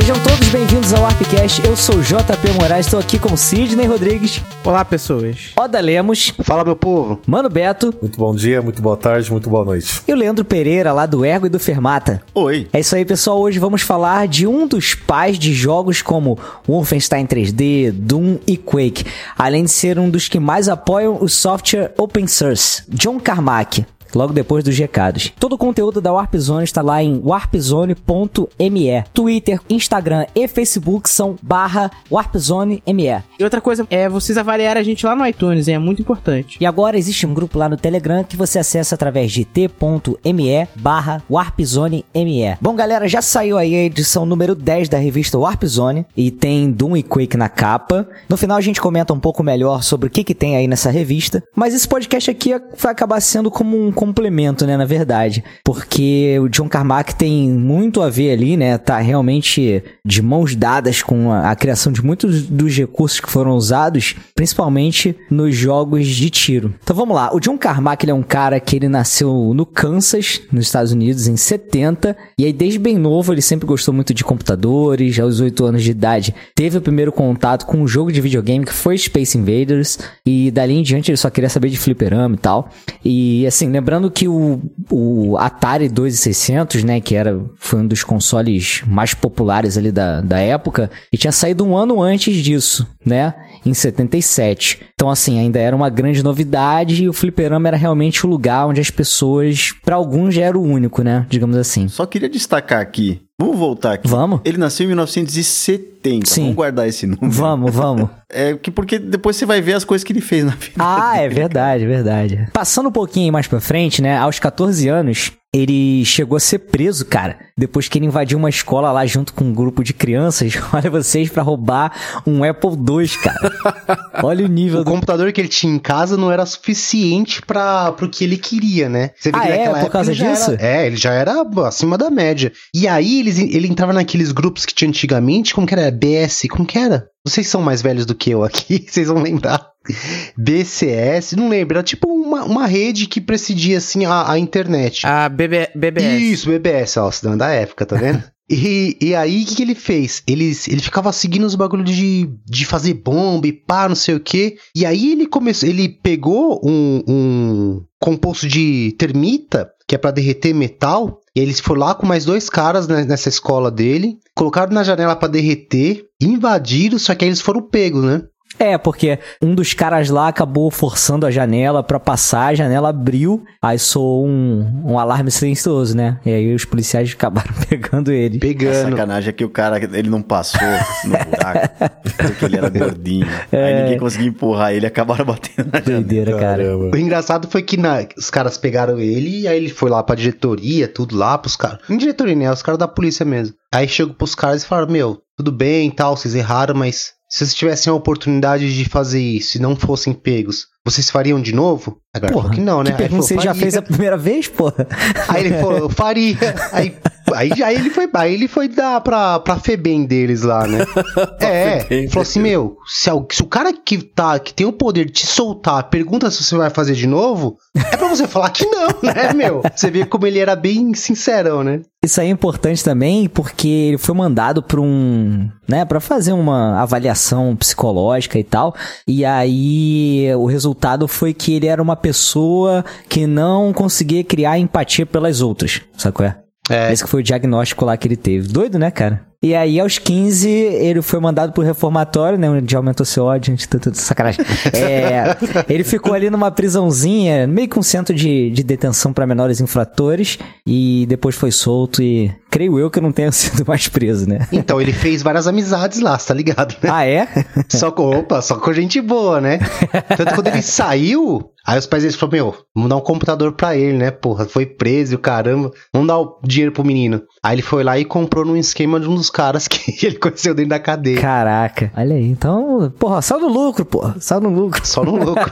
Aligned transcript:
Sejam 0.00 0.16
todos 0.22 0.48
bem-vindos 0.48 0.94
ao 0.94 1.02
Warpcast. 1.02 1.62
Eu 1.64 1.76
sou 1.76 1.96
o 1.96 2.02
JP 2.02 2.52
Moraes, 2.58 2.86
estou 2.86 2.98
aqui 2.98 3.18
com 3.18 3.36
Sidney 3.36 3.86
Rodrigues, 3.86 4.40
Olá, 4.64 4.82
pessoas. 4.82 5.50
Oda 5.56 5.78
Lemos, 5.78 6.32
Fala, 6.42 6.64
meu 6.64 6.74
povo. 6.74 7.20
Mano 7.26 7.50
Beto 7.50 7.94
Muito 8.00 8.18
bom 8.18 8.34
dia, 8.34 8.62
muito 8.62 8.80
boa 8.80 8.96
tarde, 8.96 9.30
muito 9.30 9.50
boa 9.50 9.62
noite. 9.64 10.00
e 10.08 10.12
o 10.12 10.16
Leandro 10.16 10.42
Pereira, 10.44 10.92
lá 10.92 11.04
do 11.04 11.22
Ergo 11.24 11.46
e 11.46 11.48
do 11.50 11.60
Fermata. 11.60 12.22
Oi. 12.34 12.66
É 12.72 12.80
isso 12.80 12.96
aí, 12.96 13.04
pessoal. 13.04 13.38
Hoje 13.40 13.58
vamos 13.58 13.82
falar 13.82 14.26
de 14.26 14.46
um 14.46 14.66
dos 14.66 14.94
pais 14.94 15.38
de 15.38 15.52
jogos 15.52 16.00
como 16.00 16.38
Wolfenstein 16.66 17.26
3D, 17.26 17.92
Doom 17.92 18.38
e 18.46 18.56
Quake, 18.56 19.04
além 19.36 19.64
de 19.64 19.70
ser 19.70 19.98
um 19.98 20.08
dos 20.08 20.28
que 20.28 20.40
mais 20.40 20.68
apoiam 20.68 21.18
o 21.20 21.28
software 21.28 21.92
open 21.98 22.26
source, 22.26 22.82
John 22.88 23.20
Carmack. 23.20 23.84
Logo 24.14 24.32
depois 24.32 24.64
dos 24.64 24.76
recados. 24.76 25.32
Todo 25.38 25.54
o 25.54 25.58
conteúdo 25.58 26.00
da 26.00 26.12
Warp 26.12 26.34
Zone 26.36 26.64
está 26.64 26.82
lá 26.82 27.02
em 27.02 27.20
warpzone.me. 27.24 29.04
Twitter, 29.12 29.60
Instagram 29.68 30.26
e 30.34 30.46
Facebook 30.48 31.08
são 31.08 31.36
barra 31.42 31.90
warpzone.me. 32.10 33.22
E 33.38 33.44
outra 33.44 33.60
coisa 33.60 33.86
é 33.90 34.08
vocês 34.08 34.36
avaliarem 34.36 34.80
a 34.80 34.84
gente 34.84 35.06
lá 35.06 35.14
no 35.14 35.26
iTunes, 35.26 35.68
hein? 35.68 35.74
é 35.76 35.78
muito 35.78 36.02
importante. 36.02 36.58
E 36.60 36.66
agora 36.66 36.98
existe 36.98 37.26
um 37.26 37.34
grupo 37.34 37.58
lá 37.58 37.68
no 37.68 37.76
Telegram 37.76 38.24
que 38.24 38.36
você 38.36 38.58
acessa 38.58 38.94
através 38.94 39.32
de 39.32 39.44
t.me 39.44 40.68
barra 40.76 41.22
warpzone.me. 41.30 42.56
Bom, 42.60 42.74
galera, 42.74 43.08
já 43.08 43.22
saiu 43.22 43.56
aí 43.58 43.74
a 43.74 43.84
edição 43.84 44.26
número 44.26 44.54
10 44.54 44.88
da 44.88 44.98
revista 44.98 45.38
Warpzone 45.38 46.06
e 46.16 46.30
tem 46.30 46.70
Doom 46.70 46.96
e 46.96 47.02
Quake 47.02 47.36
na 47.36 47.48
capa. 47.48 48.08
No 48.28 48.36
final 48.36 48.56
a 48.56 48.60
gente 48.60 48.80
comenta 48.80 49.12
um 49.12 49.20
pouco 49.20 49.42
melhor 49.42 49.82
sobre 49.82 50.08
o 50.08 50.10
que, 50.10 50.24
que 50.24 50.34
tem 50.34 50.56
aí 50.56 50.66
nessa 50.66 50.90
revista, 50.90 51.42
mas 51.54 51.74
esse 51.74 51.88
podcast 51.88 52.30
aqui 52.30 52.50
vai 52.78 52.92
acabar 52.92 53.20
sendo 53.20 53.50
como 53.50 53.80
um 53.80 53.92
complemento, 54.00 54.66
né, 54.66 54.78
na 54.78 54.86
verdade, 54.86 55.44
porque 55.62 56.38
o 56.40 56.48
John 56.48 56.70
Carmack 56.70 57.14
tem 57.14 57.50
muito 57.50 58.00
a 58.00 58.08
ver 58.08 58.32
ali, 58.32 58.56
né, 58.56 58.78
tá 58.78 58.98
realmente 58.98 59.84
de 60.02 60.22
mãos 60.22 60.56
dadas 60.56 61.02
com 61.02 61.30
a, 61.30 61.50
a 61.50 61.54
criação 61.54 61.92
de 61.92 62.02
muitos 62.02 62.44
dos 62.44 62.74
recursos 62.74 63.20
que 63.20 63.30
foram 63.30 63.50
usados, 63.50 64.16
principalmente 64.34 65.14
nos 65.30 65.54
jogos 65.54 66.06
de 66.08 66.30
tiro. 66.30 66.74
Então 66.82 66.96
vamos 66.96 67.14
lá, 67.14 67.30
o 67.34 67.38
John 67.38 67.58
Carmack 67.58 68.02
ele 68.02 68.12
é 68.12 68.14
um 68.14 68.22
cara 68.22 68.58
que 68.58 68.74
ele 68.74 68.88
nasceu 68.88 69.52
no 69.54 69.66
Kansas, 69.66 70.40
nos 70.50 70.64
Estados 70.64 70.92
Unidos, 70.92 71.28
em 71.28 71.36
70, 71.36 72.16
e 72.38 72.46
aí 72.46 72.54
desde 72.54 72.78
bem 72.78 72.96
novo 72.96 73.34
ele 73.34 73.42
sempre 73.42 73.66
gostou 73.66 73.92
muito 73.92 74.14
de 74.14 74.24
computadores, 74.24 75.20
aos 75.20 75.40
8 75.40 75.62
anos 75.66 75.82
de 75.82 75.90
idade 75.90 76.34
teve 76.54 76.78
o 76.78 76.80
primeiro 76.80 77.12
contato 77.12 77.66
com 77.66 77.76
um 77.76 77.86
jogo 77.86 78.10
de 78.10 78.20
videogame 78.20 78.64
que 78.64 78.72
foi 78.72 78.96
Space 78.96 79.36
Invaders, 79.36 79.98
e 80.24 80.50
dali 80.50 80.74
em 80.74 80.82
diante 80.82 81.10
ele 81.10 81.18
só 81.18 81.28
queria 81.28 81.50
saber 81.50 81.68
de 81.68 81.78
fliperama 81.78 82.34
e 82.34 82.38
tal. 82.38 82.70
E 83.04 83.46
assim, 83.46 83.70
lembrando 83.70 83.89
que 84.10 84.28
o, 84.28 84.60
o 84.90 85.36
Atari 85.38 85.88
2600, 85.88 86.84
né, 86.84 87.00
que 87.00 87.14
era, 87.14 87.40
foi 87.56 87.80
um 87.80 87.86
dos 87.86 88.04
consoles 88.04 88.82
mais 88.86 89.14
populares 89.14 89.78
ali 89.78 89.90
da, 89.90 90.20
da 90.20 90.38
época, 90.38 90.90
e 91.10 91.16
tinha 91.16 91.32
saído 91.32 91.64
um 91.64 91.74
ano 91.76 92.00
antes 92.02 92.36
disso, 92.36 92.86
né, 93.04 93.34
em 93.64 93.72
77. 93.72 94.80
Então, 94.94 95.08
assim, 95.10 95.38
ainda 95.38 95.58
era 95.58 95.74
uma 95.74 95.88
grande 95.88 96.22
novidade 96.22 97.04
e 97.04 97.08
o 97.08 97.12
fliperama 97.12 97.68
era 97.68 97.76
realmente 97.76 98.26
o 98.26 98.28
lugar 98.28 98.66
onde 98.66 98.80
as 98.80 98.90
pessoas, 98.90 99.72
para 99.84 99.96
alguns 99.96 100.34
já 100.34 100.42
era 100.42 100.58
o 100.58 100.62
único, 100.62 101.02
né, 101.02 101.26
digamos 101.28 101.56
assim. 101.56 101.88
Só 101.88 102.06
queria 102.06 102.28
destacar 102.28 102.80
aqui. 102.80 103.20
Vamos 103.38 103.56
voltar 103.56 103.94
aqui. 103.94 104.06
Vamos? 104.06 104.40
Ele 104.44 104.58
nasceu 104.58 104.84
em 104.84 104.88
1970. 104.88 106.28
Sim. 106.28 106.42
Vamos 106.42 106.56
guardar 106.56 106.86
esse 106.86 107.06
número. 107.06 107.30
Vamos, 107.30 107.74
vamos. 107.74 108.10
É 108.32 108.54
que 108.54 108.70
porque 108.70 108.96
depois 108.96 109.34
você 109.34 109.44
vai 109.44 109.60
ver 109.60 109.72
as 109.72 109.82
coisas 109.82 110.04
que 110.04 110.12
ele 110.12 110.20
fez 110.20 110.44
na 110.44 110.52
vida. 110.52 110.74
Ah, 110.78 111.16
é 111.16 111.28
verdade, 111.28 111.84
verdade. 111.84 112.48
Passando 112.52 112.88
um 112.88 112.92
pouquinho 112.92 113.32
mais 113.32 113.48
pra 113.48 113.58
frente, 113.58 114.00
né? 114.00 114.16
Aos 114.16 114.38
14 114.38 114.86
anos, 114.86 115.32
ele 115.54 116.04
chegou 116.04 116.36
a 116.36 116.40
ser 116.40 116.60
preso, 116.60 117.04
cara. 117.04 117.38
Depois 117.58 117.88
que 117.88 117.98
ele 117.98 118.06
invadiu 118.06 118.38
uma 118.38 118.48
escola 118.48 118.92
lá 118.92 119.04
junto 119.04 119.34
com 119.34 119.44
um 119.44 119.52
grupo 119.52 119.82
de 119.82 119.92
crianças. 119.92 120.52
Olha 120.72 120.88
vocês 120.90 121.28
pra 121.28 121.42
roubar 121.42 122.22
um 122.26 122.44
Apple 122.44 122.70
II, 122.70 123.08
cara. 123.22 124.10
Olha 124.22 124.44
o 124.44 124.48
nível 124.48 124.80
O 124.80 124.84
do. 124.84 124.90
computador 124.90 125.32
que 125.32 125.40
ele 125.40 125.48
tinha 125.48 125.74
em 125.74 125.78
casa 125.78 126.16
não 126.16 126.30
era 126.30 126.46
suficiente 126.46 127.42
para 127.42 127.90
pro 127.92 128.08
que 128.08 128.22
ele 128.24 128.36
queria, 128.36 128.88
né? 128.88 129.10
Você 129.18 129.30
Ah, 129.34 129.46
é? 129.46 129.58
naquela 129.58 129.80
Por 129.80 129.90
causa 129.90 130.14
disso? 130.14 130.52
era- 130.52 130.62
é, 130.66 130.86
ele 130.86 130.96
já 130.96 131.12
era 131.12 131.34
acima 131.66 131.98
da 131.98 132.10
média. 132.10 132.52
E 132.72 132.86
aí 132.86 133.18
eles, 133.20 133.38
ele 133.38 133.66
entrava 133.66 133.92
naqueles 133.92 134.30
grupos 134.32 134.64
que 134.64 134.74
tinha 134.74 134.88
antigamente, 134.88 135.54
como 135.54 135.66
que 135.66 135.74
era? 135.74 135.90
BS, 135.90 136.46
como 136.48 136.64
que 136.64 136.78
era? 136.78 137.08
Vocês 137.26 137.48
são 137.48 137.60
mais 137.60 137.82
velhos 137.82 138.06
do 138.06 138.14
que 138.14 138.30
eu 138.30 138.42
aqui, 138.44 138.86
vocês 138.88 139.08
vão 139.08 139.20
lembrar. 139.22 139.66
BCS, 140.36 141.36
não 141.36 141.48
lembro, 141.48 141.78
era 141.78 141.84
tipo 141.84 142.08
uma, 142.08 142.44
uma 142.44 142.66
rede 142.66 143.06
que 143.06 143.20
precedia 143.20 143.78
assim 143.78 144.04
a, 144.04 144.30
a 144.30 144.38
internet. 144.38 145.06
A 145.06 145.28
BB, 145.28 145.70
BBS. 145.74 146.22
Isso, 146.22 146.48
BBS, 146.48 146.96
ó, 146.96 147.10
cidadão 147.10 147.38
da 147.38 147.48
época, 147.48 147.86
tá 147.86 147.96
vendo? 147.96 148.22
E, 148.52 148.96
e 149.00 149.14
aí, 149.14 149.44
o 149.44 149.46
que, 149.46 149.54
que 149.54 149.62
ele 149.62 149.76
fez? 149.76 150.24
Ele, 150.26 150.50
ele 150.66 150.80
ficava 150.80 151.12
seguindo 151.12 151.44
os 151.44 151.54
bagulhos 151.54 151.88
de, 151.88 152.28
de 152.44 152.66
fazer 152.66 152.94
bomba 152.94 153.46
e 153.46 153.52
pá, 153.52 153.88
não 153.88 153.94
sei 153.94 154.16
o 154.16 154.20
quê. 154.20 154.56
E 154.74 154.84
aí 154.84 155.12
ele 155.12 155.24
começou. 155.24 155.68
Ele 155.68 155.88
pegou 155.88 156.60
um, 156.64 157.00
um 157.06 157.84
composto 158.00 158.48
de 158.48 158.92
termita, 158.98 159.70
que 159.86 159.94
é 159.94 159.98
pra 159.98 160.10
derreter 160.10 160.52
metal. 160.52 161.20
E 161.34 161.38
eles 161.38 161.60
foram 161.60 161.82
lá 161.82 161.94
com 161.94 162.04
mais 162.04 162.24
dois 162.24 162.50
caras 162.50 162.88
né, 162.88 163.04
nessa 163.04 163.28
escola 163.28 163.70
dele. 163.70 164.18
Colocaram 164.34 164.72
na 164.72 164.82
janela 164.82 165.14
pra 165.14 165.28
derreter, 165.28 166.06
invadiram, 166.20 166.98
só 166.98 167.14
que 167.14 167.24
aí 167.24 167.28
eles 167.28 167.40
foram 167.40 167.62
pegos, 167.62 168.02
né? 168.02 168.24
É, 168.58 168.76
porque 168.76 169.18
um 169.42 169.54
dos 169.54 169.72
caras 169.72 170.10
lá 170.10 170.28
acabou 170.28 170.70
forçando 170.70 171.24
a 171.24 171.30
janela 171.30 171.82
pra 171.82 171.98
passar, 171.98 172.48
a 172.48 172.54
janela 172.54 172.90
abriu, 172.90 173.42
aí 173.62 173.78
soou 173.78 174.26
um, 174.26 174.82
um 174.84 174.98
alarme 174.98 175.30
silencioso, 175.30 175.96
né? 175.96 176.18
E 176.26 176.30
aí 176.30 176.54
os 176.54 176.64
policiais 176.66 177.10
acabaram 177.14 177.52
pegando 177.68 178.12
ele. 178.12 178.36
A 178.36 178.40
Pegando. 178.40 178.90
sacanagem 178.90 179.30
é 179.30 179.32
que 179.32 179.44
o 179.44 179.48
cara, 179.48 179.78
ele 179.78 180.10
não 180.10 180.20
passou 180.20 180.60
no 181.04 181.10
buraco, 181.10 181.74
porque 182.18 182.44
ele 182.44 182.56
era 182.58 182.68
gordinho. 182.68 183.26
É. 183.50 183.64
Aí 183.64 183.82
ninguém 183.82 183.98
conseguia 183.98 184.28
empurrar 184.28 184.72
ele 184.74 184.84
e 184.84 184.88
acabaram 184.88 185.24
batendo 185.26 185.70
na 185.72 185.78
janela. 185.80 186.00
Doideira, 186.02 186.32
cara. 186.32 186.62
Caramba. 186.64 186.90
O 186.94 186.98
engraçado 186.98 187.48
foi 187.48 187.62
que 187.62 187.76
na- 187.78 188.04
os 188.18 188.28
caras 188.30 188.58
pegaram 188.58 188.98
ele 188.98 189.40
e 189.40 189.48
aí 189.48 189.56
ele 189.56 189.70
foi 189.70 189.88
lá 189.90 190.02
pra 190.02 190.14
diretoria, 190.16 190.86
tudo 190.86 191.16
lá 191.16 191.38
pros 191.38 191.56
caras. 191.56 191.78
Não 191.88 191.96
diretoria, 191.96 192.36
né? 192.36 192.50
Os 192.52 192.62
caras 192.62 192.78
da 192.78 192.88
polícia 192.88 193.24
mesmo. 193.24 193.54
Aí 193.74 193.88
chegou 193.88 194.12
pros 194.14 194.34
caras 194.34 194.62
e 194.64 194.66
falaram: 194.66 194.92
Meu, 194.92 195.18
tudo 195.36 195.50
bem 195.50 195.88
e 195.88 195.92
tal, 195.92 196.16
vocês 196.16 196.34
erraram, 196.34 196.74
mas 196.74 197.12
se 197.30 197.38
vocês 197.38 197.54
tivessem 197.54 197.90
a 197.92 197.94
oportunidade 197.94 198.76
de 198.76 198.84
fazer 198.84 199.22
isso 199.22 199.56
e 199.56 199.60
não 199.60 199.76
fossem 199.76 200.12
pegos, 200.12 200.66
vocês 200.84 201.10
fariam 201.10 201.40
de 201.40 201.54
novo? 201.54 202.00
Agora 202.12 202.32
falou 202.32 202.50
que 202.50 202.60
não, 202.60 202.82
né? 202.82 202.90
Que 202.90 202.96
pergunta 202.96 203.22
você 203.22 203.38
já 203.38 203.54
fez 203.54 203.76
a 203.76 203.82
primeira 203.82 204.16
vez, 204.16 204.48
porra? 204.48 204.86
Aí 205.28 205.46
ele 205.46 205.58
falou, 205.60 205.78
eu 205.78 205.88
faria. 205.88 206.36
Aí, 206.72 206.96
aí, 207.32 207.62
aí 207.62 207.76
ele 207.76 207.90
foi, 207.90 208.08
aí 208.12 208.34
ele 208.34 208.48
foi 208.48 208.66
dar 208.66 209.00
pra, 209.00 209.38
pra 209.38 209.58
Febem 209.58 210.04
deles 210.04 210.42
lá, 210.42 210.66
né? 210.66 210.84
é, 211.40 211.80
Febem 211.80 212.08
falou 212.08 212.22
assim, 212.22 212.40
meu, 212.40 212.76
se, 212.86 213.10
se 213.30 213.42
o 213.42 213.46
cara 213.46 213.72
que 213.72 213.98
tá, 213.98 214.38
que 214.38 214.52
tem 214.52 214.66
o 214.66 214.72
poder 214.72 215.04
de 215.04 215.12
te 215.12 215.26
soltar, 215.26 215.88
pergunta 215.90 216.30
se 216.30 216.42
você 216.42 216.56
vai 216.56 216.70
fazer 216.70 216.94
de 216.94 217.06
novo, 217.06 217.56
é 217.76 217.96
pra 217.96 218.08
você 218.08 218.26
falar 218.26 218.50
que 218.50 218.66
não, 218.66 218.88
né, 219.02 219.32
meu? 219.32 219.62
Você 219.74 219.90
vê 219.90 220.04
como 220.04 220.26
ele 220.26 220.40
era 220.40 220.56
bem 220.56 220.92
sincerão, 220.94 221.62
né? 221.62 221.82
Isso 222.02 222.20
aí 222.20 222.28
é 222.28 222.30
importante 222.30 222.82
também 222.82 223.28
porque 223.28 223.68
ele 223.68 223.98
foi 223.98 224.14
mandado 224.14 224.62
para 224.62 224.80
um, 224.80 225.48
né, 225.68 225.84
para 225.84 226.00
fazer 226.00 226.32
uma 226.32 226.80
avaliação 226.80 227.54
psicológica 227.54 228.38
e 228.38 228.44
tal. 228.44 228.74
E 229.06 229.24
aí 229.24 230.34
o 230.34 230.46
resultado 230.46 230.69
foi 231.08 231.32
que 231.34 231.54
ele 231.54 231.66
era 231.66 231.82
uma 231.82 231.96
pessoa 231.96 232.84
que 233.08 233.26
não 233.26 233.72
conseguia 233.72 234.24
criar 234.24 234.58
empatia 234.58 235.06
pelas 235.06 235.40
outras, 235.40 235.82
qual 236.12 236.28
é? 236.28 236.49
É. 236.70 236.92
Esse 236.92 237.04
que 237.04 237.10
foi 237.10 237.20
o 237.20 237.24
diagnóstico 237.24 237.84
lá 237.84 237.96
que 237.96 238.06
ele 238.06 238.16
teve. 238.16 238.48
Doido, 238.48 238.78
né, 238.78 238.90
cara? 238.90 239.28
E 239.42 239.54
aí, 239.54 239.80
aos 239.80 239.96
15, 239.96 240.50
ele 240.50 241.00
foi 241.00 241.18
mandado 241.18 241.52
pro 241.52 241.62
reformatório, 241.62 242.38
né? 242.38 242.50
Onde 242.50 242.76
aumentou 242.76 243.06
seu 243.06 243.24
ódio, 243.24 243.56
tudo, 243.68 243.80
tudo 243.80 243.96
sacanagem. 243.96 244.44
É, 244.72 245.36
ele 245.68 245.82
ficou 245.82 246.12
ali 246.12 246.28
numa 246.30 246.50
prisãozinha, 246.50 247.46
meio 247.46 247.68
que 247.68 247.78
um 247.78 247.82
centro 247.82 248.14
de, 248.14 248.50
de 248.50 248.62
detenção 248.62 249.12
para 249.12 249.26
menores 249.26 249.60
infratores, 249.60 250.38
e 250.66 251.06
depois 251.08 251.34
foi 251.34 251.50
solto 251.50 252.02
e 252.02 252.30
creio 252.50 252.78
eu 252.78 252.90
que 252.90 253.00
não 253.00 253.12
tenha 253.12 253.30
sido 253.32 253.64
mais 253.66 253.88
preso, 253.88 254.28
né? 254.28 254.46
Então 254.52 254.80
ele 254.80 254.92
fez 254.92 255.22
várias 255.22 255.46
amizades 255.46 256.00
lá, 256.00 256.18
tá 256.18 256.34
ligado, 256.34 256.76
né? 256.82 256.90
Ah, 256.92 257.06
é? 257.06 257.28
Só 257.68 257.90
com, 257.90 258.10
opa, 258.10 258.42
só 258.42 258.56
com 258.56 258.72
gente 258.72 259.00
boa, 259.00 259.40
né? 259.40 259.58
Tanto 260.16 260.34
quando 260.34 260.48
ele 260.48 260.62
saiu, 260.62 261.49
aí 261.66 261.78
os 261.78 261.86
pais 261.86 262.02
deles 262.02 262.16
falaram, 262.16 262.38
meu, 262.38 262.54
vamos 262.74 262.90
dar 262.90 262.96
um 262.96 263.00
computador 263.00 263.52
pra 263.52 263.76
ele, 263.76 263.96
né? 263.96 264.10
Porra, 264.10 264.46
foi 264.46 264.66
preso 264.66 265.12
e 265.12 265.16
o 265.16 265.18
caramba, 265.18 265.70
vamos 265.92 266.08
dar 266.08 266.18
o 266.18 266.40
dinheiro 266.44 266.72
pro 266.72 266.84
menino. 266.84 267.22
Aí 267.42 267.54
ele 267.56 267.62
foi 267.62 267.82
lá 267.82 267.98
e 267.98 268.04
comprou 268.04 268.44
num 268.44 268.56
esquema 268.56 268.98
de 269.00 269.08
um 269.08 269.14
dos 269.14 269.30
caras 269.30 269.66
que 269.68 270.06
ele 270.06 270.16
conheceu 270.16 270.54
dentro 270.54 270.70
da 270.70 270.78
cadeia. 270.78 271.20
Caraca. 271.20 271.92
Olha 271.96 272.16
aí, 272.16 272.26
então, 272.26 272.92
porra, 272.98 273.22
só 273.22 273.38
no 273.38 273.48
lucro, 273.48 273.84
porra, 273.84 274.16
só 274.20 274.40
no 274.40 274.48
lucro. 274.48 274.86
Só 274.86 275.04
no 275.04 275.16
louco. 275.16 275.40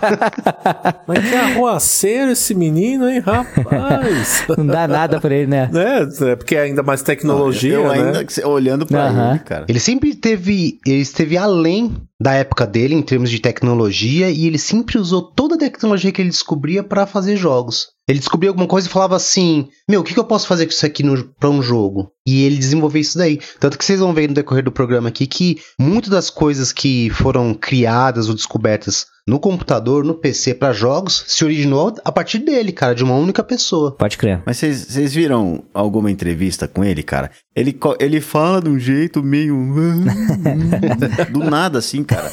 Mas 1.06 1.28
que 1.28 1.34
arruaceiro 1.34 2.32
esse 2.32 2.54
menino, 2.54 3.08
hein, 3.08 3.20
rapaz? 3.20 4.44
Não 4.56 4.66
dá 4.66 4.86
nada 4.88 5.20
pra 5.20 5.34
ele, 5.34 5.46
né? 5.46 5.70
é, 5.74 6.30
é 6.32 6.36
porque 6.36 6.54
é 6.56 6.62
ainda 6.62 6.82
mais 6.82 7.02
tecnologia, 7.02 7.74
eu 7.74 7.88
né? 7.88 7.94
ainda 7.94 8.26
olhando 8.48 8.86
pra 8.86 9.06
Aham. 9.06 9.30
ele, 9.30 9.38
cara. 9.40 9.64
ele 9.68 9.80
sempre 9.80 10.14
teve. 10.14 10.78
Ele 10.86 11.00
esteve 11.00 11.36
além 11.36 11.96
da 12.20 12.34
época 12.34 12.66
dele 12.66 12.94
em 12.94 13.02
termos 13.02 13.30
de 13.30 13.38
tecnologia 13.38 14.28
e 14.28 14.46
ele 14.46 14.58
sempre 14.58 14.98
usou 14.98 15.22
toda 15.22 15.54
a 15.54 15.58
tecnologia 15.58 15.97
que 15.98 16.22
ele 16.22 16.30
descobria 16.30 16.82
pra 16.82 17.06
fazer 17.06 17.36
jogos. 17.36 17.88
Ele 18.08 18.18
descobria 18.18 18.50
alguma 18.50 18.66
coisa 18.66 18.88
e 18.88 18.90
falava 18.90 19.16
assim: 19.16 19.68
Meu, 19.88 20.00
o 20.00 20.04
que, 20.04 20.14
que 20.14 20.20
eu 20.20 20.24
posso 20.24 20.46
fazer 20.46 20.64
com 20.64 20.72
isso 20.72 20.86
aqui 20.86 21.02
pra 21.38 21.50
um 21.50 21.62
jogo? 21.62 22.10
E 22.26 22.44
ele 22.44 22.56
desenvolveu 22.56 23.00
isso 23.00 23.18
daí. 23.18 23.38
Tanto 23.60 23.76
que 23.76 23.84
vocês 23.84 24.00
vão 24.00 24.14
ver 24.14 24.28
no 24.28 24.34
decorrer 24.34 24.64
do 24.64 24.72
programa 24.72 25.08
aqui 25.08 25.26
que 25.26 25.60
muitas 25.78 26.10
das 26.10 26.30
coisas 26.30 26.72
que 26.72 27.10
foram 27.10 27.52
criadas 27.52 28.28
ou 28.28 28.34
descobertas 28.34 29.06
no 29.28 29.38
computador, 29.38 30.02
no 30.02 30.14
PC 30.14 30.54
para 30.54 30.72
jogos, 30.72 31.22
se 31.26 31.44
originou 31.44 31.94
a 32.02 32.10
partir 32.10 32.38
dele, 32.38 32.72
cara, 32.72 32.94
de 32.94 33.04
uma 33.04 33.14
única 33.14 33.44
pessoa. 33.44 33.92
Pode 33.92 34.16
crer. 34.16 34.42
Mas 34.46 34.56
vocês 34.56 35.12
viram 35.12 35.62
alguma 35.74 36.10
entrevista 36.10 36.66
com 36.66 36.82
ele, 36.82 37.02
cara? 37.02 37.30
Ele, 37.54 37.78
ele 38.00 38.20
fala 38.20 38.62
de 38.62 38.70
um 38.70 38.78
jeito 38.78 39.22
meio. 39.22 39.54
do 41.30 41.40
nada, 41.40 41.78
assim, 41.78 42.02
cara. 42.02 42.30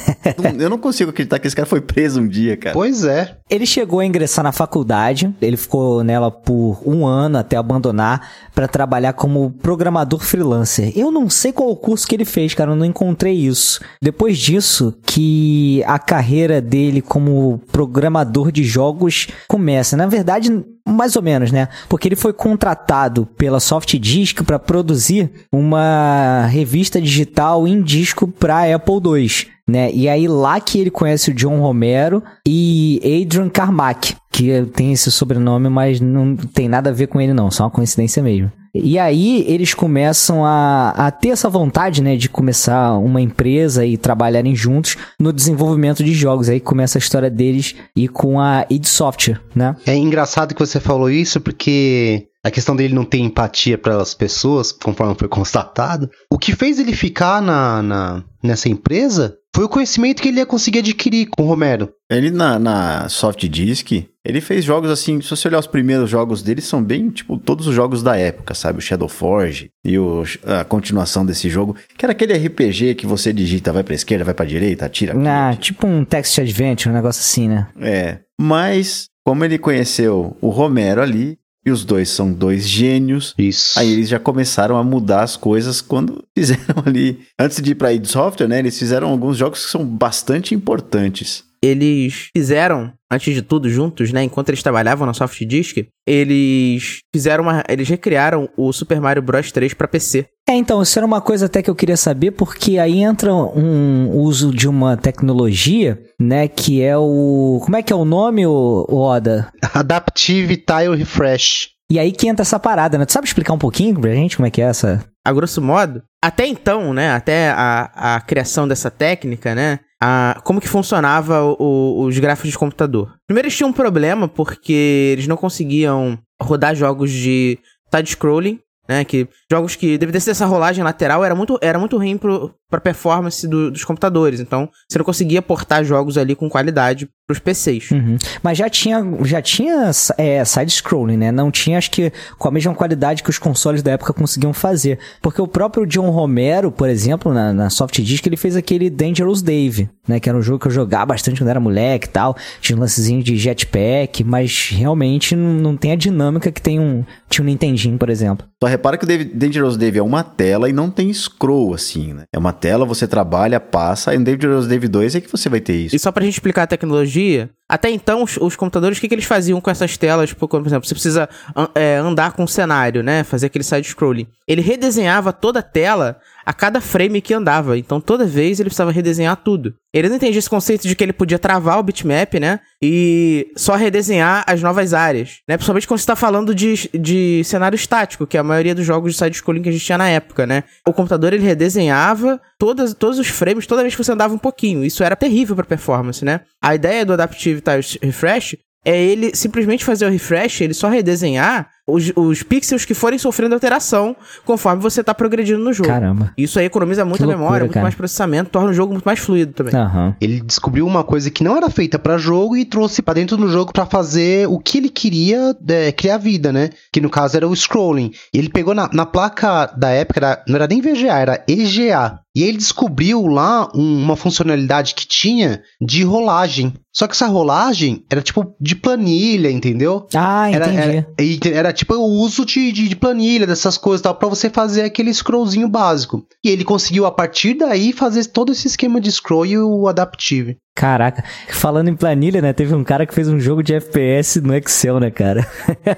Eu 0.58 0.70
não 0.70 0.78
consigo 0.78 1.10
acreditar 1.10 1.38
que 1.38 1.46
esse 1.46 1.56
cara 1.56 1.66
foi 1.66 1.82
preso 1.82 2.20
um 2.20 2.28
dia, 2.28 2.56
cara. 2.56 2.72
Pois 2.72 3.04
é. 3.04 3.36
Ele 3.50 3.66
chegou 3.66 4.00
a 4.00 4.06
ingressar 4.06 4.42
na 4.42 4.52
faculdade, 4.52 5.34
ele 5.42 5.56
ficou 5.56 6.02
nela 6.02 6.30
por 6.30 6.80
um 6.86 7.04
ano 7.04 7.38
até 7.38 7.56
abandonar 7.56 8.26
para 8.54 8.66
trabalhar 8.66 9.12
como 9.12 9.50
programador 9.50 10.20
freelancer. 10.20 10.92
Eu 10.96 11.10
não 11.10 11.28
sei 11.28 11.52
qual 11.52 11.70
o 11.70 11.76
curso 11.76 12.06
que 12.06 12.14
ele 12.14 12.24
fez, 12.24 12.54
cara, 12.54 12.70
eu 12.70 12.76
não 12.76 12.86
encontrei 12.86 13.34
isso. 13.34 13.80
Depois 14.00 14.38
disso, 14.38 14.96
que 15.04 15.82
a 15.86 15.98
carreira 15.98 16.60
dele 16.60 16.85
como 17.02 17.60
programador 17.70 18.50
de 18.50 18.64
jogos 18.64 19.28
começa. 19.48 19.96
Na 19.96 20.06
verdade, 20.06 20.50
mais 20.86 21.16
ou 21.16 21.22
menos, 21.22 21.50
né? 21.50 21.68
Porque 21.88 22.08
ele 22.08 22.16
foi 22.16 22.32
contratado 22.32 23.26
pela 23.36 23.60
Softdisk 23.60 24.42
para 24.42 24.58
produzir 24.58 25.30
uma 25.52 26.46
revista 26.46 27.00
digital 27.00 27.66
em 27.66 27.82
disco 27.82 28.28
para 28.28 28.74
Apple 28.74 28.94
II 28.94 29.56
né? 29.68 29.90
E 29.92 30.08
aí 30.08 30.28
lá 30.28 30.60
que 30.60 30.78
ele 30.78 30.90
conhece 30.90 31.30
o 31.30 31.34
John 31.34 31.60
Romero 31.60 32.22
e 32.46 33.00
Adrian 33.24 33.48
Carmack, 33.48 34.14
que 34.30 34.62
tem 34.74 34.92
esse 34.92 35.10
sobrenome, 35.10 35.68
mas 35.68 36.00
não 36.00 36.36
tem 36.36 36.68
nada 36.68 36.90
a 36.90 36.92
ver 36.92 37.08
com 37.08 37.20
ele 37.20 37.34
não, 37.34 37.50
só 37.50 37.64
uma 37.64 37.70
coincidência 37.70 38.22
mesmo. 38.22 38.50
E 38.82 38.98
aí 38.98 39.44
eles 39.48 39.74
começam 39.74 40.44
a, 40.44 40.90
a 40.90 41.10
ter 41.10 41.28
essa 41.28 41.48
vontade, 41.48 42.02
né, 42.02 42.16
de 42.16 42.28
começar 42.28 42.96
uma 42.98 43.20
empresa 43.20 43.84
e 43.84 43.96
trabalharem 43.96 44.54
juntos 44.54 44.96
no 45.18 45.32
desenvolvimento 45.32 46.02
de 46.02 46.12
jogos. 46.12 46.48
Aí 46.48 46.60
começa 46.60 46.98
a 46.98 47.00
história 47.00 47.30
deles 47.30 47.74
e 47.94 48.08
com 48.08 48.40
a 48.40 48.66
id 48.70 48.84
Software, 48.86 49.40
né? 49.54 49.76
É 49.86 49.94
engraçado 49.94 50.54
que 50.54 50.60
você 50.60 50.80
falou 50.80 51.10
isso 51.10 51.40
porque 51.40 52.28
a 52.46 52.50
questão 52.50 52.76
dele 52.76 52.94
não 52.94 53.04
ter 53.04 53.18
empatia 53.18 53.76
pelas 53.76 54.14
pessoas, 54.14 54.72
conforme 54.72 55.14
foi 55.18 55.28
constatado. 55.28 56.10
O 56.32 56.38
que 56.38 56.54
fez 56.54 56.78
ele 56.78 56.92
ficar 56.94 57.40
na, 57.42 57.82
na- 57.82 58.24
nessa 58.42 58.68
empresa 58.68 59.36
foi 59.54 59.64
o 59.64 59.68
conhecimento 59.70 60.20
que 60.20 60.28
ele 60.28 60.38
ia 60.38 60.44
conseguir 60.46 60.80
adquirir 60.80 61.28
com 61.30 61.42
o 61.42 61.46
Romero. 61.46 61.88
Ele 62.10 62.30
na, 62.30 62.58
na 62.58 63.08
Soft 63.08 63.42
Disk, 63.48 63.90
ele 64.24 64.40
fez 64.42 64.62
jogos 64.64 64.90
assim, 64.90 65.20
se 65.22 65.30
você 65.30 65.48
olhar 65.48 65.58
os 65.58 65.66
primeiros 65.66 66.10
jogos 66.10 66.42
dele, 66.42 66.60
são 66.60 66.82
bem, 66.84 67.08
tipo, 67.08 67.38
todos 67.38 67.66
os 67.66 67.74
jogos 67.74 68.02
da 68.02 68.16
época, 68.16 68.52
sabe? 68.54 68.78
O 68.78 68.82
Shadow 68.82 69.08
Forge 69.08 69.70
e 69.84 69.98
o, 69.98 70.22
a 70.44 70.62
continuação 70.62 71.24
desse 71.24 71.48
jogo, 71.48 71.74
que 71.96 72.04
era 72.04 72.12
aquele 72.12 72.34
RPG 72.34 72.96
que 72.96 73.06
você 73.06 73.32
digita, 73.32 73.72
vai 73.72 73.82
pra 73.82 73.94
esquerda, 73.94 74.24
vai 74.26 74.34
pra 74.34 74.44
direita, 74.44 74.84
atira. 74.84 75.14
aqui, 75.14 75.26
Ah, 75.26 75.48
atira. 75.48 75.62
tipo 75.62 75.86
um 75.86 76.04
text 76.04 76.38
adventure, 76.38 76.90
um 76.90 76.94
negócio 76.96 77.20
assim, 77.20 77.48
né? 77.48 77.66
É. 77.80 78.18
Mas, 78.38 79.06
como 79.24 79.42
ele 79.42 79.56
conheceu 79.58 80.36
o 80.42 80.50
Romero 80.50 81.00
ali, 81.00 81.38
e 81.66 81.70
os 81.70 81.84
dois 81.84 82.08
são 82.08 82.32
dois 82.32 82.68
gênios, 82.68 83.34
Isso. 83.36 83.78
Aí 83.78 83.92
eles 83.92 84.08
já 84.08 84.20
começaram 84.20 84.76
a 84.76 84.84
mudar 84.84 85.22
as 85.22 85.36
coisas 85.36 85.80
quando 85.80 86.24
fizeram 86.38 86.82
ali. 86.86 87.18
Antes 87.38 87.60
de 87.60 87.72
ir 87.72 87.74
pra 87.74 87.92
id 87.92 88.06
Software, 88.06 88.46
né? 88.46 88.60
Eles 88.60 88.78
fizeram 88.78 89.08
alguns 89.08 89.36
jogos 89.36 89.64
que 89.64 89.70
são 89.70 89.84
bastante 89.84 90.54
importantes. 90.54 91.44
Eles 91.62 92.28
fizeram, 92.36 92.92
antes 93.10 93.34
de 93.34 93.42
tudo, 93.42 93.68
juntos, 93.68 94.12
né? 94.12 94.22
Enquanto 94.22 94.50
eles 94.50 94.62
trabalhavam 94.62 95.06
na 95.06 95.14
Soft 95.14 95.40
Disk, 95.44 95.78
eles 96.06 96.98
fizeram 97.12 97.42
uma. 97.42 97.64
Eles 97.68 97.88
recriaram 97.88 98.48
o 98.56 98.72
Super 98.72 99.00
Mario 99.00 99.22
Bros 99.22 99.50
3 99.50 99.74
pra 99.74 99.88
PC. 99.88 100.28
É, 100.48 100.54
então, 100.54 100.80
isso 100.80 100.96
era 100.98 101.04
uma 101.06 101.20
coisa 101.20 101.46
até 101.46 101.60
que 101.60 101.68
eu 101.68 101.74
queria 101.74 101.96
saber, 101.96 102.30
porque 102.30 102.78
aí 102.78 103.00
entra 103.00 103.34
um 103.34 104.10
uso 104.16 104.52
de 104.52 104.68
uma 104.68 104.96
tecnologia, 104.96 106.00
né, 106.20 106.46
que 106.46 106.80
é 106.80 106.96
o... 106.96 107.60
Como 107.64 107.76
é 107.76 107.82
que 107.82 107.92
é 107.92 107.96
o 107.96 108.04
nome, 108.04 108.46
o 108.46 108.86
Oda? 108.88 109.50
Adaptive 109.74 110.56
Tile 110.56 110.94
Refresh. 110.96 111.70
E 111.90 111.98
aí 111.98 112.12
que 112.12 112.28
entra 112.28 112.42
essa 112.42 112.58
parada, 112.58 112.96
né? 112.98 113.04
Tu 113.04 113.12
sabe 113.12 113.26
explicar 113.28 113.52
um 113.52 113.58
pouquinho 113.58 114.00
pra 114.00 114.12
gente 114.14 114.36
como 114.36 114.46
é 114.46 114.50
que 114.50 114.60
é 114.60 114.64
essa... 114.66 115.04
A 115.24 115.32
grosso 115.32 115.60
modo, 115.60 116.02
até 116.22 116.46
então, 116.46 116.92
né? 116.94 117.10
Até 117.10 117.50
a, 117.50 118.16
a 118.16 118.20
criação 118.20 118.66
dessa 118.68 118.90
técnica, 118.90 119.54
né? 119.54 119.80
A, 120.00 120.40
como 120.44 120.60
que 120.60 120.68
funcionava 120.68 121.42
o- 121.42 121.56
o- 121.58 122.04
os 122.04 122.16
gráficos 122.18 122.50
de 122.52 122.58
computador? 122.58 123.12
Primeiro 123.26 123.46
eles 123.46 123.56
tinham 123.56 123.70
um 123.70 123.72
problema 123.72 124.28
porque 124.28 125.10
eles 125.12 125.26
não 125.26 125.36
conseguiam 125.36 126.16
rodar 126.40 126.74
jogos 126.76 127.10
de 127.10 127.58
side-scrolling, 127.92 128.60
né? 128.88 129.04
Que 129.04 129.28
jogos 129.50 129.76
que 129.76 129.98
devido 129.98 130.22
ter 130.22 130.30
essa 130.30 130.46
rolagem 130.46 130.82
lateral 130.82 131.24
era 131.24 131.34
muito, 131.34 131.58
era 131.60 131.78
muito 131.78 131.96
ruim 131.96 132.16
pro, 132.16 132.54
pra 132.70 132.80
performance 132.80 133.46
do- 133.46 133.70
dos 133.70 133.84
computadores. 133.84 134.40
Então 134.40 134.68
você 134.88 134.98
não 134.98 135.04
conseguia 135.04 135.40
portar 135.40 135.84
jogos 135.84 136.18
ali 136.18 136.34
com 136.34 136.48
qualidade 136.48 137.08
pros 137.26 137.38
PCs. 137.40 137.90
Uhum. 137.90 138.16
Mas 138.42 138.56
já 138.58 138.68
tinha, 138.70 139.04
já 139.22 139.42
tinha 139.42 139.90
é, 140.16 140.44
side-scrolling, 140.44 141.16
né? 141.16 141.32
Não 141.32 141.50
tinha, 141.50 141.76
acho 141.78 141.90
que, 141.90 142.12
com 142.38 142.48
a 142.48 142.50
mesma 142.52 142.72
qualidade 142.74 143.22
que 143.22 143.30
os 143.30 143.38
consoles 143.38 143.82
da 143.82 143.92
época 143.92 144.12
conseguiam 144.12 144.52
fazer. 144.52 144.98
Porque 145.20 145.42
o 145.42 145.48
próprio 145.48 145.84
John 145.86 146.10
Romero, 146.10 146.70
por 146.70 146.88
exemplo, 146.88 147.32
na, 147.34 147.52
na 147.52 147.68
Soft 147.70 148.00
Disk, 148.00 148.24
ele 148.26 148.36
fez 148.36 148.54
aquele 148.56 148.88
Dangerous 148.88 149.42
Dave, 149.42 149.88
né? 150.06 150.20
Que 150.20 150.28
era 150.28 150.38
um 150.38 150.42
jogo 150.42 150.60
que 150.60 150.68
eu 150.68 150.72
jogava 150.72 151.06
bastante 151.06 151.40
quando 151.40 151.48
era 151.50 151.58
moleque 151.60 152.06
e 152.06 152.10
tal. 152.10 152.36
Tinha 152.60 152.76
um 152.76 152.80
lancezinho 152.80 153.22
de 153.24 153.36
jetpack, 153.36 154.22
mas 154.22 154.68
realmente 154.72 155.34
não, 155.34 155.54
não 155.54 155.76
tem 155.76 155.92
a 155.92 155.96
dinâmica 155.96 156.52
que 156.52 156.62
tem 156.62 156.78
um, 156.78 157.04
tinha 157.28 157.42
um 157.42 157.46
Nintendinho, 157.46 157.98
por 157.98 158.08
exemplo. 158.08 158.46
Só 158.62 158.68
repara 158.68 158.96
que 158.96 159.04
o 159.04 159.06
Dave- 159.06 159.24
Dangerous 159.24 159.76
Dave 159.76 159.98
é 159.98 160.02
uma 160.02 160.22
tela 160.22 160.68
e 160.68 160.72
não 160.72 160.90
tem 160.90 161.12
scroll, 161.12 161.74
assim, 161.74 162.12
né? 162.14 162.22
É 162.32 162.38
uma 162.38 162.52
tela, 162.56 162.84
você 162.84 163.06
trabalha, 163.06 163.60
passa, 163.60 164.14
e 164.14 164.18
no 164.18 164.24
Dangerous 164.24 164.66
Dave 164.66 164.88
2 164.88 165.14
é 165.14 165.20
que 165.20 165.30
você 165.30 165.48
vai 165.48 165.60
ter 165.60 165.74
isso. 165.74 165.94
E 165.94 165.98
só 165.98 166.10
pra 166.10 166.24
gente 166.24 166.34
explicar 166.34 166.64
a 166.64 166.66
tecnologia, 166.66 167.50
até 167.68 167.90
então 167.90 168.22
os, 168.22 168.36
os 168.36 168.54
computadores, 168.54 168.98
o 168.98 169.00
que, 169.00 169.08
que 169.08 169.14
eles 169.14 169.24
faziam 169.24 169.60
com 169.60 169.70
essas 169.70 169.96
telas? 169.96 170.28
Tipo, 170.28 170.46
por 170.46 170.64
exemplo, 170.64 170.86
você 170.86 170.94
precisa 170.94 171.28
é, 171.74 171.96
andar 171.96 172.32
com 172.32 172.44
o 172.44 172.48
cenário, 172.48 173.02
né? 173.02 173.24
Fazer 173.24 173.46
aquele 173.46 173.64
side-scrolling. 173.64 174.28
Ele 174.46 174.60
redesenhava 174.60 175.32
toda 175.32 175.58
a 175.58 175.62
tela 175.62 176.20
a 176.46 176.52
cada 176.52 176.80
frame 176.80 177.20
que 177.20 177.34
andava. 177.34 177.76
Então 177.76 178.00
toda 178.00 178.24
vez 178.24 178.60
ele 178.60 178.68
precisava 178.68 178.92
redesenhar 178.92 179.36
tudo. 179.36 179.74
Ele 179.92 180.08
não 180.08 180.16
entendia 180.16 180.38
esse 180.38 180.48
conceito 180.48 180.86
de 180.86 180.94
que 180.94 181.02
ele 181.02 181.12
podia 181.12 181.38
travar 181.38 181.78
o 181.80 181.82
bitmap, 181.82 182.34
né? 182.34 182.60
E 182.80 183.50
só 183.56 183.74
redesenhar 183.74 184.44
as 184.46 184.62
novas 184.62 184.94
áreas, 184.94 185.40
né? 185.48 185.56
Principalmente 185.56 185.88
quando 185.88 185.98
você 185.98 186.06
tá 186.06 186.14
falando 186.14 186.54
de, 186.54 186.88
de 186.94 187.42
cenário 187.44 187.74
estático, 187.74 188.26
que 188.26 188.36
é 188.36 188.40
a 188.40 188.44
maioria 188.44 188.74
dos 188.74 188.86
jogos 188.86 189.12
de 189.12 189.18
side-scrolling 189.18 189.62
que 189.62 189.70
a 189.70 189.72
gente 189.72 189.84
tinha 189.84 189.98
na 189.98 190.08
época, 190.08 190.46
né? 190.46 190.62
O 190.86 190.92
computador 190.92 191.32
ele 191.32 191.42
redesenhava 191.42 192.40
todas, 192.58 192.94
todos 192.94 193.18
os 193.18 193.26
frames 193.26 193.66
toda 193.66 193.82
vez 193.82 193.94
que 193.96 194.04
você 194.04 194.12
andava 194.12 194.32
um 194.32 194.38
pouquinho. 194.38 194.84
Isso 194.84 195.02
era 195.02 195.16
terrível 195.16 195.56
pra 195.56 195.64
performance, 195.64 196.24
né? 196.24 196.42
A 196.62 196.74
ideia 196.74 197.04
do 197.04 197.14
Adaptive 197.14 197.55
Tile 197.60 197.98
Refresh 198.02 198.56
é 198.84 199.02
ele 199.02 199.34
simplesmente 199.34 199.84
fazer 199.84 200.06
o 200.06 200.10
refresh, 200.10 200.60
ele 200.60 200.74
só 200.74 200.88
redesenhar 200.88 201.68
os, 201.86 202.12
os 202.16 202.42
pixels 202.42 202.84
que 202.84 202.94
forem 202.94 203.18
sofrendo 203.18 203.54
alteração 203.54 204.16
conforme 204.44 204.82
você 204.82 205.04
tá 205.04 205.14
progredindo 205.14 205.62
no 205.62 205.72
jogo. 205.72 205.88
Caramba. 205.88 206.32
Isso 206.36 206.58
aí 206.58 206.66
economiza 206.66 207.04
muita 207.04 207.24
loucura, 207.24 207.38
memória, 207.44 207.64
muito 207.64 207.74
cara. 207.74 207.84
mais 207.84 207.94
processamento, 207.94 208.50
torna 208.50 208.70
o 208.70 208.74
jogo 208.74 208.92
muito 208.92 209.04
mais 209.04 209.18
fluido 209.20 209.52
também. 209.52 209.74
Aham. 209.74 210.16
Ele 210.20 210.40
descobriu 210.40 210.86
uma 210.86 211.04
coisa 211.04 211.30
que 211.30 211.44
não 211.44 211.56
era 211.56 211.70
feita 211.70 211.98
pra 211.98 212.18
jogo 212.18 212.56
e 212.56 212.64
trouxe 212.64 213.02
pra 213.02 213.14
dentro 213.14 213.36
do 213.36 213.48
jogo 213.48 213.72
pra 213.72 213.86
fazer 213.86 214.48
o 214.48 214.58
que 214.58 214.78
ele 214.78 214.88
queria 214.88 215.56
é, 215.68 215.92
criar 215.92 216.18
vida, 216.18 216.52
né? 216.52 216.70
Que 216.92 217.00
no 217.00 217.08
caso 217.10 217.36
era 217.36 217.46
o 217.48 217.54
scrolling. 217.54 218.10
E 218.34 218.38
ele 218.38 218.48
pegou 218.48 218.74
na, 218.74 218.90
na 218.92 219.06
placa 219.06 219.66
da 219.76 219.90
época, 219.90 220.18
era- 220.20 220.44
não 220.48 220.56
era 220.56 220.66
nem 220.66 220.80
VGA, 220.80 221.18
era 221.18 221.44
EGA. 221.48 222.18
E 222.34 222.42
ele 222.42 222.58
descobriu 222.58 223.26
lá 223.26 223.68
um- 223.74 224.02
uma 224.02 224.14
funcionalidade 224.16 224.94
que 224.94 225.06
tinha 225.06 225.62
de 225.80 226.02
rolagem. 226.02 226.74
Só 226.92 227.06
que 227.06 227.12
essa 227.14 227.26
rolagem 227.26 228.04
era 228.10 228.20
tipo 228.22 228.54
de 228.60 228.74
planilha, 228.76 229.50
entendeu? 229.50 230.06
Ah, 230.14 230.50
Era, 230.50 230.66
entendi. 230.66 230.96
era, 230.98 231.06
e 231.20 231.40
era 231.52 231.72
tipo 231.76 231.94
o 231.94 232.20
uso 232.20 232.44
de, 232.44 232.72
de, 232.72 232.88
de 232.88 232.96
planilha, 232.96 233.46
dessas 233.46 233.78
coisas 233.78 234.00
e 234.00 234.02
tal, 234.04 234.14
pra 234.14 234.28
você 234.28 234.50
fazer 234.50 234.82
aquele 234.82 235.12
scrollzinho 235.12 235.68
básico. 235.68 236.26
E 236.44 236.48
ele 236.48 236.64
conseguiu, 236.64 237.06
a 237.06 237.12
partir 237.12 237.54
daí, 237.54 237.92
fazer 237.92 238.24
todo 238.26 238.50
esse 238.50 238.66
esquema 238.66 239.00
de 239.00 239.12
scroll 239.12 239.46
e 239.46 239.58
o 239.58 239.86
adaptive. 239.86 240.56
Caraca, 240.74 241.24
falando 241.48 241.88
em 241.88 241.96
planilha, 241.96 242.42
né? 242.42 242.52
Teve 242.52 242.74
um 242.74 242.84
cara 242.84 243.06
que 243.06 243.14
fez 243.14 243.28
um 243.28 243.40
jogo 243.40 243.62
de 243.62 243.74
FPS 243.74 244.42
no 244.42 244.54
Excel, 244.54 245.00
né, 245.00 245.10
cara? 245.10 245.46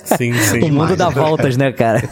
Sim, 0.04 0.32
sim. 0.34 0.62
o 0.62 0.72
mundo 0.72 0.94
dá 0.94 1.08
voltas, 1.08 1.56
né, 1.56 1.72
cara? 1.72 2.08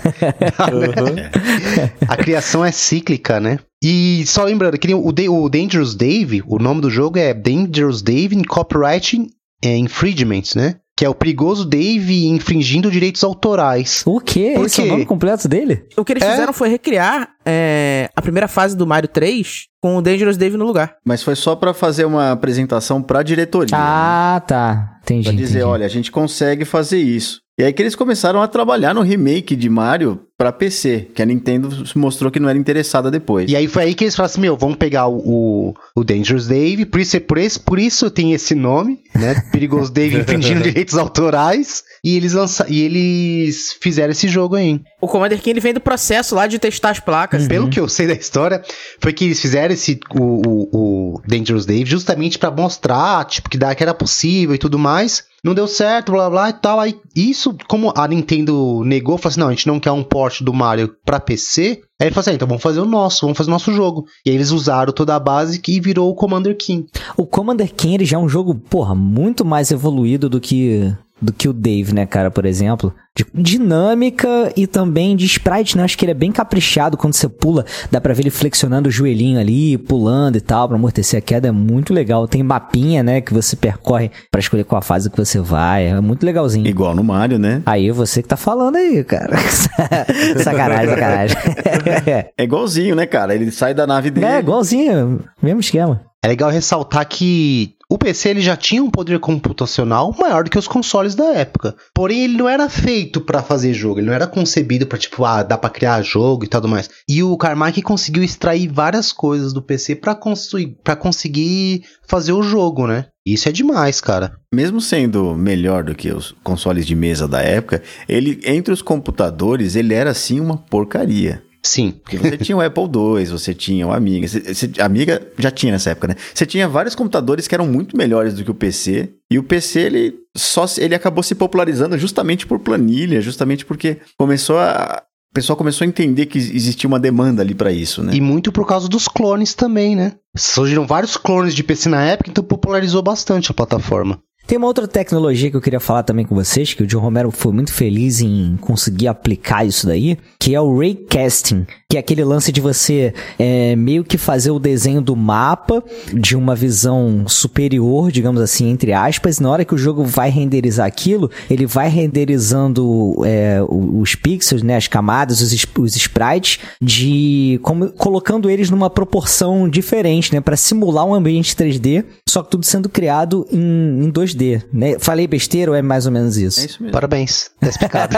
Uhum. 0.72 1.96
A 2.08 2.16
criação 2.16 2.64
é 2.64 2.72
cíclica, 2.72 3.38
né? 3.38 3.60
E 3.82 4.24
só 4.26 4.42
lembrando 4.42 4.78
que 4.78 4.92
o, 4.92 5.06
o 5.06 5.48
Dangerous 5.48 5.94
Dave, 5.94 6.42
o 6.46 6.58
nome 6.58 6.80
do 6.80 6.90
jogo 6.90 7.18
é 7.18 7.32
Dangerous 7.32 8.02
Dave 8.02 8.34
in 8.34 8.42
Copyright 8.42 9.28
é, 9.62 9.76
Infringements, 9.76 10.54
né? 10.54 10.76
Que 10.96 11.04
é 11.04 11.08
o 11.10 11.14
perigoso 11.14 11.64
Dave 11.66 12.26
infringindo 12.26 12.90
direitos 12.90 13.22
autorais. 13.22 14.02
O 14.06 14.18
quê? 14.18 14.52
Por 14.56 14.64
Esse 14.64 14.80
é 14.80 14.84
o 14.84 14.86
quê? 14.86 14.92
nome 14.92 15.04
completo 15.04 15.46
dele? 15.46 15.84
O 15.96 16.02
que 16.04 16.14
eles 16.14 16.22
É? 16.22 16.30
fizeram 16.30 16.52
foi 16.54 16.70
recriar 16.70 17.28
é, 17.44 18.08
a 18.16 18.22
primeira 18.22 18.48
fase 18.48 18.74
do 18.74 18.86
Mario 18.86 19.08
3 19.08 19.66
com 19.80 19.96
o 19.96 20.02
Dangerous 20.02 20.36
Dave 20.36 20.56
no 20.56 20.64
lugar. 20.64 20.96
Mas 21.04 21.22
foi 21.22 21.36
só 21.36 21.54
pra 21.54 21.74
fazer 21.74 22.04
uma 22.04 22.32
apresentação 22.32 23.02
pra 23.02 23.22
diretoria. 23.22 23.76
né? 23.76 23.82
Ah, 23.82 24.42
tá. 24.46 24.98
Entendi. 25.02 25.28
Pra 25.28 25.32
dizer, 25.32 25.58
entendi. 25.58 25.64
olha, 25.64 25.86
a 25.86 25.90
gente 25.90 26.10
consegue 26.10 26.64
fazer 26.64 26.98
isso. 26.98 27.40
E 27.58 27.64
aí 27.64 27.72
que 27.72 27.80
eles 27.80 27.94
começaram 27.94 28.42
a 28.42 28.48
trabalhar 28.48 28.94
no 28.94 29.00
remake 29.00 29.56
de 29.56 29.70
Mario 29.70 30.20
pra 30.36 30.52
PC, 30.52 31.08
que 31.14 31.22
a 31.22 31.26
Nintendo 31.26 31.70
mostrou 31.94 32.30
que 32.30 32.38
não 32.38 32.50
era 32.50 32.58
interessada 32.58 33.10
depois. 33.10 33.50
E 33.50 33.56
aí 33.56 33.66
foi 33.66 33.84
aí 33.84 33.94
que 33.94 34.04
eles 34.04 34.14
falaram 34.14 34.30
assim, 34.30 34.40
meu, 34.42 34.58
vamos 34.58 34.76
pegar 34.76 35.08
o, 35.08 35.74
o, 35.96 36.04
Dangerous 36.04 36.46
Dave, 36.46 36.84
por 36.84 37.00
isso, 37.00 37.18
por, 37.22 37.38
esse, 37.38 37.58
por 37.58 37.78
isso 37.78 38.10
tem 38.10 38.34
esse 38.34 38.54
nome, 38.54 39.00
né? 39.14 39.42
Perigoso 39.50 39.90
Dave 39.90 40.18
infringindo 40.18 40.60
direitos 40.64 40.98
autorais, 40.98 41.82
e 42.04 42.14
eles, 42.14 42.34
lança, 42.34 42.66
e 42.68 42.82
eles 42.82 43.74
fizeram 43.80 44.10
esse 44.10 44.28
jogo 44.28 44.56
aí. 44.56 44.78
O 45.06 45.08
Commander 45.08 45.38
King 45.38 45.50
ele 45.50 45.60
vem 45.60 45.72
do 45.72 45.78
processo 45.78 46.34
lá 46.34 46.48
de 46.48 46.58
testar 46.58 46.90
as 46.90 46.98
placas. 46.98 47.46
Pelo 47.46 47.70
que 47.70 47.78
eu 47.78 47.88
sei 47.88 48.08
da 48.08 48.12
história, 48.12 48.60
foi 48.98 49.12
que 49.12 49.24
eles 49.24 49.40
fizeram 49.40 49.72
esse, 49.72 50.00
o, 50.10 50.20
o, 50.20 50.68
o 50.72 51.22
Dangerous 51.24 51.64
Dave 51.64 51.88
justamente 51.88 52.40
pra 52.40 52.50
mostrar, 52.50 53.24
tipo, 53.26 53.48
que, 53.48 53.56
dá, 53.56 53.72
que 53.72 53.84
era 53.84 53.94
possível 53.94 54.52
e 54.52 54.58
tudo 54.58 54.80
mais. 54.80 55.24
Não 55.44 55.54
deu 55.54 55.68
certo, 55.68 56.10
blá 56.10 56.28
blá 56.28 56.50
e 56.50 56.54
tal. 56.54 56.80
Aí, 56.80 56.96
isso, 57.14 57.56
como 57.68 57.92
a 57.96 58.08
Nintendo 58.08 58.82
negou, 58.84 59.16
falou 59.16 59.30
assim: 59.30 59.40
não, 59.40 59.46
a 59.46 59.52
gente 59.52 59.68
não 59.68 59.78
quer 59.78 59.92
um 59.92 60.02
port 60.02 60.42
do 60.42 60.52
Mario 60.52 60.92
pra 61.04 61.20
PC. 61.20 61.82
Aí 62.00 62.08
ele 62.08 62.10
falou 62.10 62.22
assim: 62.22 62.30
ah, 62.30 62.34
então 62.34 62.48
vamos 62.48 62.64
fazer 62.64 62.80
o 62.80 62.84
nosso, 62.84 63.20
vamos 63.20 63.38
fazer 63.38 63.50
o 63.50 63.52
nosso 63.52 63.72
jogo. 63.72 64.06
E 64.24 64.30
aí 64.30 64.34
eles 64.34 64.50
usaram 64.50 64.92
toda 64.92 65.14
a 65.14 65.20
base 65.20 65.62
e 65.68 65.80
virou 65.80 66.10
o 66.10 66.16
Commander 66.16 66.56
King. 66.56 66.88
O 67.16 67.24
Commander 67.24 67.72
King 67.72 67.94
ele 67.94 68.04
já 68.04 68.16
é 68.16 68.20
um 68.20 68.28
jogo, 68.28 68.56
porra, 68.56 68.92
muito 68.92 69.44
mais 69.44 69.70
evoluído 69.70 70.28
do 70.28 70.40
que 70.40 70.92
do 71.20 71.32
que 71.32 71.48
o 71.48 71.52
Dave, 71.52 71.94
né, 71.94 72.04
cara, 72.06 72.30
por 72.30 72.44
exemplo. 72.44 72.92
De 73.14 73.24
dinâmica 73.34 74.52
e 74.54 74.66
também 74.66 75.16
de 75.16 75.24
sprite, 75.24 75.74
né? 75.76 75.84
Acho 75.84 75.96
que 75.96 76.04
ele 76.04 76.12
é 76.12 76.14
bem 76.14 76.30
caprichado 76.30 76.98
quando 76.98 77.14
você 77.14 77.26
pula. 77.28 77.64
Dá 77.90 77.98
pra 77.98 78.12
ver 78.12 78.24
ele 78.24 78.30
flexionando 78.30 78.90
o 78.90 78.92
joelhinho 78.92 79.40
ali, 79.40 79.78
pulando 79.78 80.36
e 80.36 80.40
tal, 80.42 80.68
pra 80.68 80.76
amortecer 80.76 81.16
a 81.18 81.22
queda. 81.22 81.48
É 81.48 81.50
muito 81.50 81.94
legal. 81.94 82.28
Tem 82.28 82.42
mapinha, 82.42 83.02
né, 83.02 83.22
que 83.22 83.32
você 83.32 83.56
percorre 83.56 84.10
pra 84.30 84.38
escolher 84.38 84.64
qual 84.64 84.78
a 84.78 84.82
fase 84.82 85.08
que 85.08 85.16
você 85.16 85.40
vai. 85.40 85.86
É 85.86 86.00
muito 86.00 86.26
legalzinho. 86.26 86.66
Igual 86.66 86.94
no 86.94 87.02
Mario, 87.02 87.38
né? 87.38 87.62
Aí 87.64 87.90
você 87.90 88.22
que 88.22 88.28
tá 88.28 88.36
falando 88.36 88.76
aí, 88.76 89.02
cara. 89.02 89.34
sacanagem, 90.42 90.90
sacanagem. 90.90 91.36
É 92.38 92.44
igualzinho, 92.44 92.94
né, 92.94 93.06
cara? 93.06 93.34
Ele 93.34 93.50
sai 93.50 93.72
da 93.72 93.86
nave 93.86 94.10
dele. 94.10 94.26
é, 94.26 94.38
igualzinho. 94.40 95.20
Mesmo 95.42 95.60
esquema. 95.60 96.02
É 96.22 96.28
legal 96.28 96.50
ressaltar 96.50 97.06
que 97.08 97.75
o 97.88 97.96
PC 97.96 98.30
ele 98.30 98.40
já 98.40 98.56
tinha 98.56 98.82
um 98.82 98.90
poder 98.90 99.20
computacional 99.20 100.14
maior 100.18 100.42
do 100.42 100.50
que 100.50 100.58
os 100.58 100.66
consoles 100.66 101.14
da 101.14 101.26
época. 101.34 101.76
Porém, 101.94 102.24
ele 102.24 102.36
não 102.36 102.48
era 102.48 102.68
feito 102.68 103.20
para 103.20 103.42
fazer 103.42 103.72
jogo, 103.72 104.00
ele 104.00 104.08
não 104.08 104.14
era 104.14 104.26
concebido 104.26 104.86
para 104.86 104.98
tipo, 104.98 105.24
ah, 105.24 105.42
dá 105.42 105.56
para 105.56 105.70
criar 105.70 106.02
jogo 106.02 106.44
e 106.44 106.48
tudo 106.48 106.66
mais. 106.66 106.90
E 107.08 107.22
o 107.22 107.36
Carmack 107.36 107.80
conseguiu 107.82 108.24
extrair 108.24 108.68
várias 108.68 109.12
coisas 109.12 109.52
do 109.52 109.62
PC 109.62 109.96
para 109.96 110.14
construir, 110.16 110.76
para 110.82 110.96
conseguir 110.96 111.84
fazer 112.08 112.32
o 112.32 112.42
jogo, 112.42 112.86
né? 112.86 113.06
Isso 113.24 113.48
é 113.48 113.52
demais, 113.52 114.00
cara. 114.00 114.36
Mesmo 114.52 114.80
sendo 114.80 115.34
melhor 115.34 115.82
do 115.82 115.94
que 115.94 116.12
os 116.12 116.32
consoles 116.44 116.86
de 116.86 116.94
mesa 116.94 117.26
da 117.26 117.40
época, 117.40 117.82
ele 118.08 118.40
entre 118.44 118.72
os 118.72 118.82
computadores, 118.82 119.74
ele 119.74 119.94
era 119.94 120.10
assim 120.10 120.40
uma 120.40 120.56
porcaria. 120.56 121.42
Sim. 121.66 121.94
Porque 122.02 122.16
você 122.16 122.38
tinha 122.38 122.56
o 122.56 122.60
Apple 122.60 122.84
II, 122.84 123.26
você 123.26 123.52
tinha 123.52 123.86
o 123.86 123.92
Amiga. 123.92 124.28
Você, 124.28 124.54
você, 124.54 124.70
Amiga 124.78 125.26
já 125.36 125.50
tinha 125.50 125.72
nessa 125.72 125.90
época, 125.90 126.08
né? 126.08 126.14
Você 126.32 126.46
tinha 126.46 126.68
vários 126.68 126.94
computadores 126.94 127.48
que 127.48 127.54
eram 127.54 127.66
muito 127.66 127.96
melhores 127.96 128.34
do 128.34 128.44
que 128.44 128.50
o 128.50 128.54
PC. 128.54 129.10
E 129.30 129.38
o 129.38 129.42
PC, 129.42 129.80
ele 129.80 130.14
só 130.36 130.64
ele 130.78 130.94
acabou 130.94 131.24
se 131.24 131.34
popularizando 131.34 131.98
justamente 131.98 132.46
por 132.46 132.60
planilha, 132.60 133.20
justamente 133.20 133.64
porque 133.64 133.98
começou 134.16 134.58
a. 134.58 135.02
O 135.32 135.34
pessoal 135.34 135.56
começou 135.56 135.84
a 135.84 135.88
entender 135.88 136.26
que 136.26 136.38
existia 136.38 136.88
uma 136.88 137.00
demanda 137.00 137.42
ali 137.42 137.54
para 137.54 137.70
isso, 137.70 138.02
né? 138.02 138.14
E 138.14 138.20
muito 138.22 138.50
por 138.50 138.66
causa 138.66 138.88
dos 138.88 139.06
clones 139.06 139.52
também, 139.52 139.94
né? 139.94 140.12
Surgiram 140.34 140.86
vários 140.86 141.18
clones 141.18 141.54
de 141.54 141.62
PC 141.62 141.90
na 141.90 142.02
época, 142.02 142.30
então 142.30 142.42
popularizou 142.42 143.02
bastante 143.02 143.50
a 143.50 143.54
plataforma. 143.54 144.18
Tem 144.46 144.56
uma 144.56 144.68
outra 144.68 144.86
tecnologia 144.86 145.50
que 145.50 145.56
eu 145.56 145.60
queria 145.60 145.80
falar 145.80 146.04
também 146.04 146.24
com 146.24 146.32
vocês, 146.32 146.72
que 146.72 146.84
o 146.84 146.86
John 146.86 147.00
Romero 147.00 147.32
foi 147.32 147.52
muito 147.52 147.72
feliz 147.72 148.20
em 148.20 148.56
conseguir 148.60 149.08
aplicar 149.08 149.66
isso 149.66 149.88
daí, 149.88 150.16
que 150.38 150.54
é 150.54 150.60
o 150.60 150.78
raycasting, 150.78 151.66
que 151.90 151.96
é 151.96 152.00
aquele 152.00 152.22
lance 152.22 152.52
de 152.52 152.60
você 152.60 153.12
é, 153.40 153.74
meio 153.74 154.04
que 154.04 154.16
fazer 154.16 154.52
o 154.52 154.60
desenho 154.60 155.00
do 155.02 155.16
mapa 155.16 155.82
de 156.14 156.36
uma 156.36 156.54
visão 156.54 157.26
superior, 157.26 158.12
digamos 158.12 158.40
assim, 158.40 158.70
entre 158.70 158.92
aspas. 158.92 159.40
Na 159.40 159.50
hora 159.50 159.64
que 159.64 159.74
o 159.74 159.78
jogo 159.78 160.04
vai 160.04 160.30
renderizar 160.30 160.86
aquilo, 160.86 161.28
ele 161.50 161.66
vai 161.66 161.88
renderizando 161.88 163.16
é, 163.24 163.60
os 163.68 164.14
pixels, 164.14 164.62
né, 164.62 164.76
as 164.76 164.86
camadas, 164.86 165.40
os, 165.40 165.66
os 165.76 165.96
sprites, 165.96 166.60
de 166.80 167.58
como, 167.62 167.90
colocando 167.90 168.48
eles 168.48 168.70
numa 168.70 168.88
proporção 168.88 169.68
diferente, 169.68 170.32
né, 170.32 170.40
para 170.40 170.56
simular 170.56 171.04
um 171.04 171.14
ambiente 171.14 171.56
3D, 171.56 172.04
só 172.28 172.44
que 172.44 172.50
tudo 172.52 172.64
sendo 172.64 172.88
criado 172.88 173.44
em, 173.50 174.04
em 174.04 174.12
2D. 174.12 174.35
Né? 174.72 174.98
Falei 174.98 175.26
besteira 175.26 175.70
ou 175.70 175.76
é 175.76 175.82
mais 175.82 176.06
ou 176.06 176.12
menos 176.12 176.36
isso? 176.36 176.60
É 176.60 176.64
isso 176.64 176.82
mesmo. 176.82 176.92
Parabéns, 176.92 177.50
tá 177.60 177.68
explicado. 177.68 178.16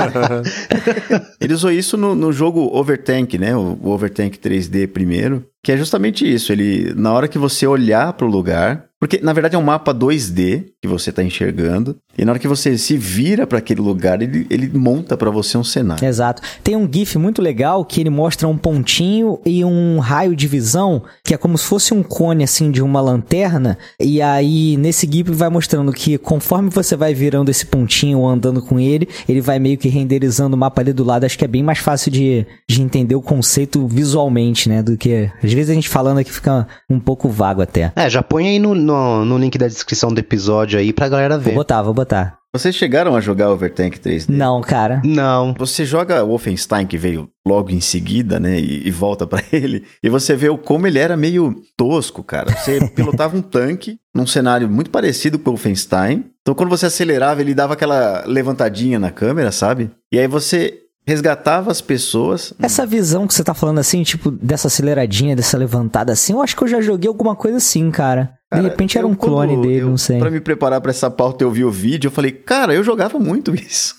Ele 1.40 1.54
usou 1.54 1.70
isso 1.70 1.96
no, 1.96 2.14
no 2.14 2.32
jogo 2.32 2.70
Overtank, 2.72 3.38
né? 3.38 3.56
O, 3.56 3.78
o 3.80 3.90
Overtank 3.90 4.38
3D 4.38 4.88
primeiro, 4.88 5.44
que 5.62 5.72
é 5.72 5.76
justamente 5.76 6.30
isso. 6.30 6.52
Ele, 6.52 6.92
na 6.94 7.12
hora 7.12 7.28
que 7.28 7.38
você 7.38 7.66
olhar 7.66 8.12
para 8.12 8.26
o 8.26 8.30
lugar, 8.30 8.86
porque 9.00 9.18
na 9.22 9.32
verdade 9.32 9.56
é 9.56 9.58
um 9.58 9.62
mapa 9.62 9.94
2D 9.94 10.66
que 10.80 10.88
você 10.88 11.10
está 11.10 11.22
enxergando, 11.22 11.96
e 12.16 12.24
na 12.24 12.32
hora 12.32 12.38
que 12.38 12.48
você 12.48 12.76
se 12.78 12.96
vira 12.96 13.46
para 13.46 13.58
aquele 13.58 13.82
lugar, 13.82 14.22
ele, 14.22 14.46
ele 14.48 14.66
monta 14.72 15.14
para 15.14 15.30
você 15.30 15.58
um 15.58 15.64
cenário. 15.64 16.06
Exato. 16.06 16.40
Tem 16.64 16.74
um 16.74 16.88
GIF 16.90 17.18
muito 17.18 17.42
legal 17.42 17.84
que 17.84 18.00
ele 18.00 18.08
mostra 18.08 18.48
um 18.48 18.56
pontinho 18.56 19.38
e 19.44 19.62
um 19.62 19.98
raio 19.98 20.34
de 20.34 20.48
visão, 20.48 21.02
que 21.22 21.34
é 21.34 21.36
como 21.36 21.58
se 21.58 21.66
fosse 21.66 21.92
um 21.92 22.02
cone 22.02 22.42
assim 22.42 22.70
de 22.70 22.82
uma 22.82 23.00
lanterna, 23.00 23.76
e 24.00 24.22
aí 24.22 24.78
nesse 24.78 25.06
GIF 25.10 25.30
vai 25.32 25.50
mostrando 25.50 25.92
que 25.92 26.16
conforme 26.16 26.70
você 26.70 26.96
vai 26.96 27.12
virando 27.12 27.50
esse 27.50 27.66
pontinho 27.66 28.20
ou 28.20 28.28
andando 28.28 28.62
com 28.62 28.80
ele, 28.80 29.06
ele 29.28 29.42
vai 29.42 29.58
meio 29.58 29.76
que 29.76 29.88
renderizando 29.88 30.56
o 30.56 30.58
mapa 30.58 30.80
ali 30.80 30.94
do 30.94 31.04
lado. 31.04 31.24
Acho 31.24 31.36
que 31.36 31.44
é 31.44 31.48
bem 31.48 31.62
mais 31.62 31.78
fácil 31.78 32.10
de, 32.10 32.46
de 32.66 32.80
entender 32.80 33.14
o 33.14 33.22
conceito 33.22 33.86
visualmente, 33.86 34.68
né? 34.68 34.82
Do 34.82 34.96
que. 34.96 35.30
Às 35.42 35.52
vezes 35.52 35.70
a 35.70 35.74
gente 35.74 35.88
falando 35.88 36.18
aqui 36.18 36.32
fica 36.32 36.66
um 36.88 36.98
pouco 36.98 37.28
vago 37.28 37.60
até. 37.60 37.92
É, 37.94 38.08
já 38.08 38.22
põe 38.22 38.48
aí 38.48 38.58
no, 38.58 38.74
no, 38.74 39.24
no 39.24 39.38
link 39.38 39.58
da 39.58 39.66
descrição 39.66 40.12
do 40.12 40.18
episódio 40.18 40.69
aí 40.76 40.92
pra 40.92 41.08
galera 41.08 41.38
ver. 41.38 41.50
Vou 41.50 41.54
botar, 41.54 41.82
vou 41.82 41.94
botar. 41.94 42.40
Vocês 42.52 42.74
chegaram 42.74 43.14
a 43.14 43.20
jogar 43.20 43.50
Overtank 43.52 44.00
3D? 44.00 44.28
Não, 44.28 44.60
cara. 44.60 45.00
Não. 45.04 45.54
Você 45.56 45.84
joga 45.84 46.24
Wolfenstein, 46.24 46.84
que 46.84 46.98
veio 46.98 47.30
logo 47.46 47.70
em 47.70 47.80
seguida, 47.80 48.40
né? 48.40 48.58
E, 48.58 48.88
e 48.88 48.90
volta 48.90 49.24
pra 49.24 49.40
ele. 49.52 49.84
E 50.02 50.08
você 50.08 50.34
vê 50.34 50.48
o 50.48 50.58
como 50.58 50.86
ele 50.88 50.98
era 50.98 51.16
meio 51.16 51.54
tosco, 51.76 52.24
cara. 52.24 52.50
Você 52.56 52.84
pilotava 52.90 53.36
um 53.36 53.42
tanque 53.42 53.98
num 54.12 54.26
cenário 54.26 54.68
muito 54.68 54.90
parecido 54.90 55.38
com 55.38 55.50
o 55.50 55.52
Wolfenstein. 55.52 56.24
Então, 56.40 56.52
quando 56.52 56.70
você 56.70 56.86
acelerava, 56.86 57.40
ele 57.40 57.54
dava 57.54 57.74
aquela 57.74 58.24
levantadinha 58.26 58.98
na 58.98 59.12
câmera, 59.12 59.52
sabe? 59.52 59.90
E 60.12 60.18
aí 60.18 60.26
você 60.26 60.76
resgatava 61.06 61.70
as 61.70 61.80
pessoas. 61.80 62.52
Essa 62.60 62.86
visão 62.86 63.26
que 63.26 63.34
você 63.34 63.42
tá 63.44 63.54
falando 63.54 63.78
assim, 63.78 64.02
tipo, 64.02 64.30
dessa 64.30 64.68
aceleradinha, 64.68 65.34
dessa 65.34 65.56
levantada 65.58 66.12
assim, 66.12 66.32
eu 66.32 66.42
acho 66.42 66.56
que 66.56 66.62
eu 66.64 66.68
já 66.68 66.80
joguei 66.80 67.08
alguma 67.08 67.34
coisa 67.34 67.56
assim, 67.58 67.90
cara. 67.90 68.22
De 68.52 68.56
Cara, 68.58 68.62
repente 68.68 68.98
era 68.98 69.06
um 69.06 69.14
clone 69.14 69.56
dele, 69.60 69.82
eu- 69.82 69.88
não 69.90 69.96
sei. 69.96 70.18
Pra 70.18 70.30
me 70.30 70.40
preparar 70.40 70.80
pra 70.80 70.90
essa 70.90 71.10
pauta, 71.10 71.44
eu 71.44 71.50
vi 71.50 71.64
o 71.64 71.70
vídeo, 71.70 72.08
eu 72.08 72.12
falei, 72.12 72.32
cara, 72.32 72.74
eu 72.74 72.82
jogava 72.82 73.18
muito 73.18 73.54
isso. 73.54 73.94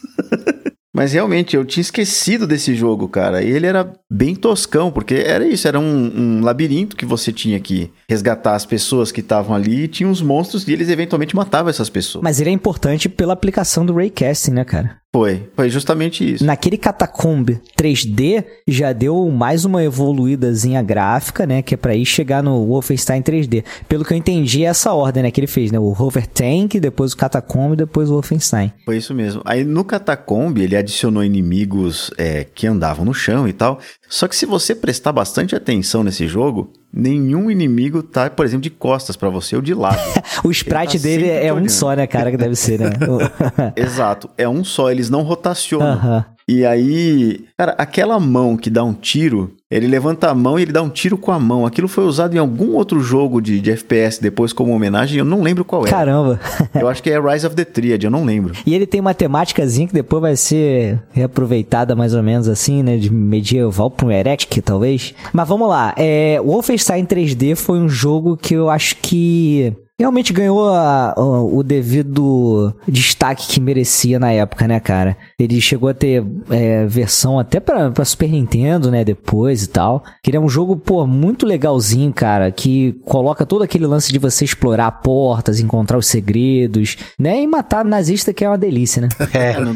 Mas 0.93 1.13
realmente, 1.13 1.55
eu 1.55 1.63
tinha 1.63 1.81
esquecido 1.81 2.46
desse 2.46 2.75
jogo, 2.75 3.08
cara. 3.08 3.41
E 3.41 3.50
ele 3.50 3.65
era 3.65 3.93
bem 4.12 4.36
toscão, 4.36 4.91
porque 4.91 5.15
era 5.15 5.48
isso, 5.48 5.65
era 5.65 5.79
um, 5.79 6.12
um 6.39 6.41
labirinto 6.41 6.98
que 6.98 7.05
você 7.05 7.31
tinha 7.31 7.58
que 7.62 7.89
resgatar 8.10 8.55
as 8.55 8.65
pessoas 8.65 9.10
que 9.10 9.22
estavam 9.22 9.55
ali 9.55 9.84
e 9.84 9.88
tinha 9.88 10.10
uns 10.10 10.22
monstros 10.22 10.67
e 10.67 10.74
eles 10.74 10.89
eventualmente 10.89 11.34
matavam 11.34 11.70
essas 11.70 11.89
pessoas. 11.89 12.22
Mas 12.22 12.41
ele 12.41 12.50
é 12.50 12.53
importante 12.53 13.08
pela 13.08 13.31
aplicação 13.31 13.86
do 13.86 13.93
Raycasting, 13.96 14.51
né, 14.51 14.65
cara? 14.65 14.98
Foi, 15.13 15.50
foi 15.58 15.70
justamente 15.70 16.34
isso. 16.34 16.46
Naquele 16.46 16.77
Catacomb 16.77 17.60
3D 17.77 18.46
já 18.65 18.94
deu 18.94 19.30
mais 19.30 19.65
uma 19.65 19.84
evoluídazinha 19.84 20.82
gráfica, 20.82 21.46
né? 21.46 21.62
Que 21.62 21.74
é 21.74 21.77
pra 21.77 21.94
ir 21.94 22.06
chegar 22.06 22.41
no 22.41 22.65
Wolfenstein 22.68 23.22
3D. 23.22 23.65
Pelo 23.89 24.06
que 24.06 24.13
eu 24.13 24.18
entendi, 24.18 24.63
é 24.63 24.70
essa 24.70 24.94
ordem, 24.94 25.24
né? 25.24 25.30
Que 25.30 25.41
ele 25.41 25.48
fez, 25.48 25.70
né? 25.70 25.77
O 25.77 25.91
Hover 25.91 26.25
Tank, 26.25 26.80
depois 26.80 27.12
o 27.12 27.18
Catacomb, 27.18 27.75
depois 27.75 28.10
o 28.10 28.13
Wolfenstein. 28.13 28.72
Foi 28.86 28.96
isso 28.96 29.13
mesmo. 29.13 29.41
Aí 29.44 29.65
no 29.65 29.84
Catacomb 29.84 30.58
ele 30.62 30.77
adicionou 30.77 31.24
inimigos 31.24 32.10
é, 32.18 32.46
que 32.46 32.65
andavam 32.65 33.03
no 33.03 33.13
chão 33.13 33.46
e 33.50 33.53
tal. 33.53 33.80
Só 34.12 34.27
que 34.27 34.36
se 34.36 34.46
você 34.46 34.75
prestar 34.75 35.13
bastante 35.13 35.56
atenção 35.56 36.03
nesse 36.03 36.27
jogo, 36.27 36.74
nenhum 36.94 37.50
inimigo 37.50 38.03
tá, 38.03 38.30
por 38.30 38.46
exemplo, 38.46 38.62
de 38.63 38.70
costas 38.70 39.15
pra 39.15 39.30
você 39.30 39.56
ou 39.56 39.62
de 39.62 39.74
lado. 39.74 39.98
O 40.44 40.51
sprite 40.51 40.98
tá 40.98 41.03
dele 41.03 41.30
é 41.30 41.53
um 41.53 41.58
olhando. 41.58 41.70
só, 41.70 41.94
né, 41.94 42.06
cara? 42.08 42.30
Que 42.30 42.36
deve 42.36 42.56
ser, 42.56 42.80
né? 42.80 42.89
Exato, 43.74 44.30
é 44.38 44.50
um 44.50 44.65
só, 44.65 44.91
eles 44.91 45.10
não 45.10 45.22
rotacionam. 45.22 45.94
Aham. 45.94 46.25
E 46.51 46.65
aí, 46.65 47.46
cara, 47.58 47.74
aquela 47.77 48.20
mão 48.20 48.58
que 48.58 48.70
dá 48.70 48.84
um 48.84 48.91
tiro, 48.91 49.51
ele 49.72 49.88
levanta 49.88 50.29
a 50.29 50.36
mão 50.36 50.60
e 50.60 50.63
ele 50.63 50.74
dá 50.74 50.84
um 50.84 50.89
tiro 50.89 51.17
com 51.17 51.31
a 51.31 51.39
mão. 51.39 51.65
Aquilo 51.65 51.88
foi 51.88 52.03
usado 52.03 52.36
em 52.36 52.38
algum 52.38 52.75
outro 52.75 53.00
jogo 53.00 53.41
de, 53.41 53.62
de 53.62 53.72
FPS 53.72 54.22
depois 54.22 54.51
como 54.51 54.74
homenagem, 54.74 55.20
eu 55.20 55.24
não 55.24 55.41
lembro 55.41 55.63
qual 55.63 55.88
é. 55.88 55.89
Caramba. 55.89 56.41
Eu 56.75 56.89
acho 56.89 57.01
que 57.01 57.10
é 57.10 57.17
Rise 57.17 57.48
of 57.48 57.55
the 57.55 57.63
Triad, 57.63 58.03
eu 58.03 58.12
não 58.12 58.25
lembro. 58.25 58.53
E 58.65 58.75
ele 58.75 58.86
tem 58.86 59.00
uma 59.00 59.13
temáticazinha 59.13 59.88
que 59.88 59.93
depois 59.93 60.22
vai 60.22 60.36
ser 60.36 61.01
reaproveitada 61.12 61.96
mais 61.96 62.13
ou 62.13 62.22
menos 62.22 62.50
assim, 62.50 62.84
né? 62.84 62.98
De 62.98 63.10
medieval 63.10 63.89
para 63.89 64.08
um 64.08 64.12
heretic, 64.12 64.62
talvez. 64.62 65.13
Mas 65.31 65.48
vamos 65.48 65.70
lá. 65.70 65.93
É, 65.96 66.38
Wolfenstein 66.43 67.05
3D 67.05 67.55
foi 67.55 67.79
um 67.79 67.88
jogo 67.88 68.36
que 68.36 68.53
eu 68.53 68.70
acho 68.70 68.98
que. 68.98 69.74
Realmente 70.01 70.34
ganhou 70.34 70.67
a- 70.70 71.13
o, 71.17 71.58
o 71.60 71.63
devido 71.63 72.74
destaque 72.88 73.48
que 73.48 73.60
merecia 73.60 74.20
na 74.20 74.31
época, 74.31 74.67
né, 74.67 74.79
cara? 74.79 75.15
Ele 75.39 75.60
chegou 75.62 75.89
a 75.89 75.93
ter 75.93 76.24
é, 76.50 76.86
versão 76.86 77.39
até 77.39 77.60
pra, 77.60 77.91
pra 77.91 78.03
Super 78.05 78.29
Nintendo, 78.29 78.89
né, 78.91 79.03
depois 79.03 79.63
e 79.63 79.67
tal. 79.70 80.03
Que 80.24 80.29
ele 80.31 80.38
é 80.38 80.39
um 80.39 80.50
jogo, 80.50 80.75
pô, 80.75 81.05
muito 81.05 81.46
legalzinho, 81.46 82.12
cara, 82.13 82.51
que 82.51 82.93
coloca 83.05 83.46
todo 83.46 83.63
aquele 83.63 83.86
lance 83.86 84.12
de 84.12 84.20
você 84.20 84.43
explorar 84.46 84.91
portas, 85.01 85.60
encontrar 85.60 85.98
os 85.98 86.08
segredos, 86.08 86.98
né, 87.17 87.41
e 87.41 87.48
matar 87.48 87.86
nazista, 87.86 88.34
que 88.34 88.43
é 88.43 88.50
uma 88.50 88.58
delícia, 88.58 89.01
né? 89.01 89.10
É, 89.34 89.60
no, 89.60 89.74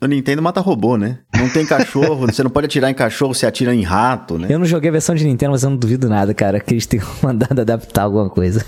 no 0.00 0.06
Nintendo 0.08 0.42
mata 0.42 0.60
robô, 0.60 0.96
né? 0.96 1.18
Não 1.34 1.48
tem 1.48 1.64
cachorro, 1.64 2.26
você 2.26 2.42
não 2.42 2.50
pode 2.50 2.66
atirar 2.66 2.90
em 2.90 2.94
cachorro, 2.94 3.34
você 3.34 3.46
atira 3.46 3.74
em 3.74 3.82
rato, 3.82 4.38
né? 4.38 4.48
Eu 4.50 4.58
não 4.58 4.66
joguei 4.66 4.90
a 4.90 4.92
versão 4.92 5.14
de 5.14 5.24
Nintendo, 5.24 5.52
mas 5.52 5.62
eu 5.62 5.70
não 5.70 5.76
duvido 5.76 6.08
nada, 6.08 6.34
cara, 6.34 6.60
que 6.60 6.74
eles 6.74 6.86
tenham 6.86 7.06
mandado 7.22 7.60
adaptar 7.60 8.02
alguma 8.02 8.28
coisa. 8.28 8.64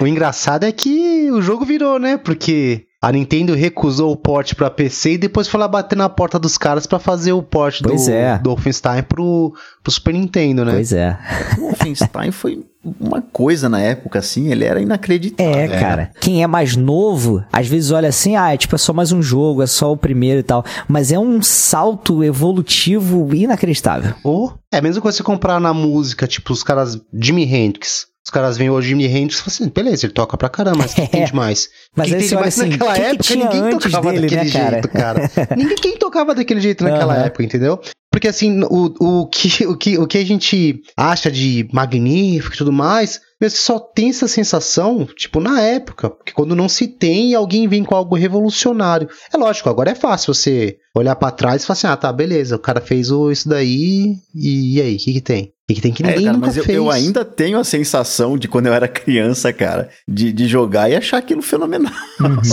O 0.00 0.06
engraçado 0.06 0.39
é 0.62 0.72
que 0.72 1.30
o 1.30 1.42
jogo 1.42 1.64
virou, 1.64 1.98
né? 1.98 2.16
Porque 2.16 2.86
a 3.02 3.10
Nintendo 3.10 3.54
recusou 3.54 4.12
o 4.12 4.16
port 4.16 4.54
pra 4.54 4.70
PC 4.70 5.12
e 5.12 5.18
depois 5.18 5.48
foi 5.48 5.58
lá 5.58 5.66
bater 5.66 5.96
na 5.96 6.08
porta 6.08 6.38
dos 6.38 6.58
caras 6.58 6.86
pra 6.86 6.98
fazer 6.98 7.32
o 7.32 7.42
port 7.42 7.80
do, 7.80 7.88
Pois 7.88 8.08
é. 8.08 8.38
do 8.38 8.50
Wolfenstein 8.50 9.02
pro, 9.02 9.54
pro 9.82 9.90
Super 9.92 10.12
Nintendo, 10.12 10.64
né? 10.64 10.72
pois 10.72 10.92
é. 10.92 11.18
O 11.56 11.62
Wolfenstein 11.62 12.30
foi 12.30 12.62
uma 13.00 13.22
coisa 13.22 13.68
na 13.68 13.80
época, 13.80 14.18
assim, 14.18 14.50
ele 14.50 14.64
era 14.64 14.80
inacreditável. 14.80 15.54
É, 15.54 15.68
cara. 15.68 16.10
Quem 16.20 16.42
é 16.42 16.46
mais 16.46 16.76
novo, 16.76 17.42
às 17.52 17.66
vezes 17.66 17.90
olha 17.90 18.08
assim, 18.08 18.36
ah, 18.36 18.52
é 18.52 18.56
tipo, 18.56 18.74
é 18.74 18.78
só 18.78 18.92
mais 18.92 19.12
um 19.12 19.22
jogo, 19.22 19.62
é 19.62 19.66
só 19.66 19.92
o 19.92 19.96
primeiro 19.96 20.40
e 20.40 20.42
tal. 20.42 20.64
Mas 20.86 21.10
é 21.10 21.18
um 21.18 21.40
salto 21.42 22.22
evolutivo 22.22 23.34
inacreditável. 23.34 24.14
Ou 24.22 24.54
é 24.72 24.80
mesma 24.80 25.00
coisa 25.02 25.16
você 25.16 25.22
comprar 25.22 25.58
na 25.58 25.74
música, 25.74 26.26
tipo, 26.26 26.52
os 26.52 26.62
caras 26.62 27.00
Jimi 27.12 27.44
Hendrix. 27.44 28.09
Os 28.24 28.30
caras 28.30 28.56
veem 28.58 28.68
o 28.70 28.80
Jimi 28.82 29.06
Hendrix 29.06 29.36
e 29.36 29.42
falam 29.42 29.46
assim, 29.54 29.68
beleza, 29.70 30.06
ele 30.06 30.12
toca 30.12 30.36
pra 30.36 30.48
caramba, 30.48 30.78
mas 30.78 30.92
o 30.92 30.94
que 30.96 31.06
tem 31.08 31.24
demais? 31.24 31.70
Mas 31.96 32.08
Quem 32.08 32.18
tem 32.18 32.28
demais 32.28 32.58
assim, 32.58 32.68
naquela 32.70 32.92
quem 32.94 33.02
que 33.02 33.08
época, 33.10 33.24
tinha 33.24 33.48
ninguém 33.50 33.78
tocava 33.78 34.12
dele, 34.12 34.20
daquele 34.28 34.44
né, 34.44 34.50
cara? 34.52 34.70
jeito, 34.72 34.88
cara. 34.88 35.30
ninguém 35.56 35.76
quem 35.76 35.96
tocava 35.98 36.34
daquele 36.34 36.60
jeito 36.60 36.84
naquela 36.84 37.14
Aham. 37.14 37.24
época, 37.24 37.42
entendeu? 37.42 37.80
Porque 38.10 38.26
assim, 38.28 38.60
o, 38.64 38.94
o, 39.22 39.26
que, 39.26 39.64
o, 39.68 39.76
que, 39.76 39.98
o 39.98 40.06
que 40.06 40.18
a 40.18 40.24
gente 40.24 40.82
acha 40.96 41.30
de 41.30 41.68
magnífico 41.72 42.54
e 42.54 42.58
tudo 42.58 42.72
mais, 42.72 43.20
você 43.40 43.50
só 43.56 43.78
tem 43.78 44.10
essa 44.10 44.26
sensação, 44.28 45.06
tipo, 45.16 45.40
na 45.40 45.60
época. 45.60 46.10
Porque 46.10 46.32
quando 46.32 46.56
não 46.56 46.68
se 46.68 46.88
tem, 46.88 47.34
alguém 47.34 47.68
vem 47.68 47.84
com 47.84 47.94
algo 47.94 48.16
revolucionário. 48.16 49.08
É 49.32 49.36
lógico, 49.36 49.68
agora 49.68 49.90
é 49.92 49.94
fácil 49.94 50.34
você 50.34 50.76
olhar 50.94 51.14
pra 51.16 51.30
trás 51.30 51.62
e 51.62 51.66
falar 51.66 51.74
assim, 51.74 51.86
ah, 51.86 51.96
tá, 51.96 52.12
beleza, 52.12 52.56
o 52.56 52.58
cara 52.58 52.80
fez 52.80 53.10
o- 53.10 53.30
isso 53.30 53.48
daí, 53.48 54.14
e, 54.34 54.76
e 54.76 54.82
aí, 54.82 54.96
o 54.96 54.98
que 54.98 55.12
que 55.14 55.20
tem? 55.20 55.52
O 55.70 55.72
que, 55.72 55.80
tem 55.80 55.92
que 55.92 56.02
É, 56.02 56.06
ninguém 56.08 56.24
cara, 56.24 56.36
nunca 56.36 56.46
mas 56.48 56.56
eu, 56.56 56.64
fez? 56.64 56.76
eu 56.76 56.90
ainda 56.90 57.24
tenho 57.24 57.56
a 57.56 57.62
sensação 57.62 58.36
de 58.36 58.48
quando 58.48 58.66
eu 58.66 58.74
era 58.74 58.88
criança, 58.88 59.52
cara, 59.52 59.88
de, 60.08 60.32
de 60.32 60.48
jogar 60.48 60.90
e 60.90 60.96
achar 60.96 61.18
aquilo 61.18 61.40
fenomenal. 61.42 61.92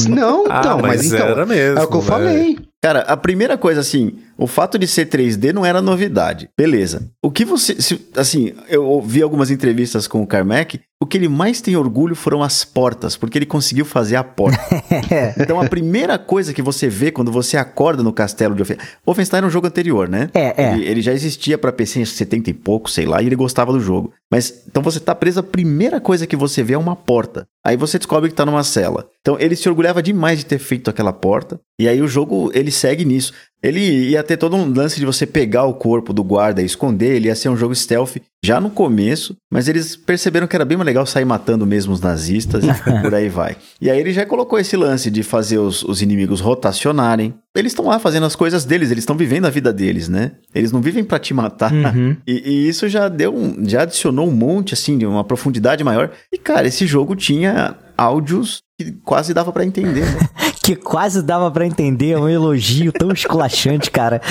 Não, 0.08 0.46
Ah, 0.52 0.60
então, 0.60 0.80
mas, 0.82 0.98
mas 0.98 1.06
então, 1.12 1.28
era 1.28 1.46
mesmo, 1.46 1.80
é 1.80 1.84
o 1.84 1.88
que 1.88 1.96
eu 1.96 2.02
né? 2.02 2.06
falei. 2.08 2.60
Cara, 2.84 3.00
a 3.02 3.18
primeira 3.18 3.58
coisa, 3.58 3.82
assim, 3.82 4.20
o 4.38 4.46
fato 4.46 4.78
de 4.78 4.88
ser 4.88 5.08
3D 5.08 5.52
não 5.52 5.66
era 5.66 5.82
novidade. 5.82 6.48
Beleza. 6.56 7.10
O 7.24 7.32
que 7.32 7.44
você. 7.44 7.82
se- 7.82 8.08
assim, 8.16 8.54
eu 8.70 8.86
ouvi 8.86 9.22
algumas 9.22 9.50
entrevistas 9.50 10.08
com 10.08 10.22
o 10.22 10.28
Carmack. 10.28 10.80
O 11.00 11.06
que 11.06 11.16
ele 11.16 11.28
mais 11.28 11.62
tem 11.62 11.76
orgulho 11.76 12.16
foram 12.16 12.42
as 12.42 12.66
portas, 12.66 13.16
porque 13.16 13.38
ele 13.38 13.46
conseguiu 13.46 13.86
fazer 13.86 14.16
a 14.16 14.24
porta. 14.24 14.58
então 15.40 15.62
a 15.62 15.70
primeira 15.70 16.18
coisa 16.18 16.52
que 16.52 16.62
você 16.62 16.90
vê 16.90 17.12
quando 17.12 17.32
você 17.32 17.56
acorda 17.56 18.02
no 18.02 18.12
castelo 18.12 18.56
de 18.56 18.64
Wolfenstein. 18.64 18.90
Wolfenstein 19.06 19.38
era 19.38 19.48
um 19.48 19.52
jogo 19.52 19.68
anterior, 19.68 20.10
né? 20.10 20.32
É, 20.34 20.64
é. 20.64 20.74
Ele, 20.74 20.86
ele 20.86 21.02
já 21.04 21.14
existia 21.14 21.56
pra 21.56 21.72
PC 21.72 22.00
em 22.00 22.06
70 22.06 22.50
e 22.50 22.54
pouco, 22.54 22.90
sei 22.90 23.06
lá, 23.06 23.22
e 23.22 23.28
ele 23.28 23.36
gostava 23.36 23.72
do 23.72 23.80
jogo. 23.80 24.12
Mas 24.32 24.64
então 24.68 24.82
você 24.82 25.00
tá 25.00 25.14
preso, 25.14 25.40
a 25.40 25.44
primeira 25.44 26.02
coisa 26.02 26.26
que 26.26 26.36
você 26.36 26.64
vê 26.64 26.74
é 26.74 26.78
uma 26.78 26.96
porta. 26.96 27.48
Aí 27.64 27.78
você 27.78 28.00
descobre 28.00 28.30
que 28.30 28.36
tá 28.36 28.46
numa 28.46 28.64
cela. 28.64 29.08
Então 29.22 29.38
ele 29.40 29.56
se 29.56 29.70
orgulhava 29.70 30.02
demais 30.02 30.40
de 30.40 30.46
ter 30.48 30.58
feito 30.58 30.90
aquela 30.90 31.14
porta. 31.14 31.60
E 31.80 31.88
aí 31.88 32.02
o 32.02 32.08
jogo 32.08 32.50
ele 32.56 32.72
segue 32.72 33.06
nisso. 33.06 33.34
Ele 33.62 33.80
ia 34.10 34.24
ter 34.24 34.38
todo 34.38 34.56
um 34.56 34.72
lance 34.72 35.00
de 35.00 35.06
você 35.06 35.26
pegar 35.26 35.66
o 35.66 35.74
corpo 35.74 36.14
do 36.14 36.24
guarda 36.24 36.62
e 36.62 36.66
esconder, 36.66 37.16
ele 37.16 37.28
ia 37.28 37.36
ser 37.36 37.50
um 37.50 37.58
jogo 37.58 37.74
stealth 37.74 38.18
já 38.44 38.62
no 38.62 38.70
começo, 38.70 39.36
mas 39.52 39.68
eles 39.68 39.96
perceberam 39.96 40.46
que 40.46 40.56
era 40.56 40.64
bem 40.64 40.78
mais 40.78 40.86
legal 40.86 41.06
sair 41.06 41.26
matando 41.26 41.66
mesmo 41.66 41.92
os 41.92 42.00
nazistas 42.00 42.64
e 42.64 42.68
por 43.02 43.14
aí 43.14 43.30
vai. 43.30 43.58
E 43.82 43.90
aí 43.90 44.00
ele 44.00 44.14
já 44.14 44.26
colocou 44.26 44.60
esse 44.60 44.78
lance 44.78 45.10
de 45.10 45.24
fazer 45.24 45.58
os, 45.58 45.84
os 45.84 46.02
inimigos 46.02 46.40
rotacionarem. 46.40 47.34
Eles 47.56 47.72
estão 47.72 47.88
lá 47.88 47.98
fazendo 47.98 48.28
as 48.28 48.36
coisas 48.36 48.64
deles, 48.64 48.92
eles 48.92 49.02
estão 49.02 49.18
vivendo 49.18 49.46
a 49.46 49.50
vida 49.50 49.74
deles, 49.74 50.08
né? 50.08 50.34
Eles 50.54 50.72
não 50.72 50.80
vivem 50.80 51.04
pra 51.04 51.18
te 51.18 51.34
matar. 51.34 51.74
Uhum. 51.74 52.16
E, 52.28 52.44
e 52.46 52.70
isso 52.70 52.88
já 52.88 53.10
deu 53.10 53.36
um, 53.36 53.68
já 53.68 53.82
adicionou 53.82 54.28
um 54.28 54.32
monte 54.32 54.76
assim 54.76 54.98
de 54.98 55.06
uma 55.06 55.24
profundidade 55.24 55.84
maior. 55.84 56.12
E 56.32 56.38
cara, 56.38 56.68
esse 56.68 56.86
jogo 56.86 57.16
tinha 57.16 57.76
áudios 57.98 58.62
que 58.80 58.92
quase 59.04 59.34
dava 59.34 59.52
pra 59.52 59.66
entender. 59.66 60.06
Né? 60.06 60.20
Que 60.68 60.76
quase 60.76 61.22
dava 61.24 61.50
pra 61.50 61.66
entender 61.66 62.18
um 62.18 62.28
elogio 62.28 62.92
tão 62.92 63.10
esculachante, 63.14 63.90
cara. 63.90 64.20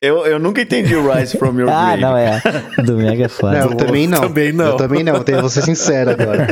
Eu, 0.00 0.24
eu 0.26 0.38
nunca 0.38 0.62
entendi 0.62 0.94
o 0.94 1.12
Rise 1.12 1.36
from 1.36 1.58
Your 1.58 1.68
Ah, 1.68 1.96
Grave. 1.96 2.02
não, 2.02 2.16
é. 2.16 2.40
Do 2.84 2.96
Mega 2.98 3.24
é 3.24 3.28
foda. 3.28 3.58
Não, 3.58 3.70
eu 3.72 3.76
também 3.76 4.06
não. 4.06 4.20
Também 4.20 4.52
não. 4.52 4.64
Eu 4.66 4.76
também 4.76 5.02
não, 5.02 5.24
tenho- 5.24 5.40
vou 5.40 5.50
ser 5.50 5.62
sincero 5.62 6.12
agora. 6.12 6.46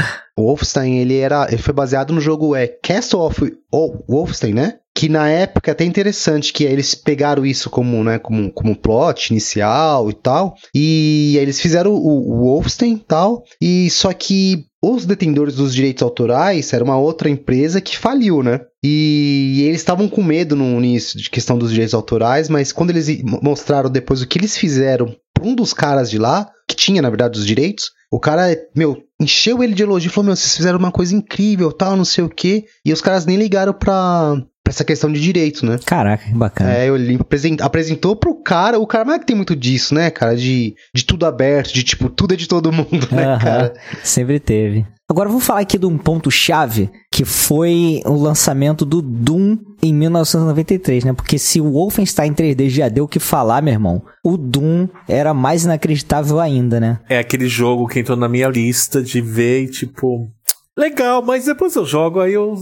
o 0.36 0.42
Wolfenstein, 0.42 0.98
ele 0.98 1.16
era. 1.16 1.46
Ele 1.48 1.62
foi 1.62 1.72
baseado 1.72 2.12
no 2.12 2.20
jogo 2.20 2.54
é, 2.54 2.66
Castle 2.66 3.20
of 3.20 3.56
oh, 3.72 3.96
Wolfenstein, 4.08 4.52
né? 4.52 4.74
Que 4.94 5.08
na 5.08 5.28
época 5.28 5.70
é 5.70 5.72
até 5.72 5.84
interessante 5.84 6.52
que 6.52 6.64
eles 6.64 6.94
pegaram 6.94 7.44
isso 7.44 7.68
como, 7.68 8.02
né, 8.02 8.18
como, 8.18 8.50
como 8.50 8.74
plot 8.74 9.30
inicial 9.30 10.08
e 10.08 10.14
tal. 10.14 10.54
E 10.74 11.36
eles 11.38 11.60
fizeram 11.60 11.92
o, 11.92 12.32
o 12.32 12.38
Wolfenstein 12.46 12.94
e 12.94 12.98
tal. 12.98 13.44
E 13.60 13.90
só 13.90 14.12
que 14.12 14.64
os 14.82 15.04
detentores 15.04 15.56
dos 15.56 15.74
direitos 15.74 16.02
autorais 16.02 16.72
era 16.72 16.84
uma 16.84 16.98
outra 16.98 17.28
empresa 17.28 17.80
que 17.80 17.96
faliu, 17.96 18.42
né? 18.42 18.60
E 18.82 19.64
eles 19.66 19.80
estavam 19.80 20.08
com 20.08 20.22
medo 20.22 20.54
no 20.54 20.78
início 20.78 21.18
de 21.18 21.28
questão 21.28 21.58
dos 21.58 21.70
direitos 21.70 21.94
autorais, 21.94 22.48
mas 22.48 22.72
quando 22.72 22.90
eles 22.90 23.22
mostraram 23.42 23.90
depois 23.90 24.22
o 24.22 24.26
que 24.26 24.38
eles 24.38 24.56
fizeram 24.56 25.14
pra 25.34 25.44
um 25.46 25.54
dos 25.54 25.74
caras 25.74 26.08
de 26.08 26.18
lá, 26.18 26.48
que 26.68 26.76
tinha, 26.76 27.02
na 27.02 27.10
verdade, 27.10 27.38
os 27.38 27.46
direitos, 27.46 27.90
o 28.10 28.20
cara, 28.20 28.56
meu, 28.74 29.02
encheu 29.20 29.62
ele 29.62 29.74
de 29.74 29.82
elogio 29.82 30.10
falou: 30.10 30.26
Meu, 30.26 30.36
vocês 30.36 30.56
fizeram 30.56 30.78
uma 30.78 30.92
coisa 30.92 31.14
incrível, 31.14 31.72
tal, 31.72 31.96
não 31.96 32.04
sei 32.04 32.24
o 32.24 32.28
quê. 32.28 32.64
E 32.84 32.92
os 32.92 33.00
caras 33.00 33.26
nem 33.26 33.36
ligaram 33.36 33.72
pra, 33.72 34.36
pra 34.66 34.72
essa 34.72 34.84
questão 34.84 35.12
de 35.12 35.20
direitos, 35.20 35.62
né? 35.62 35.78
Caraca, 35.86 36.24
que 36.24 36.34
bacana. 36.34 36.72
É, 36.74 36.88
ele 36.88 37.14
apresen- 37.20 37.56
apresentou 37.60 38.16
pro 38.16 38.34
cara, 38.34 38.80
o 38.80 38.86
cara, 38.86 39.04
mas 39.04 39.14
é 39.14 39.18
que 39.20 39.26
tem 39.26 39.36
muito 39.36 39.54
disso, 39.54 39.94
né, 39.94 40.10
cara? 40.10 40.36
De, 40.36 40.74
de 40.92 41.04
tudo 41.04 41.24
aberto, 41.24 41.72
de 41.72 41.84
tipo, 41.84 42.08
tudo 42.10 42.34
é 42.34 42.36
de 42.36 42.48
todo 42.48 42.72
mundo, 42.72 43.06
né, 43.12 43.38
cara? 43.40 43.74
Sempre 44.02 44.40
teve. 44.40 44.84
Agora 45.08 45.28
vamos 45.28 45.46
falar 45.46 45.60
aqui 45.60 45.78
de 45.78 45.86
um 45.86 45.96
ponto-chave 45.96 46.90
que 47.12 47.24
foi 47.24 48.00
o 48.04 48.14
lançamento 48.20 48.84
do 48.84 49.00
Doom 49.00 49.56
em 49.80 49.94
1993, 49.94 51.04
né? 51.04 51.12
Porque 51.12 51.38
se 51.38 51.60
o 51.60 51.70
Wolfenstein 51.70 52.32
3D 52.34 52.68
já 52.68 52.88
deu 52.88 53.04
o 53.04 53.08
que 53.08 53.20
falar, 53.20 53.62
meu 53.62 53.72
irmão, 53.72 54.02
o 54.24 54.36
Doom 54.36 54.88
era 55.08 55.32
mais 55.32 55.64
inacreditável 55.64 56.40
ainda, 56.40 56.80
né? 56.80 56.98
É 57.08 57.18
aquele 57.20 57.46
jogo 57.46 57.86
que 57.86 58.00
entrou 58.00 58.16
na 58.18 58.28
minha 58.28 58.48
lista 58.48 59.00
de 59.00 59.20
ver 59.20 59.62
e 59.62 59.68
tipo. 59.70 60.28
Legal, 60.78 61.22
mas 61.22 61.46
depois 61.46 61.74
eu 61.74 61.86
jogo, 61.86 62.20
aí 62.20 62.34
eu 62.34 62.54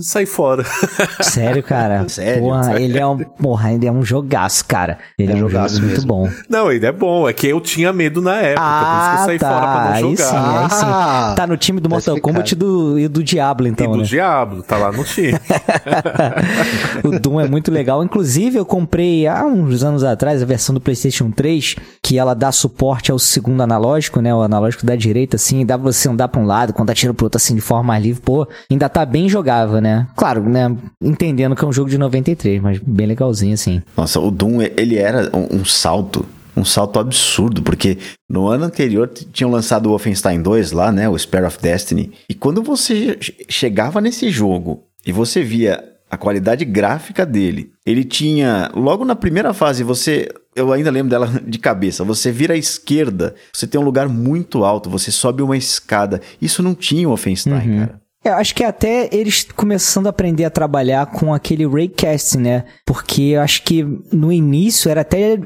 saio 0.00 0.26
fora. 0.26 0.62
Sério, 1.20 1.64
cara. 1.64 2.08
Sério? 2.08 2.42
Porra, 2.44 2.80
ele 2.80 2.96
é 2.96 3.04
um, 3.04 3.18
porra, 3.18 3.72
ele 3.72 3.86
é 3.86 3.90
um 3.90 4.04
jogaço, 4.04 4.64
cara. 4.66 4.98
Ele 5.18 5.32
é, 5.32 5.34
É 5.34 5.36
um 5.36 5.40
jogaço 5.48 5.80
muito 5.80 5.94
mesmo. 5.94 6.06
bom. 6.06 6.30
Não, 6.48 6.70
ele 6.70 6.86
é 6.86 6.92
bom, 6.92 7.28
é 7.28 7.32
que 7.32 7.48
eu 7.48 7.60
tinha 7.60 7.92
medo 7.92 8.22
na 8.22 8.36
época, 8.36 8.62
por 8.62 8.98
isso 9.00 9.10
que 9.10 9.16
eu 9.20 9.24
saí 9.26 9.38
tá. 9.40 9.48
fora 9.48 9.60
pra 9.66 9.84
não 9.84 9.92
Aí 9.94 10.02
jogar. 10.16 10.16
sim, 10.16 10.36
aí 10.36 10.70
sim. 10.70 10.86
Ah, 10.88 11.34
Tá 11.36 11.46
no 11.46 11.56
time 11.56 11.80
do 11.80 11.88
tá 11.88 11.94
Mortal. 11.96 12.20
Kombat 12.20 12.52
e 12.52 12.54
do, 12.56 12.98
e 13.00 13.08
do 13.08 13.24
Diablo, 13.24 13.66
E 13.66 13.70
então, 13.70 13.90
do 13.90 13.98
né? 13.98 14.04
Diablo, 14.04 14.62
tá 14.62 14.76
lá 14.76 14.92
no 14.92 15.02
time. 15.02 15.32
o 17.02 17.18
Doom 17.18 17.40
é 17.40 17.48
muito 17.48 17.72
legal. 17.72 18.02
Inclusive, 18.04 18.58
eu 18.58 18.64
comprei 18.64 19.26
há 19.26 19.44
uns 19.44 19.82
anos 19.82 20.04
atrás 20.04 20.40
a 20.40 20.46
versão 20.46 20.72
do 20.72 20.80
PlayStation 20.80 21.32
3, 21.32 21.74
que 22.00 22.16
ela 22.16 22.32
dá 22.34 22.52
suporte 22.52 23.10
ao 23.10 23.18
segundo 23.18 23.60
analógico, 23.60 24.20
né? 24.20 24.32
O 24.32 24.42
analógico 24.42 24.86
da 24.86 24.94
direita, 24.94 25.34
assim, 25.34 25.66
dá 25.66 25.76
pra 25.76 25.90
você 25.92 26.08
andar 26.08 26.28
pra 26.28 26.40
um 26.40 26.46
lado, 26.46 26.72
quando 26.72 26.90
atira 26.90 27.12
pro 27.12 27.26
outro, 27.26 27.36
assim, 27.38 27.55
de 27.56 27.60
forma 27.62 27.82
mais 27.84 28.02
livre. 28.04 28.22
Pô, 28.22 28.46
ainda 28.70 28.88
tá 28.88 29.04
bem 29.04 29.28
jogável, 29.28 29.80
né? 29.80 30.06
Claro, 30.16 30.48
né? 30.48 30.74
Entendendo 31.02 31.56
que 31.56 31.64
é 31.64 31.68
um 31.68 31.72
jogo 31.72 31.90
de 31.90 31.98
93, 31.98 32.62
mas 32.62 32.78
bem 32.78 33.06
legalzinho, 33.06 33.54
assim. 33.54 33.82
Nossa, 33.96 34.20
o 34.20 34.30
Doom, 34.30 34.62
ele 34.62 34.96
era 34.96 35.30
um, 35.36 35.56
um 35.60 35.64
salto, 35.64 36.24
um 36.56 36.64
salto 36.64 36.98
absurdo, 36.98 37.62
porque 37.62 37.98
no 38.30 38.46
ano 38.48 38.64
anterior 38.64 39.08
tinham 39.32 39.50
lançado 39.50 39.86
o 39.86 39.90
Wolfenstein 39.90 40.40
2 40.40 40.72
lá, 40.72 40.92
né, 40.92 41.08
o 41.08 41.18
Spare 41.18 41.46
of 41.46 41.58
Destiny, 41.60 42.12
e 42.28 42.34
quando 42.34 42.62
você 42.62 43.16
che- 43.16 43.44
chegava 43.48 44.00
nesse 44.00 44.30
jogo 44.30 44.84
e 45.06 45.12
você 45.12 45.42
via 45.42 45.82
a 46.10 46.16
qualidade 46.16 46.64
gráfica 46.64 47.26
dele, 47.26 47.72
ele 47.84 48.04
tinha, 48.04 48.70
logo 48.74 49.04
na 49.04 49.16
primeira 49.16 49.52
fase, 49.52 49.82
você, 49.82 50.28
eu 50.54 50.72
ainda 50.72 50.90
lembro 50.90 51.10
dela 51.10 51.26
de 51.46 51.58
cabeça, 51.58 52.04
você 52.04 52.30
vira 52.30 52.54
à 52.54 52.56
esquerda, 52.56 53.34
você 53.52 53.66
tem 53.66 53.80
um 53.80 53.84
lugar 53.84 54.08
muito 54.08 54.64
alto, 54.64 54.88
você 54.88 55.10
sobe 55.10 55.42
uma 55.42 55.56
escada, 55.56 56.20
isso 56.40 56.62
não 56.62 56.74
tinha 56.74 57.06
o 57.06 57.10
Wolfenstein, 57.10 57.52
cara. 57.78 58.00
Eu 58.26 58.34
acho 58.34 58.54
que 58.54 58.64
até 58.64 59.08
eles 59.12 59.46
começando 59.54 60.06
a 60.06 60.10
aprender 60.10 60.44
a 60.44 60.50
trabalhar 60.50 61.06
com 61.06 61.32
aquele 61.32 61.66
raycasting, 61.66 62.38
né? 62.38 62.64
Porque 62.84 63.22
eu 63.22 63.40
acho 63.40 63.62
que 63.62 63.86
no 64.12 64.32
início 64.32 64.90
era 64.90 65.02
até. 65.02 65.38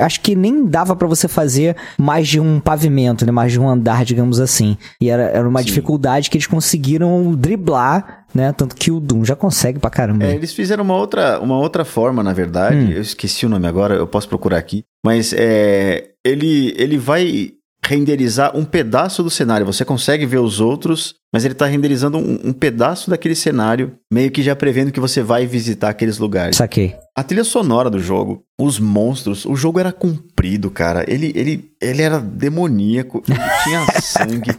Acho 0.00 0.20
que 0.20 0.34
nem 0.34 0.66
dava 0.66 0.96
pra 0.96 1.06
você 1.06 1.28
fazer 1.28 1.76
mais 1.96 2.26
de 2.26 2.40
um 2.40 2.58
pavimento, 2.58 3.24
né? 3.24 3.30
Mais 3.30 3.52
de 3.52 3.60
um 3.60 3.68
andar, 3.68 4.04
digamos 4.04 4.40
assim. 4.40 4.76
E 5.00 5.08
era, 5.08 5.22
era 5.24 5.48
uma 5.48 5.60
Sim. 5.60 5.66
dificuldade 5.66 6.28
que 6.28 6.36
eles 6.36 6.46
conseguiram 6.46 7.34
driblar, 7.34 8.24
né? 8.34 8.52
Tanto 8.52 8.74
que 8.74 8.90
o 8.90 8.98
Doom 8.98 9.24
já 9.24 9.36
consegue 9.36 9.78
pra 9.78 9.90
caramba. 9.90 10.24
É, 10.24 10.34
eles 10.34 10.52
fizeram 10.52 10.82
uma 10.82 10.96
outra, 10.96 11.38
uma 11.40 11.56
outra 11.56 11.84
forma, 11.84 12.22
na 12.22 12.32
verdade. 12.32 12.76
Hum. 12.76 12.90
Eu 12.90 13.02
esqueci 13.02 13.46
o 13.46 13.48
nome 13.48 13.68
agora, 13.68 13.94
eu 13.94 14.06
posso 14.06 14.28
procurar 14.28 14.58
aqui. 14.58 14.82
Mas 15.04 15.32
é, 15.36 16.10
ele, 16.24 16.74
ele 16.76 16.98
vai 16.98 17.52
renderizar 17.86 18.56
um 18.56 18.64
pedaço 18.64 19.22
do 19.22 19.30
cenário. 19.30 19.66
Você 19.66 19.84
consegue 19.84 20.24
ver 20.26 20.38
os 20.38 20.60
outros, 20.60 21.14
mas 21.32 21.44
ele 21.44 21.52
está 21.52 21.66
renderizando 21.66 22.18
um, 22.18 22.40
um 22.44 22.52
pedaço 22.52 23.10
daquele 23.10 23.34
cenário, 23.34 23.92
meio 24.12 24.30
que 24.30 24.42
já 24.42 24.56
prevendo 24.56 24.90
que 24.92 25.00
você 25.00 25.22
vai 25.22 25.46
visitar 25.46 25.90
aqueles 25.90 26.18
lugares. 26.18 26.56
Saquei. 26.56 26.96
A 27.16 27.22
trilha 27.22 27.44
sonora 27.44 27.88
do 27.90 27.98
jogo, 28.00 28.42
os 28.58 28.78
monstros, 28.80 29.44
o 29.44 29.54
jogo 29.54 29.78
era 29.78 29.92
comprido, 29.92 30.70
cara. 30.70 31.04
Ele, 31.06 31.32
ele, 31.34 31.70
ele 31.80 32.02
era 32.02 32.18
demoníaco, 32.20 33.22
ele 33.28 33.38
tinha 33.62 33.86
sangue. 34.00 34.50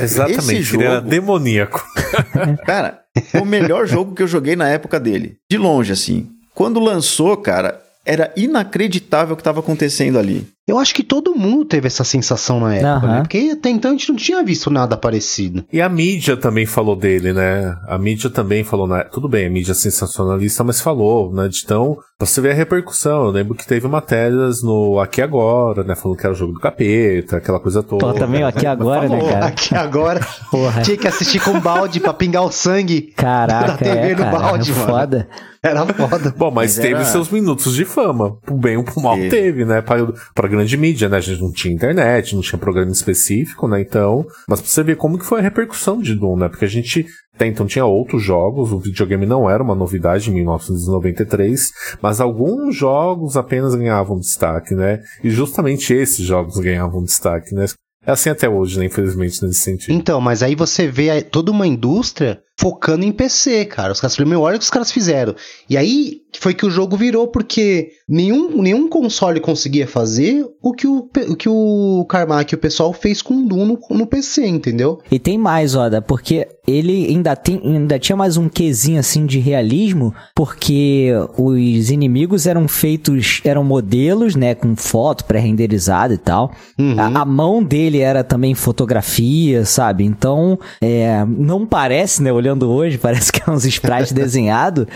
Exatamente, 0.00 0.60
Esse 0.62 0.76
ele 0.76 0.84
era 0.84 0.96
jogo- 0.96 1.08
demoníaco. 1.08 1.84
Cara, 2.66 3.00
foi 3.30 3.40
o 3.40 3.46
melhor 3.46 3.86
jogo 3.86 4.14
que 4.14 4.22
eu 4.22 4.28
joguei 4.28 4.56
na 4.56 4.68
época 4.68 4.98
dele. 5.00 5.36
De 5.50 5.56
longe, 5.56 5.92
assim. 5.92 6.28
Quando 6.54 6.80
lançou, 6.80 7.36
cara, 7.36 7.80
era 8.04 8.32
inacreditável 8.36 9.34
o 9.34 9.36
que 9.36 9.40
estava 9.42 9.60
acontecendo 9.60 10.18
ali. 10.18 10.46
Eu 10.66 10.78
acho 10.78 10.92
que 10.94 11.04
todo 11.04 11.32
mundo 11.36 11.64
teve 11.64 11.86
essa 11.86 12.02
sensação 12.02 12.58
na 12.58 12.74
época, 12.74 12.88
Aham. 13.06 13.08
né? 13.14 13.20
Porque 13.20 13.50
até 13.52 13.70
então 13.70 13.92
a 13.92 13.94
gente 13.94 14.08
não 14.08 14.16
tinha 14.16 14.42
visto 14.42 14.68
nada 14.68 14.96
parecido. 14.96 15.64
E 15.72 15.80
a 15.80 15.88
mídia 15.88 16.36
também 16.36 16.66
falou 16.66 16.96
dele, 16.96 17.32
né? 17.32 17.76
A 17.86 17.96
mídia 17.96 18.28
também 18.28 18.64
falou, 18.64 18.88
né? 18.88 19.04
Tudo 19.12 19.28
bem, 19.28 19.46
a 19.46 19.50
mídia 19.50 19.70
é 19.70 19.74
sensacionalista, 19.76 20.64
mas 20.64 20.80
falou, 20.80 21.32
né? 21.32 21.48
Então, 21.64 21.96
pra 22.18 22.26
você 22.26 22.40
ver 22.40 22.50
a 22.50 22.54
repercussão. 22.54 23.26
Eu 23.26 23.30
lembro 23.30 23.54
que 23.54 23.64
teve 23.64 23.86
matérias 23.86 24.60
no 24.60 24.98
Aqui 24.98 25.22
Agora, 25.22 25.84
né? 25.84 25.94
Falando 25.94 26.18
que 26.18 26.26
era 26.26 26.32
o 26.34 26.36
jogo 26.36 26.54
do 26.54 26.60
capeta, 26.60 27.36
aquela 27.36 27.60
coisa 27.60 27.80
toda. 27.82 28.04
Pô, 28.04 28.12
também, 28.12 28.42
ó, 28.42 28.48
aqui 28.48 28.66
agora, 28.66 29.08
né, 29.08 29.18
Falou. 29.20 29.32
cara? 29.32 29.46
Aqui 29.46 29.74
agora 29.74 30.20
Porra. 30.50 30.82
tinha 30.82 30.96
que 30.96 31.06
assistir 31.06 31.38
com 31.44 31.60
balde 31.60 32.00
pra 32.00 32.12
pingar 32.12 32.42
o 32.44 32.50
sangue. 32.50 33.12
Caraca, 33.16 33.68
da 33.68 33.76
TV 33.76 33.98
é, 33.98 34.10
no 34.10 34.16
cara, 34.24 34.30
balde, 34.38 34.72
mano. 34.72 34.84
foda. 34.86 35.28
Era 35.62 35.84
foda. 35.86 36.32
Bom, 36.36 36.50
mas, 36.50 36.76
Mas 36.76 36.76
teve 36.76 36.94
era- 36.94 37.04
seus 37.04 37.28
minutos 37.28 37.74
de 37.74 37.84
fama. 37.84 38.36
Pro 38.44 38.56
bem 38.56 38.76
ou 38.76 38.84
pro 38.84 39.00
mal 39.02 39.16
Teve. 39.16 39.30
teve, 39.30 39.64
né? 39.64 39.80
Pra, 39.82 39.96
pra 40.32 40.46
grande 40.56 40.76
mídia, 40.76 41.08
né? 41.08 41.18
A 41.18 41.20
gente 41.20 41.40
não 41.40 41.52
tinha 41.52 41.74
internet, 41.74 42.34
não 42.34 42.42
tinha 42.42 42.58
programa 42.58 42.90
específico, 42.90 43.68
né? 43.68 43.80
Então. 43.80 44.26
Mas 44.48 44.60
pra 44.60 44.68
você 44.68 44.82
ver 44.82 44.96
como 44.96 45.18
que 45.18 45.24
foi 45.24 45.40
a 45.40 45.42
repercussão 45.42 46.00
de 46.00 46.14
Doom, 46.14 46.36
né? 46.36 46.48
Porque 46.48 46.64
a 46.64 46.68
gente 46.68 47.06
até 47.34 47.46
então 47.46 47.66
tinha 47.66 47.84
outros 47.84 48.22
jogos, 48.22 48.72
o 48.72 48.78
videogame 48.78 49.26
não 49.26 49.48
era 49.48 49.62
uma 49.62 49.74
novidade 49.74 50.30
em 50.30 50.34
1993, 50.34 51.70
mas 52.00 52.18
alguns 52.18 52.74
jogos 52.74 53.36
apenas 53.36 53.74
ganhavam 53.74 54.18
destaque, 54.18 54.74
né? 54.74 55.02
E 55.22 55.28
justamente 55.28 55.92
esses 55.92 56.24
jogos 56.24 56.56
ganhavam 56.56 57.04
destaque, 57.04 57.54
né? 57.54 57.66
É 58.06 58.12
assim 58.12 58.30
até 58.30 58.48
hoje, 58.48 58.78
né? 58.78 58.86
Infelizmente, 58.86 59.44
nesse 59.44 59.60
sentido. 59.60 59.92
Então, 59.92 60.18
mas 60.20 60.42
aí 60.42 60.54
você 60.54 60.88
vê 60.88 61.10
aí 61.10 61.22
toda 61.22 61.50
uma 61.50 61.66
indústria 61.66 62.40
focando 62.58 63.04
em 63.04 63.12
PC, 63.12 63.66
cara. 63.66 63.92
Os 63.92 64.00
caras 64.00 64.16
falaram, 64.16 64.30
meu, 64.30 64.40
olha 64.40 64.56
o 64.56 64.58
que 64.58 64.64
os 64.64 64.70
caras 64.70 64.90
fizeram. 64.90 65.34
E 65.68 65.76
aí 65.76 66.22
foi 66.40 66.54
que 66.54 66.66
o 66.66 66.70
jogo 66.70 66.96
virou, 66.96 67.28
porque 67.28 67.90
nenhum, 68.08 68.62
nenhum 68.62 68.88
console 68.88 69.40
conseguia 69.40 69.86
fazer 69.86 70.46
o 70.62 70.72
que 70.72 70.86
o, 70.86 71.08
o 71.28 71.36
que 71.36 71.48
o 71.48 72.04
Carmack 72.08 72.52
e 72.52 72.56
o 72.56 72.60
pessoal 72.60 72.92
fez 72.92 73.22
com 73.22 73.34
o 73.34 73.46
Doom 73.46 73.64
no, 73.66 73.78
no 73.90 74.06
PC, 74.06 74.46
entendeu? 74.46 75.00
E 75.10 75.18
tem 75.18 75.38
mais, 75.38 75.74
Oda, 75.74 76.00
porque 76.00 76.48
ele 76.66 77.06
ainda, 77.06 77.36
tem, 77.36 77.60
ainda 77.64 77.98
tinha 77.98 78.16
mais 78.16 78.36
um 78.36 78.48
quesinho 78.48 78.98
assim 78.98 79.24
de 79.24 79.38
realismo, 79.38 80.14
porque 80.34 81.10
os 81.38 81.90
inimigos 81.90 82.46
eram 82.46 82.66
feitos, 82.66 83.40
eram 83.44 83.62
modelos, 83.62 84.34
né, 84.34 84.54
com 84.54 84.74
foto 84.74 85.24
pré-renderizada 85.24 86.14
e 86.14 86.18
tal. 86.18 86.52
Uhum. 86.78 86.98
A, 86.98 87.22
a 87.22 87.24
mão 87.24 87.62
dele 87.62 88.00
era 88.00 88.24
também 88.24 88.54
fotografia, 88.54 89.64
sabe? 89.64 90.04
Então, 90.04 90.58
é, 90.80 91.24
não 91.26 91.64
parece, 91.64 92.22
né, 92.22 92.32
olhando 92.46 92.70
hoje, 92.70 92.98
parece 92.98 93.32
que 93.32 93.42
é 93.48 93.52
uns 93.52 93.64
sprites 93.64 94.12
desenhados, 94.12 94.86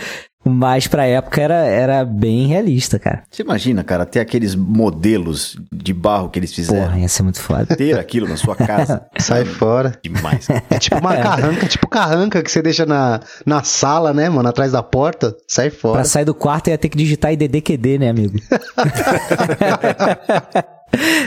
mas 0.43 0.87
pra 0.87 1.05
época 1.05 1.39
era, 1.39 1.65
era 1.65 2.03
bem 2.03 2.47
realista, 2.47 2.97
cara. 2.97 3.21
Você 3.29 3.43
imagina, 3.43 3.83
cara, 3.83 4.07
ter 4.07 4.19
aqueles 4.19 4.55
modelos 4.55 5.55
de 5.71 5.93
barro 5.93 6.29
que 6.29 6.39
eles 6.39 6.51
fizeram. 6.51 6.87
Porra, 6.87 6.99
ia 6.99 7.07
ser 7.07 7.21
muito 7.21 7.39
foda. 7.39 7.75
Ter 7.75 7.99
aquilo 7.99 8.27
na 8.27 8.35
sua 8.35 8.55
casa. 8.55 9.05
Sai 9.19 9.45
fora. 9.45 9.93
Demais. 10.03 10.47
É 10.69 10.79
tipo 10.79 10.97
uma 10.97 11.15
carranca, 11.15 11.67
tipo 11.67 11.87
carranca 11.87 12.41
que 12.41 12.51
você 12.51 12.61
deixa 12.61 12.87
na, 12.87 13.19
na 13.45 13.63
sala, 13.63 14.13
né, 14.13 14.29
mano? 14.29 14.49
Atrás 14.49 14.71
da 14.71 14.81
porta. 14.81 15.35
Sai 15.47 15.69
fora. 15.69 15.93
Pra 15.95 16.05
sair 16.05 16.25
do 16.25 16.33
quarto 16.33 16.71
ia 16.71 16.77
ter 16.77 16.89
que 16.89 16.97
digitar 16.97 17.31
IDDQD, 17.33 17.99
né, 17.99 18.09
amigo? 18.09 18.39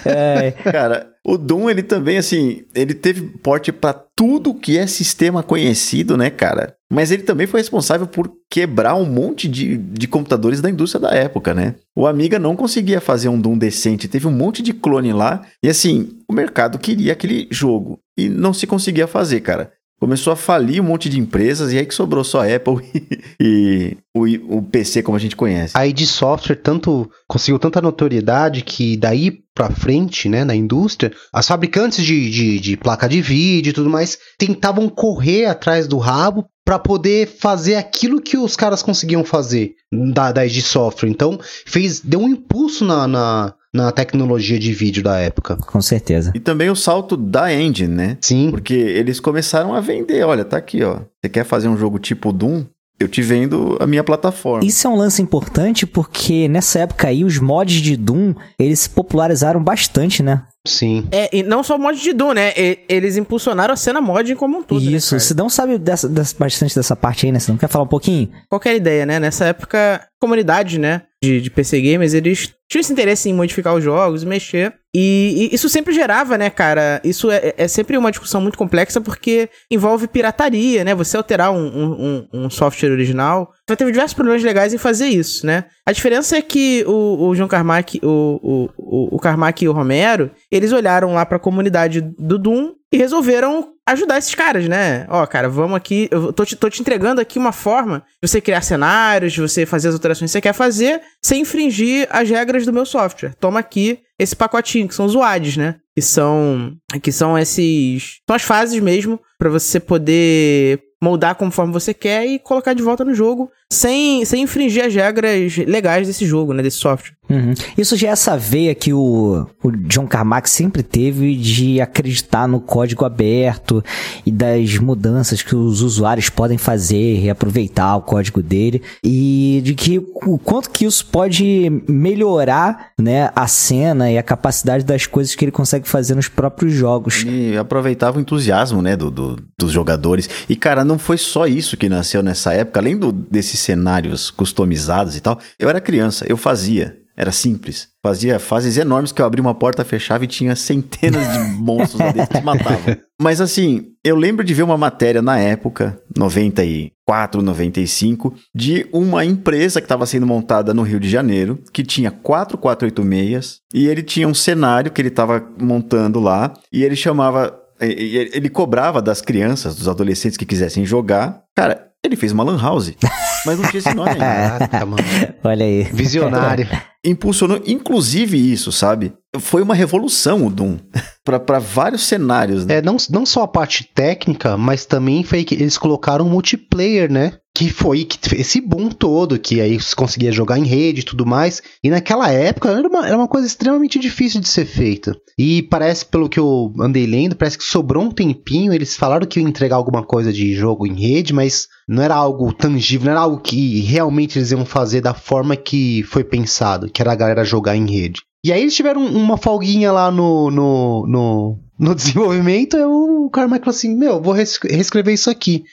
é, 0.05 0.51
Cara, 0.51 1.15
o 1.27 1.39
Doom, 1.39 1.71
ele 1.71 1.83
também, 1.83 2.19
assim, 2.19 2.65
ele 2.75 2.93
teve 2.93 3.23
porte 3.39 3.73
pra 3.73 3.93
tudo 3.93 4.55
que 4.55 4.77
é 4.77 4.87
sistema 4.87 5.43
conhecido, 5.43 6.17
né, 6.17 6.29
cara? 6.29 6.77
Mas 6.93 7.11
ele 7.11 7.23
também 7.23 7.47
foi 7.47 7.61
responsável 7.61 8.07
por 8.07 8.31
quebrar 8.51 8.95
um 8.95 9.07
monte 9.07 9.49
de, 9.49 9.77
de 9.77 10.07
computadores 10.07 10.61
da 10.61 10.71
indústria 10.71 11.01
da 11.01 11.11
época, 11.11 11.55
né? 11.55 11.77
O 11.97 12.07
Amiga 12.07 12.39
não 12.39 12.55
conseguia 12.55 13.01
fazer 13.01 13.29
um 13.29 13.41
Doom 13.41 13.57
decente, 13.57 14.07
teve 14.07 14.27
um 14.27 14.33
monte 14.33 14.63
de 14.63 14.75
clone 14.75 15.13
lá, 15.13 15.47
e 15.63 15.69
assim, 15.69 16.11
o 16.29 16.33
mercado 16.33 16.79
queria 16.79 17.13
aquele 17.13 17.49
jogo, 17.51 17.99
e 18.17 18.29
não 18.29 18.53
se 18.53 18.67
conseguia 18.67 19.07
fazer, 19.07 19.41
cara. 19.41 19.73
Começou 20.01 20.33
a 20.33 20.37
falir 20.37 20.81
um 20.81 20.85
monte 20.85 21.09
de 21.09 21.19
empresas, 21.19 21.73
e 21.73 21.79
aí 21.79 21.87
que 21.87 21.95
sobrou 21.95 22.25
só 22.25 22.43
a 22.43 22.55
Apple 22.55 22.77
e, 23.41 23.41
e 23.41 23.97
o, 24.15 24.59
o 24.59 24.63
PC 24.63 25.03
como 25.03 25.17
a 25.17 25.21
gente 25.21 25.37
conhece. 25.37 25.77
A 25.77 25.87
ID 25.87 26.01
Software 26.01 26.57
tanto 26.57 27.11
conseguiu 27.27 27.59
tanta 27.59 27.81
notoriedade 27.81 28.63
que 28.63 28.97
daí 28.97 29.45
pra 29.55 29.71
frente, 29.71 30.29
né, 30.29 30.45
na 30.45 30.55
indústria, 30.55 31.13
as 31.33 31.47
fabricantes 31.47 32.05
de, 32.05 32.31
de, 32.31 32.61
de 32.61 32.77
placa 32.77 33.09
de 33.09 33.23
vídeo 33.23 33.71
e 33.71 33.73
tudo 33.73 33.89
mais 33.89 34.19
tentavam 34.37 34.89
correr 34.89 35.47
atrás 35.47 35.87
do 35.87 35.97
rabo 35.97 36.45
pra 36.65 36.79
poder 36.79 37.29
fazer 37.29 37.77
aquilo 37.77 38.21
que 38.21 38.37
os 38.37 38.57
caras 38.57 38.83
conseguiam 38.83 39.25
fazer 39.25 39.75
da, 40.13 40.33
da 40.33 40.47
ID 40.47 40.61
Software. 40.61 41.09
Então, 41.09 41.39
fez, 41.67 42.01
deu 42.01 42.21
um 42.21 42.29
impulso 42.29 42.85
na, 42.85 43.07
na, 43.07 43.55
na 43.75 43.91
tecnologia 43.91 44.59
de 44.59 44.73
vídeo 44.73 45.03
da 45.03 45.19
época. 45.19 45.57
com 45.57 45.83
certeza. 45.83 46.31
E 46.35 46.39
também 46.41 46.71
o 46.71 46.77
salto 46.77 47.17
da 47.17 47.53
engine, 47.53 47.93
né? 47.95 48.19
Sim. 48.21 48.51
Porque 48.51 48.73
eles 48.75 49.19
começaram 49.21 49.75
a 49.75 49.81
vender, 49.81 50.25
olha, 50.25 50.45
tá 50.45 50.57
aqui, 50.57 50.83
ó. 50.85 51.01
Você 51.21 51.29
quer 51.29 51.45
fazer 51.45 51.69
um 51.69 51.77
jogo 51.77 51.99
tipo 51.99 52.33
Doom? 52.33 52.65
Eu 53.01 53.09
te 53.09 53.21
vendo 53.21 53.77
a 53.81 53.89
minha 53.89 54.05
plataforma. 54.05 54.65
Isso 54.65 54.87
é 54.87 54.91
um 54.91 54.95
lance 54.95 55.21
importante 55.21 55.85
porque 55.85 56.47
nessa 56.47 56.79
época 56.79 57.09
aí 57.09 57.25
os 57.25 57.39
mods 57.41 57.83
de 57.83 57.97
Doom, 57.97 58.35
eles 58.57 58.79
se 58.81 58.91
popularizaram 58.91 59.61
bastante, 59.63 60.23
né? 60.23 60.43
Sim. 60.67 61.07
É, 61.11 61.29
e 61.37 61.43
não 61.43 61.65
só 61.65 61.75
o 61.75 61.79
mod 61.79 62.01
de 62.01 62.13
Doom, 62.13 62.33
né? 62.35 62.53
E- 62.57 62.79
eles 62.89 63.17
impulsionaram 63.17 63.75
a 63.75 63.77
cena 63.77 64.01
mod 64.01 64.33
como 64.37 64.59
um 64.59 64.63
todo. 64.63 64.81
né, 64.81 64.93
Isso, 64.93 65.11
cara? 65.11 65.21
você 65.21 65.35
não 65.35 65.49
sabe 65.51 65.77
dessa, 65.77 66.09
dessa- 66.09 66.37
bastante 66.39 66.75
dessa 66.77 66.95
parte 66.95 67.27
aí, 67.27 67.33
né? 67.33 67.41
Você 67.41 67.51
não 67.51 67.59
quer 67.59 67.69
falar 67.69 67.85
um 67.85 67.89
pouquinho? 67.89 68.31
Qualquer 68.49 68.77
ideia, 68.77 69.05
né? 69.05 69.19
Nessa 69.19 69.47
época, 69.47 70.01
comunidade, 70.25 70.79
né? 70.79 71.03
De, 71.23 71.41
de 71.41 71.51
PC 71.51 71.81
gamers, 71.81 72.15
eles 72.15 72.53
tinham 72.69 72.81
esse 72.81 72.93
interesse 72.93 73.29
em 73.29 73.35
modificar 73.35 73.75
os 73.75 73.85
jogos, 73.85 74.25
mexer. 74.25 74.75
E, 74.95 75.49
e 75.51 75.55
isso 75.55 75.69
sempre 75.69 75.93
gerava, 75.93 76.39
né, 76.39 76.49
cara? 76.49 77.01
Isso 77.05 77.31
é, 77.31 77.53
é 77.57 77.69
sempre 77.69 77.97
uma 77.99 78.11
discussão 78.11 78.41
muito 78.41 78.57
complexa 78.57 79.01
porque 79.01 79.49
envolve 79.71 80.07
pirataria, 80.07 80.85
né? 80.85 80.95
Você 80.95 81.17
alterar 81.17 81.53
um, 81.53 81.67
um, 81.67 82.29
um- 82.33 82.51
software 82.51 82.91
original. 82.91 83.53
Já 83.69 83.77
teve 83.77 83.93
diversos 83.93 84.15
problemas 84.15 84.43
legais 84.43 84.73
em 84.73 84.79
fazer 84.79 85.07
isso, 85.07 85.47
né? 85.47 85.65
A 85.87 85.93
diferença 85.93 86.37
é 86.37 86.43
que 86.43 86.85
o, 86.87 87.29
o 87.29 87.35
João 87.35 87.49
Carmack, 87.49 88.01
o, 88.03 88.69
o, 88.79 89.17
o, 89.17 89.19
Carmack 89.19 89.65
e 89.65 89.69
o 89.69 89.73
Romero, 89.73 90.31
eles 90.51 90.73
olharam 90.73 91.13
lá 91.13 91.27
pra 91.27 91.39
comunidade 91.39 92.01
do 92.01 92.39
Doom 92.39 92.73
e 92.93 92.97
resolveram 92.97 93.74
ajudar 93.87 94.19
esses 94.19 94.35
caras, 94.35 94.69
né? 94.69 95.07
Ó, 95.09 95.27
cara, 95.27 95.49
vamos 95.49 95.77
aqui. 95.77 96.09
Eu 96.11 96.33
tô 96.33 96.45
te, 96.45 96.57
tô 96.57 96.71
te 96.71 96.81
entregando 96.81 97.21
aqui 97.21 97.39
uma 97.39 97.53
forma 97.53 98.05
de 98.23 98.29
você 98.29 98.41
criar 98.41 98.63
cenários, 98.63 99.33
de 99.33 99.41
você 99.41 99.67
fazer 99.67 99.89
as 99.89 99.95
alterações 99.95 100.31
que 100.31 100.33
você 100.33 100.41
quer 100.41 100.53
fazer, 100.53 101.01
sem 101.23 101.43
infringir 101.43 102.09
as 102.11 102.29
regras 102.29 102.65
do 102.65 102.73
meu 102.73 102.87
software. 102.87 103.35
Toma 103.39 103.61
aqui 103.61 104.01
esse 104.19 104.35
pacotinho, 104.35 104.89
que 104.89 104.95
são 104.95 105.07
os 105.07 105.15
WADs, 105.15 105.57
né? 105.57 105.77
Que 105.95 106.03
são. 106.03 106.75
Que 107.03 107.13
são 107.13 107.39
esses. 107.39 108.21
São 108.27 108.37
as 108.37 108.43
fases 108.43 108.81
mesmo, 108.81 109.21
pra 109.39 109.51
você 109.51 109.79
poder 109.79 110.81
moldar 111.03 111.35
conforme 111.35 111.73
você 111.73 111.93
quer 111.93 112.27
e 112.27 112.39
colocar 112.39 112.73
de 112.73 112.83
volta 112.83 113.05
no 113.05 113.15
jogo 113.15 113.51
sem, 113.75 114.25
sem 114.25 114.43
infringir 114.43 114.85
as 114.85 114.95
regras 114.95 115.57
legais 115.59 116.07
desse 116.07 116.25
jogo, 116.27 116.53
né? 116.53 116.63
Desse 116.63 116.79
software. 116.79 117.13
Uhum. 117.29 117.55
Isso 117.79 117.97
já 117.97 118.09
é 118.09 118.11
essa 118.11 118.37
veia 118.37 118.75
que 118.75 118.93
o, 118.93 119.47
o 119.63 119.71
John 119.71 120.07
Carmack 120.07 120.49
sempre 120.49 120.83
teve 120.83 121.35
de 121.37 121.81
acreditar 121.81 122.47
no 122.47 122.61
código 122.61 123.03
aberto 123.05 123.83
e 124.27 124.31
das 124.31 124.77
mudanças 124.77 125.41
que 125.41 125.57
os 125.57 125.81
usuários 125.81 126.29
podem 126.29 126.59
fazer, 126.59 127.15
reaproveitar 127.21 127.97
o 127.97 128.03
código 128.03 128.43
dele 128.43 128.83
e 129.03 129.63
de 129.65 129.75
que 129.75 129.99
o 129.99 130.39
quanto 130.39 130.69
que 130.71 130.85
isso 130.85 131.07
pode 131.07 131.71
melhorar, 131.89 132.91
né, 133.01 133.31
a 133.35 133.47
cena 133.47 134.11
e 134.11 134.19
a 134.19 134.23
capacidade 134.23 134.85
das 134.85 135.07
coisas 135.07 135.35
que 135.35 135.45
ele 135.47 135.53
consegue 135.53 135.89
fazer 135.89 136.15
nos 136.15 136.29
próprios 136.29 136.75
jogos. 136.75 137.25
E 137.27 137.57
aproveitava 137.57 138.19
o 138.19 138.21
entusiasmo, 138.21 138.83
né, 138.83 138.97
do, 138.97 139.11
do- 139.11 139.39
dos 139.59 139.73
jogadores. 139.73 140.29
E, 140.49 140.55
cara, 140.55 140.85
não 140.85 140.99
foi 140.99 141.17
só 141.17 141.47
isso 141.47 141.77
que 141.77 141.89
nasceu 141.89 142.23
nessa 142.23 142.53
época. 142.53 142.81
Além 142.81 142.97
do- 142.99 143.13
desses 143.13 143.59
cenários 143.65 144.31
customizados 144.31 145.17
e 145.17 145.21
tal, 145.21 145.39
eu 145.59 145.69
era 145.69 145.81
criança, 145.81 146.25
eu 146.29 146.37
fazia. 146.37 147.05
Era 147.17 147.31
simples. 147.31 147.89
Fazia 148.03 148.41
fases 148.41 148.77
enormes 148.77 149.13
que 149.13 149.23
eu 149.23 149.27
abria 149.27 149.41
uma 149.41 149.55
porta, 149.55 149.85
fechava 149.85 150.25
e 150.25 150.27
tinha 150.27 150.57
centenas 150.57 151.33
de 151.33 151.39
monstros 151.63 152.01
lá 152.01 152.11
dentro 152.11 152.37
que 152.37 152.45
matavam. 152.45 152.97
Mas 153.23 153.41
assim, 153.41 153.93
eu 154.05 154.17
lembro 154.17 154.45
de 154.45 154.53
ver 154.53 154.65
uma 154.65 154.77
matéria 154.77 155.23
na 155.23 155.39
época, 155.39 155.97
94, 156.17 157.41
95, 157.41 158.35
de 158.53 158.89
uma 158.93 159.25
empresa 159.25 159.81
que 159.81 159.85
estava 159.85 160.07
sendo 160.07 160.27
montada 160.27 160.75
no 160.75 160.83
Rio 160.83 160.99
de 160.99 161.09
Janeiro, 161.09 161.63
que 161.73 161.85
tinha 161.85 162.11
quatro 162.11 162.59
486 162.59 163.61
e 163.73 163.87
ele 163.87 164.03
tinha 164.03 164.27
um 164.27 164.35
cenário 164.35 164.91
que 164.91 165.01
ele 165.01 165.09
estava 165.09 165.47
montando 165.61 166.19
lá 166.19 166.53
e 166.73 166.83
ele 166.83 166.97
chamava 166.97 167.61
ele 167.81 168.49
cobrava 168.49 169.03
das 169.03 169.21
crianças, 169.21 169.75
dos 169.75 169.89
adolescentes 169.89 170.39
que 170.39 170.47
quisessem 170.47 170.87
jogar. 170.87 171.43
Cara, 171.57 171.89
ele 172.05 172.17
fez 172.17 172.33
uma 172.33 172.45
lan 172.45 172.61
house, 172.61 172.93
mas 173.47 173.59
não 173.59 173.69
tinha 173.69 173.79
esse 173.79 173.95
nome 173.95 174.11
ainda. 174.11 174.25
Caraca, 174.25 174.87
mano. 174.87 175.03
Olha 175.43 175.65
aí. 175.65 175.85
Visionário. 175.85 176.69
Impulsionou 177.05 177.61
inclusive 177.67 178.37
isso, 178.37 178.71
sabe? 178.73 179.13
Foi 179.41 179.63
uma 179.63 179.75
revolução 179.75 180.47
o 180.47 180.51
Doom 180.51 180.79
pra 181.25 181.59
vários 181.59 182.03
cenários, 182.03 182.67
né? 182.67 182.77
É, 182.77 182.83
não, 182.83 182.97
não 183.11 183.27
só 183.27 183.43
a 183.43 183.49
parte 183.49 183.85
técnica, 183.95 184.57
mas 184.57 184.85
também 184.85 185.25
foi 185.25 185.43
que 185.43 185.55
eles 185.55 185.79
colocaram 185.79 186.29
multiplayer, 186.29 187.11
né? 187.11 187.33
Que 187.57 187.71
foi 187.71 188.05
que 188.05 188.19
esse 188.35 188.61
boom 188.61 188.89
todo, 188.91 189.39
que 189.39 189.61
aí 189.61 189.81
você 189.81 189.95
conseguia 189.95 190.33
jogar 190.33 190.59
em 190.59 190.67
rede 190.67 191.01
e 191.01 191.05
tudo 191.05 191.25
mais. 191.25 191.63
E 191.83 191.89
naquela 191.89 192.31
época 192.31 192.69
era 192.69 192.87
uma, 192.87 193.07
era 193.07 193.17
uma 193.17 193.29
coisa 193.29 193.47
extremamente 193.47 193.99
difícil 193.99 194.41
de 194.41 194.49
ser 194.49 194.65
feita. 194.65 195.17
E 195.39 195.63
parece, 195.63 196.05
pelo 196.05 196.29
que 196.29 196.39
eu 196.39 196.73
andei 196.81 197.07
lendo, 197.07 197.37
parece 197.37 197.57
que 197.57 197.65
sobrou 197.65 198.03
um 198.03 198.11
tempinho. 198.11 198.73
Eles 198.73 198.97
falaram 198.97 199.27
que 199.27 199.39
iam 199.39 199.49
entregar 199.49 199.77
alguma 199.77 200.03
coisa 200.03 200.33
de 200.33 200.53
jogo 200.55 200.87
em 200.87 200.95
rede, 200.95 201.33
mas 201.33 201.69
não 201.89 202.03
era 202.03 202.15
algo 202.15 202.53
tangível, 202.53 203.07
não 203.07 203.13
era 203.13 203.21
algo 203.21 203.41
que 203.41 203.81
realmente 203.81 204.39
eles 204.39 204.51
iam 204.51 204.67
fazer 204.67 205.01
da 205.01 205.15
forma 205.15 205.57
que 205.57 206.03
foi 206.05 206.25
pensado, 206.25 206.91
que 206.91 207.01
era 207.01 207.13
a 207.13 207.17
galera 207.17 207.45
jogar 207.45 207.77
em 207.77 207.89
rede. 207.89 208.21
E 208.45 208.53
aí 208.53 208.61
eles 208.61 208.75
tiveram 208.75 209.05
uma 209.07 209.37
folguinha 209.39 209.91
lá 209.91 210.11
no, 210.11 210.51
no, 210.51 211.07
no, 211.07 211.59
no 211.79 211.95
desenvolvimento, 211.97 212.77
aí 212.77 212.85
o 212.85 213.31
Carmack 213.31 213.65
falou 213.65 213.75
assim, 213.77 213.97
meu, 213.97 214.21
vou 214.21 214.35
reescrever 214.35 215.15
isso 215.15 215.31
aqui. 215.31 215.65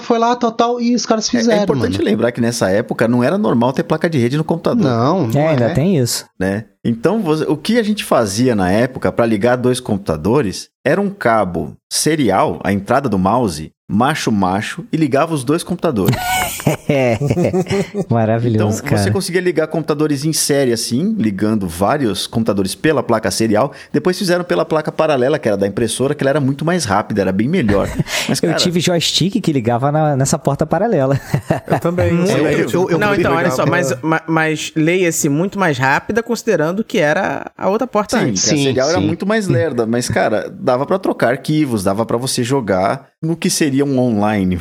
Foi 0.00 0.16
lá, 0.18 0.36
tal, 0.36 0.52
tal, 0.52 0.80
e 0.80 0.94
os 0.94 1.04
caras 1.04 1.26
É- 1.26 1.30
fizeram, 1.38 1.60
é 1.60 1.64
importante 1.64 1.94
mano. 1.98 2.04
lembrar 2.04 2.30
que 2.32 2.40
nessa 2.40 2.70
época 2.70 3.08
não 3.08 3.22
era 3.24 3.36
normal 3.36 3.72
ter 3.72 3.82
placa 3.82 4.08
de 4.08 4.16
rede 4.18 4.36
no 4.36 4.44
computador. 4.44 4.84
Não, 4.86 5.26
não 5.26 5.40
É, 5.40 5.48
ainda 5.48 5.64
é. 5.66 5.74
tem 5.74 5.98
isso. 5.98 6.24
né? 6.38 6.66
Então, 6.84 7.20
você- 7.20 7.44
o 7.44 7.56
que 7.56 7.78
a 7.78 7.82
gente 7.82 8.04
fazia 8.04 8.54
na 8.54 8.70
época 8.70 9.10
para 9.10 9.26
ligar 9.26 9.56
dois 9.56 9.80
computadores 9.80 10.68
era 10.86 11.00
um 11.00 11.10
cabo 11.10 11.74
serial, 11.92 12.58
a 12.64 12.72
entrada 12.72 13.08
do 13.08 13.18
mouse, 13.18 13.70
macho-macho, 13.90 14.84
e 14.92 14.96
ligava 14.96 15.34
os 15.34 15.42
dois 15.44 15.62
computadores. 15.64 16.16
É. 16.88 17.18
Então, 17.20 18.04
Maravilhoso, 18.10 18.82
cara. 18.82 18.98
você 18.98 19.10
conseguia 19.10 19.40
ligar 19.40 19.66
computadores 19.68 20.24
em 20.24 20.32
série 20.32 20.72
assim, 20.72 21.14
ligando 21.16 21.68
vários 21.68 22.26
computadores 22.26 22.74
pela 22.74 23.02
placa 23.02 23.30
serial. 23.30 23.72
Depois 23.92 24.18
fizeram 24.18 24.42
pela 24.44 24.64
placa 24.64 24.90
paralela, 24.90 25.38
que 25.38 25.46
era 25.48 25.56
da 25.56 25.66
impressora, 25.66 26.14
que 26.14 26.22
ela 26.22 26.30
era 26.30 26.40
muito 26.40 26.64
mais 26.64 26.84
rápida, 26.84 27.20
era 27.20 27.32
bem 27.32 27.48
melhor. 27.48 27.88
Mas, 28.28 28.42
Eu 28.42 28.48
cara, 28.48 28.60
tive 28.60 28.80
joystick 28.80 29.40
que 29.40 29.52
ligava 29.52 29.92
na- 29.92 30.16
nessa 30.16 30.38
porta 30.38 30.66
paralela. 30.66 31.20
Eu 31.68 31.78
também. 31.78 32.10
Eu- 32.30 32.36
eu- 32.36 32.50
eu- 32.50 32.68
eu- 32.70 32.90
eu- 32.90 32.98
não, 32.98 33.14
então, 33.14 33.34
olha 33.34 33.50
só, 33.50 33.64
mas, 33.66 33.94
ma- 34.02 34.22
mas 34.26 34.72
leia-se 34.76 35.28
muito 35.28 35.58
mais 35.58 35.78
rápida, 35.78 36.22
considerando 36.22 36.82
que 36.84 36.98
era 36.98 37.50
a 37.56 37.68
outra 37.68 37.86
porta 37.86 38.18
Sim, 38.18 38.26
antes. 38.30 38.44
que 38.44 38.50
a 38.54 38.56
Sim, 38.56 38.64
serial 38.64 38.88
era 38.90 38.98
sim. 39.00 39.06
muito 39.06 39.26
mais 39.26 39.46
lerda, 39.46 39.86
mas, 39.86 40.08
cara, 40.08 40.50
dava 40.50 40.84
pra 40.86 40.98
trocar 40.98 41.30
arquivos, 41.30 41.84
dava 41.84 42.04
pra 42.04 42.16
você 42.16 42.42
jogar 42.42 43.06
no 43.22 43.36
que 43.36 43.48
seria 43.50 43.84
um 43.84 43.98
online, 43.98 44.58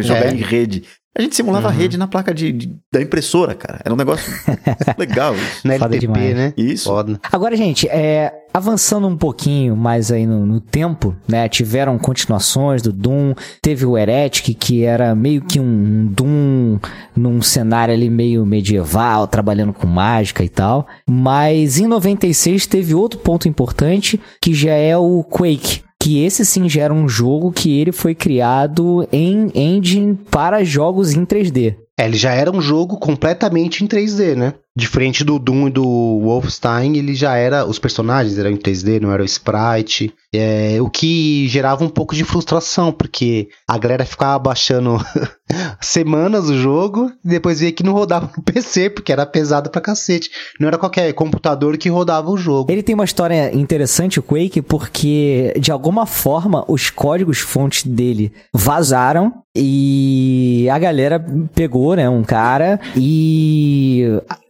jogar 0.00 0.26
É. 0.26 0.30
em 0.32 0.36
rede. 0.36 0.84
A 1.18 1.22
gente 1.22 1.34
simulava 1.34 1.66
a 1.68 1.70
rede 1.72 1.98
na 1.98 2.06
placa 2.06 2.32
de, 2.32 2.52
de- 2.52 2.76
da 2.92 3.02
impressora, 3.02 3.52
cara. 3.54 3.80
Era 3.84 3.92
um 3.92 3.96
negócio 3.96 4.32
legal 4.96 5.34
isso. 5.34 5.66
Na 5.66 5.74
Foda 5.78 5.96
LTP, 5.96 5.98
demais. 6.12 6.36
né? 6.36 6.54
Isso. 6.56 6.84
Foda. 6.88 7.20
Agora, 7.32 7.56
gente, 7.56 7.88
é, 7.88 8.32
avançando 8.54 9.08
um 9.08 9.16
pouquinho 9.16 9.76
mais 9.76 10.12
aí 10.12 10.24
no, 10.26 10.46
no 10.46 10.60
tempo, 10.60 11.16
né? 11.26 11.48
Tiveram 11.48 11.98
continuações 11.98 12.82
do 12.82 12.92
Doom, 12.92 13.34
teve 13.60 13.84
o 13.84 13.98
Heretic, 13.98 14.54
que 14.54 14.84
era 14.84 15.12
meio 15.14 15.42
que 15.42 15.58
um 15.58 16.06
Doom 16.06 16.78
num 17.16 17.42
cenário 17.42 17.92
ali 17.92 18.08
meio 18.08 18.46
medieval, 18.46 19.26
trabalhando 19.26 19.72
com 19.72 19.86
mágica 19.88 20.44
e 20.44 20.48
tal. 20.48 20.86
Mas 21.08 21.78
em 21.80 21.88
96 21.88 22.66
teve 22.68 22.94
outro 22.94 23.18
ponto 23.18 23.48
importante, 23.48 24.20
que 24.40 24.54
já 24.54 24.72
é 24.72 24.96
o 24.96 25.24
Quake. 25.24 25.82
Que 26.08 26.24
esse 26.24 26.42
sim 26.42 26.66
já 26.70 26.84
era 26.84 26.94
um 26.94 27.06
jogo 27.06 27.52
que 27.52 27.78
ele 27.78 27.92
foi 27.92 28.14
criado 28.14 29.06
em 29.12 29.50
engine 29.54 30.18
para 30.30 30.64
jogos 30.64 31.12
em 31.12 31.26
3D. 31.26 31.76
É, 31.98 32.06
ele 32.06 32.16
já 32.16 32.32
era 32.32 32.50
um 32.50 32.62
jogo 32.62 32.96
completamente 32.96 33.84
em 33.84 33.86
3D, 33.86 34.34
né? 34.34 34.54
Diferente 34.78 35.24
do 35.24 35.40
Doom 35.40 35.66
e 35.66 35.70
do 35.72 36.20
Wolfenstein, 36.22 36.96
ele 36.96 37.12
já 37.12 37.34
era. 37.34 37.66
Os 37.66 37.80
personagens 37.80 38.38
eram 38.38 38.50
em 38.50 38.56
3D, 38.56 39.00
não 39.00 39.10
era 39.10 39.22
o 39.22 39.26
sprite. 39.26 40.14
É, 40.32 40.76
o 40.80 40.88
que 40.88 41.48
gerava 41.48 41.84
um 41.84 41.88
pouco 41.88 42.14
de 42.14 42.22
frustração, 42.22 42.92
porque 42.92 43.48
a 43.66 43.76
galera 43.76 44.04
ficava 44.04 44.38
baixando 44.38 44.98
semanas 45.80 46.48
o 46.48 46.56
jogo 46.56 47.10
e 47.24 47.28
depois 47.28 47.58
via 47.58 47.72
que 47.72 47.82
não 47.82 47.92
rodava 47.92 48.30
no 48.36 48.42
PC, 48.44 48.90
porque 48.90 49.10
era 49.10 49.26
pesado 49.26 49.68
pra 49.68 49.80
cacete. 49.80 50.30
Não 50.60 50.68
era 50.68 50.78
qualquer 50.78 51.12
computador 51.12 51.76
que 51.76 51.88
rodava 51.88 52.30
o 52.30 52.36
jogo. 52.36 52.70
Ele 52.70 52.82
tem 52.82 52.94
uma 52.94 53.04
história 53.04 53.52
interessante, 53.52 54.20
o 54.20 54.22
Quake, 54.22 54.62
porque 54.62 55.54
de 55.58 55.72
alguma 55.72 56.06
forma 56.06 56.64
os 56.68 56.88
códigos 56.88 57.38
fontes 57.38 57.84
dele 57.84 58.32
vazaram 58.54 59.42
e 59.60 60.68
a 60.70 60.78
galera 60.78 61.24
pegou, 61.52 61.96
né, 61.96 62.08
um 62.08 62.22
cara 62.22 62.78
e 62.96 64.06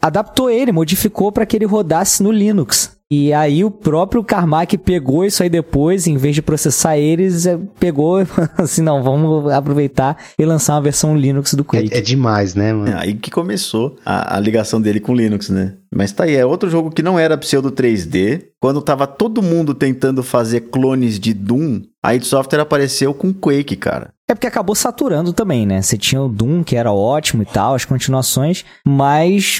adaptou 0.09 0.51
ele, 0.51 0.73
modificou 0.73 1.31
para 1.31 1.47
que 1.47 1.57
ele 1.57 1.64
rodasse 1.64 2.23
no 2.23 2.33
Linux. 2.33 2.99
E 3.11 3.33
aí 3.33 3.64
o 3.64 3.71
próprio 3.71 4.23
Carmack 4.23 4.77
pegou 4.77 5.25
isso 5.25 5.42
aí 5.42 5.49
depois, 5.49 6.07
em 6.07 6.18
vez 6.18 6.35
de 6.35 6.42
processar 6.42 6.99
eles, 6.99 7.47
eh, 7.47 7.59
pegou 7.81 8.18
assim, 8.59 8.83
não, 8.83 9.03
vamos 9.03 9.51
aproveitar 9.51 10.18
e 10.38 10.44
lançar 10.44 10.75
uma 10.75 10.83
versão 10.83 11.16
Linux 11.16 11.55
do 11.55 11.64
Quake. 11.64 11.94
É, 11.94 11.99
é 11.99 12.01
demais, 12.03 12.55
né, 12.55 12.71
mano? 12.71 12.90
É 12.90 13.01
aí 13.01 13.14
que 13.14 13.31
começou 13.31 13.97
a, 14.05 14.37
a 14.37 14.40
ligação 14.40 14.79
dele 14.79 15.01
com 15.01 15.14
Linux, 15.14 15.49
né? 15.49 15.77
Mas 15.90 16.12
tá 16.12 16.25
aí, 16.25 16.35
é 16.35 16.44
outro 16.44 16.68
jogo 16.68 16.90
que 16.90 17.03
não 17.03 17.18
era 17.18 17.38
pseudo 17.38 17.73
3D. 17.73 18.42
Quando 18.61 18.83
tava 18.83 19.07
todo 19.07 19.40
mundo 19.40 19.73
tentando 19.73 20.23
fazer 20.23 20.62
clones 20.62 21.18
de 21.18 21.33
Doom, 21.33 21.81
a 22.03 22.14
id 22.14 22.25
Software 22.25 22.61
apareceu 22.61 23.14
com 23.14 23.33
Quake, 23.33 23.75
cara. 23.75 24.12
É 24.31 24.35
porque 24.35 24.47
acabou 24.47 24.75
saturando 24.75 25.33
também, 25.33 25.67
né? 25.67 25.81
Você 25.81 25.97
tinha 25.97 26.21
o 26.21 26.29
Doom, 26.29 26.62
que 26.62 26.77
era 26.77 26.93
ótimo 26.93 27.43
e 27.43 27.47
tal, 27.47 27.75
as 27.75 27.87
continuações, 27.87 28.62
mas, 28.87 29.59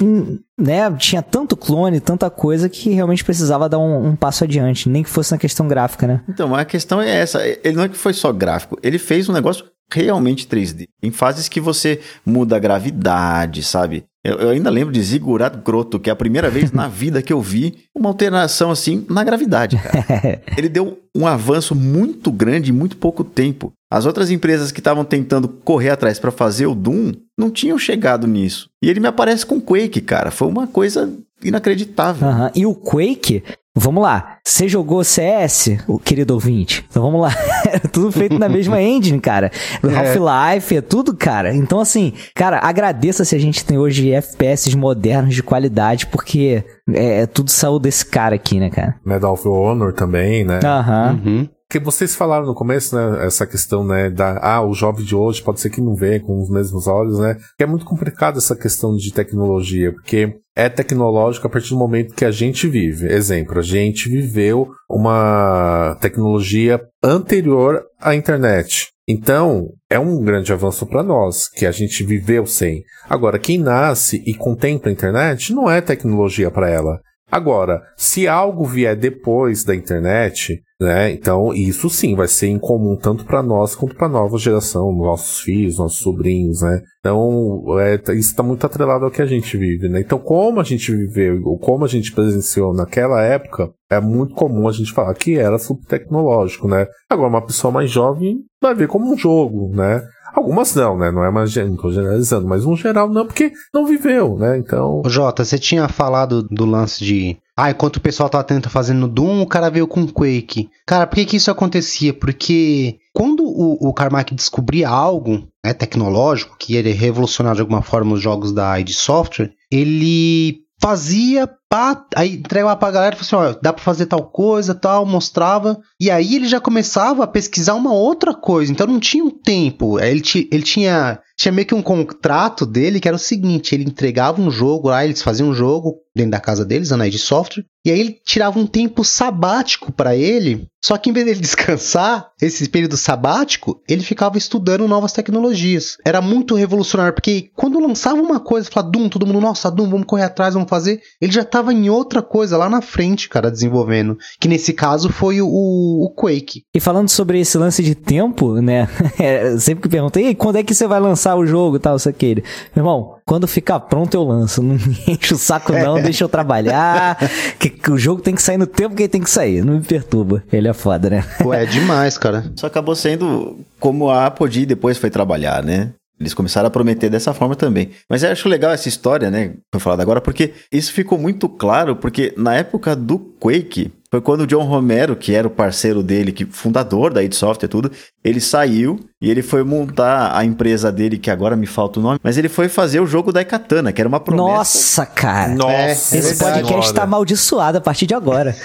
né, 0.61 0.91
tinha 0.99 1.23
tanto 1.23 1.57
clone, 1.57 2.01
tanta 2.01 2.29
coisa 2.29 2.69
que 2.69 2.91
realmente 2.91 3.25
precisava 3.25 3.67
dar 3.67 3.79
um, 3.79 4.09
um 4.09 4.15
passo 4.15 4.45
adiante, 4.45 4.87
nem 4.89 5.03
que 5.03 5.09
fosse 5.09 5.33
na 5.33 5.39
questão 5.39 5.67
gráfica, 5.67 6.07
né? 6.07 6.21
Então, 6.29 6.55
a 6.55 6.67
questão 6.67 7.01
é 7.01 7.09
essa. 7.09 7.41
Ele 7.47 7.77
não 7.77 7.85
é 7.85 7.89
que 7.89 7.97
foi 7.97 8.13
só 8.13 8.31
gráfico, 8.31 8.79
ele 8.83 8.99
fez 8.99 9.27
um 9.27 9.33
negócio 9.33 9.65
realmente 9.91 10.47
3D. 10.47 10.87
Em 11.03 11.11
fases 11.11 11.49
que 11.49 11.61
você 11.61 12.01
muda 12.25 12.57
a 12.57 12.59
gravidade, 12.59 13.63
sabe? 13.63 14.05
Eu, 14.25 14.37
eu 14.37 14.51
ainda 14.51 14.69
lembro 14.69 14.93
de 14.93 15.03
Zigurat 15.03 15.57
Grotto, 15.65 15.99
que 15.99 16.11
é 16.11 16.13
a 16.13 16.17
primeira 16.17 16.51
vez 16.51 16.73
na 16.73 16.87
vida 16.89 17.23
que 17.23 17.33
eu 17.33 17.41
vi 17.41 17.85
uma 17.95 18.09
alteração 18.09 18.71
assim 18.71 19.07
na 19.09 19.25
gravidade, 19.25 19.79
cara. 19.79 20.43
Ele 20.57 20.69
deu 20.69 20.99
um 21.15 21.27
avanço 21.27 21.75
muito 21.75 22.31
grande 22.31 22.71
em 22.71 22.75
muito 22.75 22.97
pouco 22.97 23.25
tempo. 23.25 23.73
As 23.91 24.05
outras 24.05 24.31
empresas 24.31 24.71
que 24.71 24.81
estavam 24.81 25.05
tentando 25.05 25.49
correr 25.49 25.91
atrás 25.91 26.19
para 26.19 26.31
fazer 26.31 26.67
o 26.67 26.75
Doom 26.75 27.13
não 27.39 27.51
tinham 27.51 27.79
chegado 27.79 28.27
nisso. 28.27 28.69
E 28.83 28.91
ele 28.91 29.01
me 29.01 29.09
aparece 29.09 29.47
com 29.47 29.61
Quake, 29.61 30.03
cara. 30.03 30.31
Foi 30.31 30.47
uma 30.47 30.67
coisa 30.67 31.11
inacreditável. 31.43 32.29
Aham. 32.29 32.51
E 32.55 32.67
o 32.67 32.75
Quake, 32.75 33.43
vamos 33.75 34.03
lá, 34.03 34.39
você 34.45 34.69
jogou 34.69 35.05
CS, 35.05 35.79
o 35.87 35.99
querido 35.99 36.35
ouvinte? 36.35 36.85
Então 36.89 37.03
vamos 37.03 37.21
lá, 37.21 37.35
era 37.67 37.81
tudo 37.89 38.11
feito 38.11 38.39
na 38.39 38.49
mesma 38.49 38.81
engine, 38.83 39.21
cara. 39.21 39.51
Do 39.83 39.91
Half-Life, 39.91 40.77
é 40.77 40.81
tudo, 40.81 41.17
cara. 41.17 41.55
Então 41.55 41.81
assim, 41.81 42.13
cara, 42.35 42.61
agradeça 42.63 43.25
se 43.25 43.35
a 43.35 43.39
gente 43.39 43.65
tem 43.65 43.79
hoje 43.79 44.13
FPS 44.13 44.75
modernos 44.77 45.35
de 45.35 45.43
qualidade, 45.43 46.07
porque 46.07 46.65
é, 46.93 47.27
tudo 47.27 47.51
saiu 47.51 47.79
desse 47.79 48.05
cara 48.07 48.35
aqui, 48.35 48.59
né, 48.59 48.71
cara? 48.71 48.97
Medal 49.05 49.35
of 49.35 49.47
Honor 49.47 49.93
também, 49.93 50.45
né? 50.45 50.61
Aham. 50.65 51.21
Uhum. 51.25 51.49
Que 51.71 51.79
vocês 51.79 52.15
falaram 52.15 52.47
no 52.47 52.55
começo, 52.55 52.97
né, 52.97 53.27
essa 53.27 53.47
questão, 53.47 53.85
né, 53.85 54.09
da, 54.09 54.39
ah, 54.41 54.63
o 54.63 54.73
jovem 54.73 55.05
de 55.05 55.15
hoje 55.15 55.43
pode 55.43 55.61
ser 55.61 55.69
que 55.69 55.83
não 55.83 55.95
vê 55.95 56.19
com 56.19 56.41
os 56.41 56.49
mesmos 56.49 56.87
olhos, 56.87 57.19
né, 57.19 57.37
que 57.57 57.63
é 57.63 57.67
muito 57.67 57.85
complicado 57.85 58.39
essa 58.39 58.57
questão 58.57 58.97
de 58.97 59.13
tecnologia, 59.13 59.93
porque 59.93 60.35
é 60.57 60.69
tecnológico 60.69 61.47
a 61.47 61.51
partir 61.51 61.71
do 61.71 61.79
momento 61.79 62.15
que 62.15 62.25
a 62.25 62.31
gente 62.31 62.67
vive. 62.67 63.13
Exemplo, 63.13 63.59
a 63.59 63.63
gente 63.63 64.09
viveu 64.09 64.69
uma 64.89 65.97
tecnologia 66.01 66.81
anterior 67.03 67.85
à 68.01 68.15
internet. 68.15 68.89
Então, 69.07 69.69
é 69.89 69.99
um 69.99 70.23
grande 70.23 70.53
avanço 70.53 70.85
para 70.87 71.03
nós, 71.03 71.49
que 71.49 71.65
a 71.65 71.71
gente 71.71 72.03
viveu 72.03 72.47
sem. 72.47 72.83
Agora, 73.09 73.39
quem 73.39 73.59
nasce 73.59 74.23
e 74.27 74.35
contempla 74.35 74.91
a 74.91 74.93
internet 74.93 75.53
não 75.55 75.71
é 75.71 75.81
tecnologia 75.81 76.51
para 76.51 76.69
ela. 76.69 77.01
Agora, 77.31 77.83
se 77.97 78.27
algo 78.27 78.65
vier 78.65 78.97
depois 78.97 79.63
da 79.63 79.75
internet, 79.75 80.63
né? 80.81 81.11
Então, 81.11 81.53
isso 81.53 81.91
sim 81.91 82.15
vai 82.15 82.29
ser 82.29 82.49
incomum 82.49 82.97
tanto 82.97 83.25
para 83.25 83.43
nós 83.43 83.75
quanto 83.75 83.97
para 83.97 84.07
a 84.07 84.11
nova 84.11 84.39
geração, 84.39 84.93
nossos 84.93 85.41
filhos, 85.41 85.79
nossos 85.79 85.99
sobrinhos, 85.99 86.63
né? 86.63 86.81
Então, 87.01 87.65
é, 87.81 87.97
isso 88.13 88.31
está 88.31 88.43
muito 88.43 88.65
atrelado 88.65 89.05
ao 89.05 89.11
que 89.11 89.21
a 89.21 89.27
gente 89.27 89.57
vive, 89.57 89.89
né? 89.89 90.01
Então, 90.01 90.19
como 90.19 90.61
a 90.61 90.65
gente 90.65 90.95
viveu, 90.95 91.41
ou 91.45 91.59
como 91.59 91.85
a 91.85 91.89
gente 91.89 92.13
presenciou 92.13 92.73
naquela 92.73 93.21
época, 93.23 93.71
é 93.91 94.01
muito 94.01 94.35
comum 94.35 94.69
a 94.69 94.73
gente 94.73 94.93
falar 94.93 95.15
que 95.15 95.37
era 95.37 95.59
super 95.59 95.85
tecnológico, 95.87 96.69
né? 96.69 96.87
Agora, 97.11 97.29
uma 97.29 97.45
pessoa 97.45 97.73
mais 97.73 97.91
jovem 97.91 98.39
vai 98.61 98.75
ver 98.75 98.87
como 98.87 99.13
um 99.13 99.19
jogo, 99.19 99.75
né? 99.75 100.03
Algumas 100.35 100.75
não, 100.75 100.97
né? 100.97 101.11
Não 101.11 101.25
é 101.25 101.31
mais 101.31 101.55
não 101.57 101.77
tô 101.77 101.91
generalizando, 101.91 102.47
mas 102.47 102.65
um 102.65 102.77
geral 102.77 103.09
não, 103.09 103.27
porque 103.27 103.53
não 103.73 103.87
viveu, 103.87 104.37
né? 104.37 104.59
Então. 104.59 105.03
Jota, 105.07 105.45
você 105.45 105.59
tinha 105.59 105.89
falado 105.89 106.43
do 106.43 106.65
lance 106.65 107.05
de. 107.05 107.37
Ah, 107.57 107.71
enquanto 107.71 107.97
o 107.97 108.01
pessoal 108.01 108.29
tava 108.29 108.45
tentando 108.45 108.71
fazendo 108.71 109.09
Doom, 109.09 109.43
o 109.43 109.47
cara 109.47 109.69
veio 109.69 109.89
com 109.89 110.07
Quake. 110.07 110.71
Cara, 110.87 111.07
por 111.07 111.17
que, 111.17 111.25
que 111.25 111.37
isso 111.37 111.51
acontecia? 111.51 112.15
Porque 112.15 112.99
quando 113.13 113.43
o, 113.43 113.89
o 113.89 113.93
Carmack 113.93 114.33
descobria 114.33 114.89
algo 114.89 115.43
né, 115.65 115.75
tecnológico 115.75 116.57
que 116.57 116.75
ia 116.75 116.95
revolucionar 116.95 117.57
de 117.57 117.61
alguma 117.61 117.83
forma 117.83 118.15
os 118.15 118.21
jogos 118.21 118.53
da 118.53 118.79
id 118.79 118.91
Software, 118.91 119.51
ele 119.73 120.61
fazia, 120.81 121.51
pá, 121.69 122.07
aí 122.17 122.37
entregava 122.37 122.77
pra 122.77 122.91
galera 122.91 123.15
e 123.15 123.19
falou 123.19 123.45
assim, 123.47 123.57
ó, 123.57 123.61
dá 123.63 123.73
pra 123.73 123.83
fazer 123.83 124.07
tal 124.07 124.25
coisa, 124.25 124.75
tal, 124.75 125.05
mostrava, 125.05 125.79
e 126.01 126.11
aí 126.11 126.35
ele 126.35 126.49
já 126.49 126.61
começava 126.61 127.25
a 127.25 127.27
pesquisar 127.27 127.75
uma 127.75 127.93
outra 127.93 128.35
coisa, 128.35 128.73
então 128.73 128.87
não 128.87 128.99
tinha 128.99 129.25
um 129.25 129.31
tempo, 129.31 130.01
ele, 130.01 130.23
ele 130.51 130.63
tinha, 130.63 131.21
tinha 131.37 131.53
meio 131.53 131.67
que 131.67 131.75
um 131.75 131.83
contrato 131.83 132.65
dele 132.65 133.01
que 133.01 133.09
era 133.09 133.17
o 133.17 133.21
seguinte, 133.21 133.75
ele 133.75 133.85
entregava 133.85 134.41
um 134.41 134.51
jogo 134.51 134.89
lá, 134.89 135.05
eles 135.05 135.23
faziam 135.23 135.51
um 135.51 135.55
jogo 135.55 135.97
dentro 136.15 136.33
da 136.33 136.41
casa 136.41 136.65
deles, 136.65 136.91
a 136.91 136.97
Night 136.97 137.19
Software, 137.19 137.65
e 137.85 137.91
aí 137.91 138.01
ele 138.01 138.21
tirava 138.25 138.59
um 138.59 138.67
tempo 138.67 139.05
sabático 139.05 139.93
para 139.93 140.17
ele, 140.17 140.67
só 140.85 140.97
que 140.97 141.11
em 141.11 141.13
vez 141.13 141.27
dele 141.27 141.41
descansar, 141.41 142.31
esse 142.41 142.69
período 142.69 142.97
sabático, 142.97 143.81
ele 143.89 144.03
ficava 144.03 144.37
estudando 144.37 144.89
novas 144.89 145.13
tecnologias. 145.13 145.97
Era 146.05 146.21
muito 146.21 146.55
revolucionário, 146.55 147.15
porque 147.15 147.51
quando 147.55 147.81
lançava 147.81 148.21
uma 148.21 148.41
coisa, 148.41 148.71
falava 148.71 148.93
Doom, 148.93 149.09
todo 149.09 149.27
mundo, 149.27 149.41
nossa, 149.41 149.71
Doom, 149.71 149.91
vamos 149.91 150.07
correr 150.07 150.25
atrás, 150.25 150.55
vamos 150.55 150.69
fazer, 150.69 151.01
ele 151.21 151.33
já 151.33 151.43
tava 151.59 151.73
em 151.73 151.91
outra 151.91 152.23
coisa 152.23 152.57
lá 152.57 152.71
na 152.71 152.81
frente, 152.81 153.29
cara, 153.29 153.51
desenvolvendo, 153.51 154.17
que 154.39 154.47
nesse 154.47 154.73
caso 154.73 155.09
foi 155.09 155.41
o, 155.43 155.49
o 155.49 156.11
Quake. 156.15 156.63
E 156.73 156.81
falando 156.81 157.09
sobre 157.09 157.41
esse 157.41 157.59
lance 157.59 157.83
de 157.83 157.95
tempo, 157.95 158.61
né, 158.61 158.89
é, 159.19 159.57
sempre 159.59 159.83
que 159.83 159.89
perguntei, 159.89 160.35
quando 160.35 160.57
é 160.57 160.63
que 160.63 160.75
você 160.75 160.87
vai 160.87 161.01
lançar 161.01 161.35
o 161.35 161.47
jogo 161.47 161.77
e 161.77 161.81
tal, 161.81 161.97
isso 161.97 162.09
aqui, 162.09 162.37
meu 162.75 162.85
irmão, 162.85 163.19
quando 163.27 163.49
ficar 163.49 163.81
pronto 163.81 164.15
eu 164.15 164.23
lanço. 164.23 164.63
Não 164.69 164.75
me 164.75 165.05
enche 165.09 165.35
o 165.35 165.39
saco 165.39 165.73
não, 165.73 166.01
deixa 166.01 166.25
eu 166.25 166.29
trabalhar. 166.29 167.19
Que, 167.59 167.69
que, 167.69 167.91
o 167.91 167.99
jogo 167.99 168.23
tem 168.23 168.35
que 168.35 168.43
sair 168.43 168.57
no 168.57 168.67
tempo 168.67 168.95
que 168.95 169.03
ele 169.03 169.09
tem 169.09 169.23
que 169.23 169.31
sair. 169.31 169.65
Não 169.65 169.75
me 169.75 169.83
perturba. 169.83 170.43
Ele 170.53 170.69
é 170.69 170.73
foda, 170.73 171.11
né? 171.11 171.25
Pô, 171.43 171.53
é 171.53 171.67
demais, 171.67 172.17
cara. 172.17 172.51
Isso 172.55 172.67
acabou 172.67 172.95
sendo 172.95 173.59
como 173.79 174.09
a 174.09 174.27
Apogee 174.27 174.65
depois 174.65 174.99
foi 174.99 175.11
trabalhar, 175.11 175.63
né? 175.63 175.93
Eles 176.21 176.35
começaram 176.35 176.67
a 176.67 176.71
prometer 176.71 177.09
dessa 177.09 177.33
forma 177.33 177.55
também. 177.55 177.91
Mas 178.09 178.23
eu 178.23 178.31
acho 178.31 178.49
legal 178.49 178.73
essa 178.73 178.89
história, 178.89 179.31
né? 179.31 179.55
Foi 179.73 179.81
falado 179.81 180.01
agora, 180.01 180.21
porque 180.21 180.53
isso 180.71 180.93
ficou 180.93 181.19
muito 181.19 181.49
claro, 181.49 181.95
porque 181.97 182.35
na 182.37 182.55
época 182.55 182.97
do 182.97 183.19
Quake, 183.19 183.93
foi 184.11 184.23
quando 184.23 184.43
o 184.43 184.47
John 184.47 184.65
Romero, 184.65 185.15
que 185.15 185.35
era 185.35 185.47
o 185.47 185.51
parceiro 185.51 186.03
dele, 186.03 186.33
que 186.33 186.47
fundador 186.47 187.13
da 187.13 187.23
id 187.23 187.35
Software 187.35 187.67
e 187.67 187.69
tudo, 187.69 187.93
ele 188.25 188.41
saiu 188.41 188.99
e 189.21 189.31
ele 189.31 189.43
foi 189.43 189.63
montar 189.63 190.35
a 190.35 190.43
empresa 190.45 190.91
dele, 190.93 191.19
que 191.19 191.31
agora 191.31 191.55
me 191.57 191.67
falta 191.67 192.01
o 192.01 192.03
nome, 192.03 192.19
mas 192.23 192.39
ele 192.39 192.49
foi 192.49 192.69
fazer 192.69 193.01
o 193.01 193.07
jogo 193.07 193.33
da 193.33 193.43
Ikatana, 193.43 193.93
que 193.93 194.01
era 194.01 194.09
uma 194.09 194.21
promessa. 194.21 194.49
Nossa, 194.49 195.05
cara. 195.05 195.53
Nossa, 195.55 196.17
é, 196.17 196.21
esse 196.21 196.39
podcast 196.39 196.95
tá 196.95 197.03
amaldiçoado 197.03 197.79
a 197.79 197.81
partir 197.81 198.07
de 198.07 198.15
agora. 198.15 198.55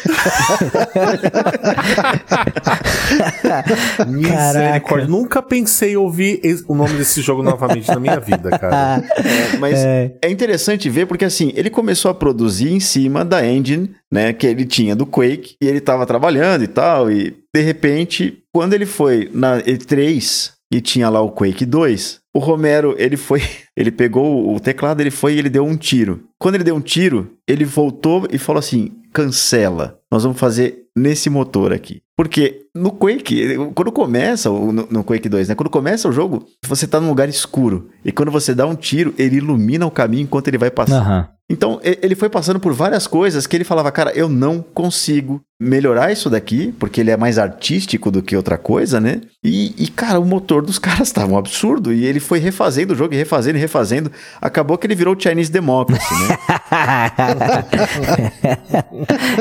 Misericórdia. 4.08 5.08
Nunca 5.08 5.42
pensei 5.42 5.94
em 5.94 5.98
ouvir 5.98 6.40
o 6.68 6.76
nome 6.76 6.94
desse 6.94 7.22
jogo 7.22 7.42
novamente 7.44 7.90
na 7.90 8.00
minha 8.00 8.20
vida, 8.20 8.52
cara. 8.58 9.04
É, 9.24 9.58
mas 9.58 9.80
é. 9.80 10.16
é 10.22 10.30
interessante 10.30 10.90
ver 10.90 11.06
porque 11.06 11.24
assim, 11.26 11.52
ele 11.56 11.70
começou 11.70 12.12
a 12.12 12.14
produzir 12.14 12.72
em 12.72 12.80
cima 12.80 13.24
da 13.24 13.46
engine, 13.46 13.92
né, 14.14 14.32
que 14.32 14.46
ele 14.46 14.64
tinha 14.64 14.96
do 14.96 15.08
Quake, 15.08 15.56
e 15.60 15.68
ele 15.68 15.82
tava 15.82 16.06
trabalhando 16.06 16.64
e 16.64 16.68
tal, 16.68 17.12
e 17.12 17.36
de 17.52 17.62
repente, 17.62 18.44
quando 18.54 18.76
ele 18.76 18.86
foi 18.86 19.28
na 19.34 19.60
E3 19.60 20.52
e 20.72 20.80
tinha 20.80 21.10
lá 21.10 21.20
o 21.20 21.32
Quake 21.32 21.66
2, 21.66 22.20
o 22.32 22.38
Romero, 22.38 22.94
ele 23.00 23.18
foi, 23.18 23.42
ele 23.76 23.92
pegou 23.92 24.54
o 24.54 24.60
teclado, 24.60 25.02
ele 25.02 25.10
foi 25.10 25.34
e 25.34 25.40
ele 25.40 25.50
deu 25.50 25.66
um 25.66 25.76
tiro. 25.76 26.26
Quando 26.38 26.56
ele 26.56 26.64
deu 26.64 26.76
um 26.76 26.82
tiro, 26.82 27.34
ele 27.48 27.66
voltou 27.66 28.28
e 28.32 28.38
falou 28.38 28.60
assim: 28.60 28.92
"Cancela. 29.12 29.98
Nós 30.12 30.24
vamos 30.24 30.40
fazer 30.40 30.84
nesse 30.96 31.30
motor 31.30 31.74
aqui". 31.74 32.02
Porque 32.16 32.68
no 32.76 32.92
Quake, 32.92 33.56
quando 33.74 33.92
começa, 33.92 34.50
no, 34.50 34.72
no, 34.72 35.04
Quake 35.04 35.28
2, 35.28 35.50
né? 35.50 35.56
Quando 35.56 35.70
começa 35.70 36.08
o 36.08 36.12
jogo, 36.12 36.46
você 36.68 36.86
tá 36.86 37.00
num 37.00 37.10
lugar 37.10 37.28
escuro. 37.28 37.90
E 38.06 38.12
quando 38.12 38.32
você 38.32 38.54
dá 38.54 38.68
um 38.68 38.76
tiro, 38.76 39.14
ele 39.18 39.38
ilumina 39.38 39.86
o 39.86 39.92
caminho 39.92 40.24
enquanto 40.24 40.48
ele 40.48 40.60
vai 40.60 40.70
passar. 40.70 41.02
Uhum. 41.02 41.34
Então, 41.50 41.80
ele 41.84 42.16
foi 42.16 42.30
passando 42.30 42.60
por 42.60 42.74
várias 42.74 43.06
coisas 43.06 43.46
que 43.46 43.56
ele 43.56 43.66
falava, 43.66 43.92
cara, 43.92 44.12
eu 44.16 44.30
não 44.30 44.62
consigo 44.62 45.42
melhorar 45.60 46.12
isso 46.12 46.30
daqui, 46.30 46.74
porque 46.80 47.02
ele 47.02 47.12
é 47.12 47.18
mais 47.18 47.38
artístico 47.38 48.10
do 48.10 48.22
que 48.24 48.36
outra 48.36 48.58
coisa, 48.58 49.00
né? 49.00 49.22
E, 49.44 49.74
e 49.78 49.88
cara, 49.88 50.20
o 50.20 50.26
motor 50.26 50.62
dos 50.62 50.80
caras 50.80 51.10
estava 51.10 51.32
um 51.32 51.38
absurdo. 51.38 51.94
E 51.94 52.06
ele 52.06 52.20
foi 52.20 52.40
refazendo 52.40 52.94
o 52.94 52.96
jogo, 52.96 53.14
e 53.14 53.18
refazendo 53.18 53.58
e 53.58 53.62
refazendo. 53.62 54.12
Acabou 54.42 54.78
que 54.78 54.88
ele 54.88 54.96
virou 54.96 55.16
o 55.16 55.20
Chinese 55.20 55.52
Democracy, 55.52 56.14
né? 56.28 56.38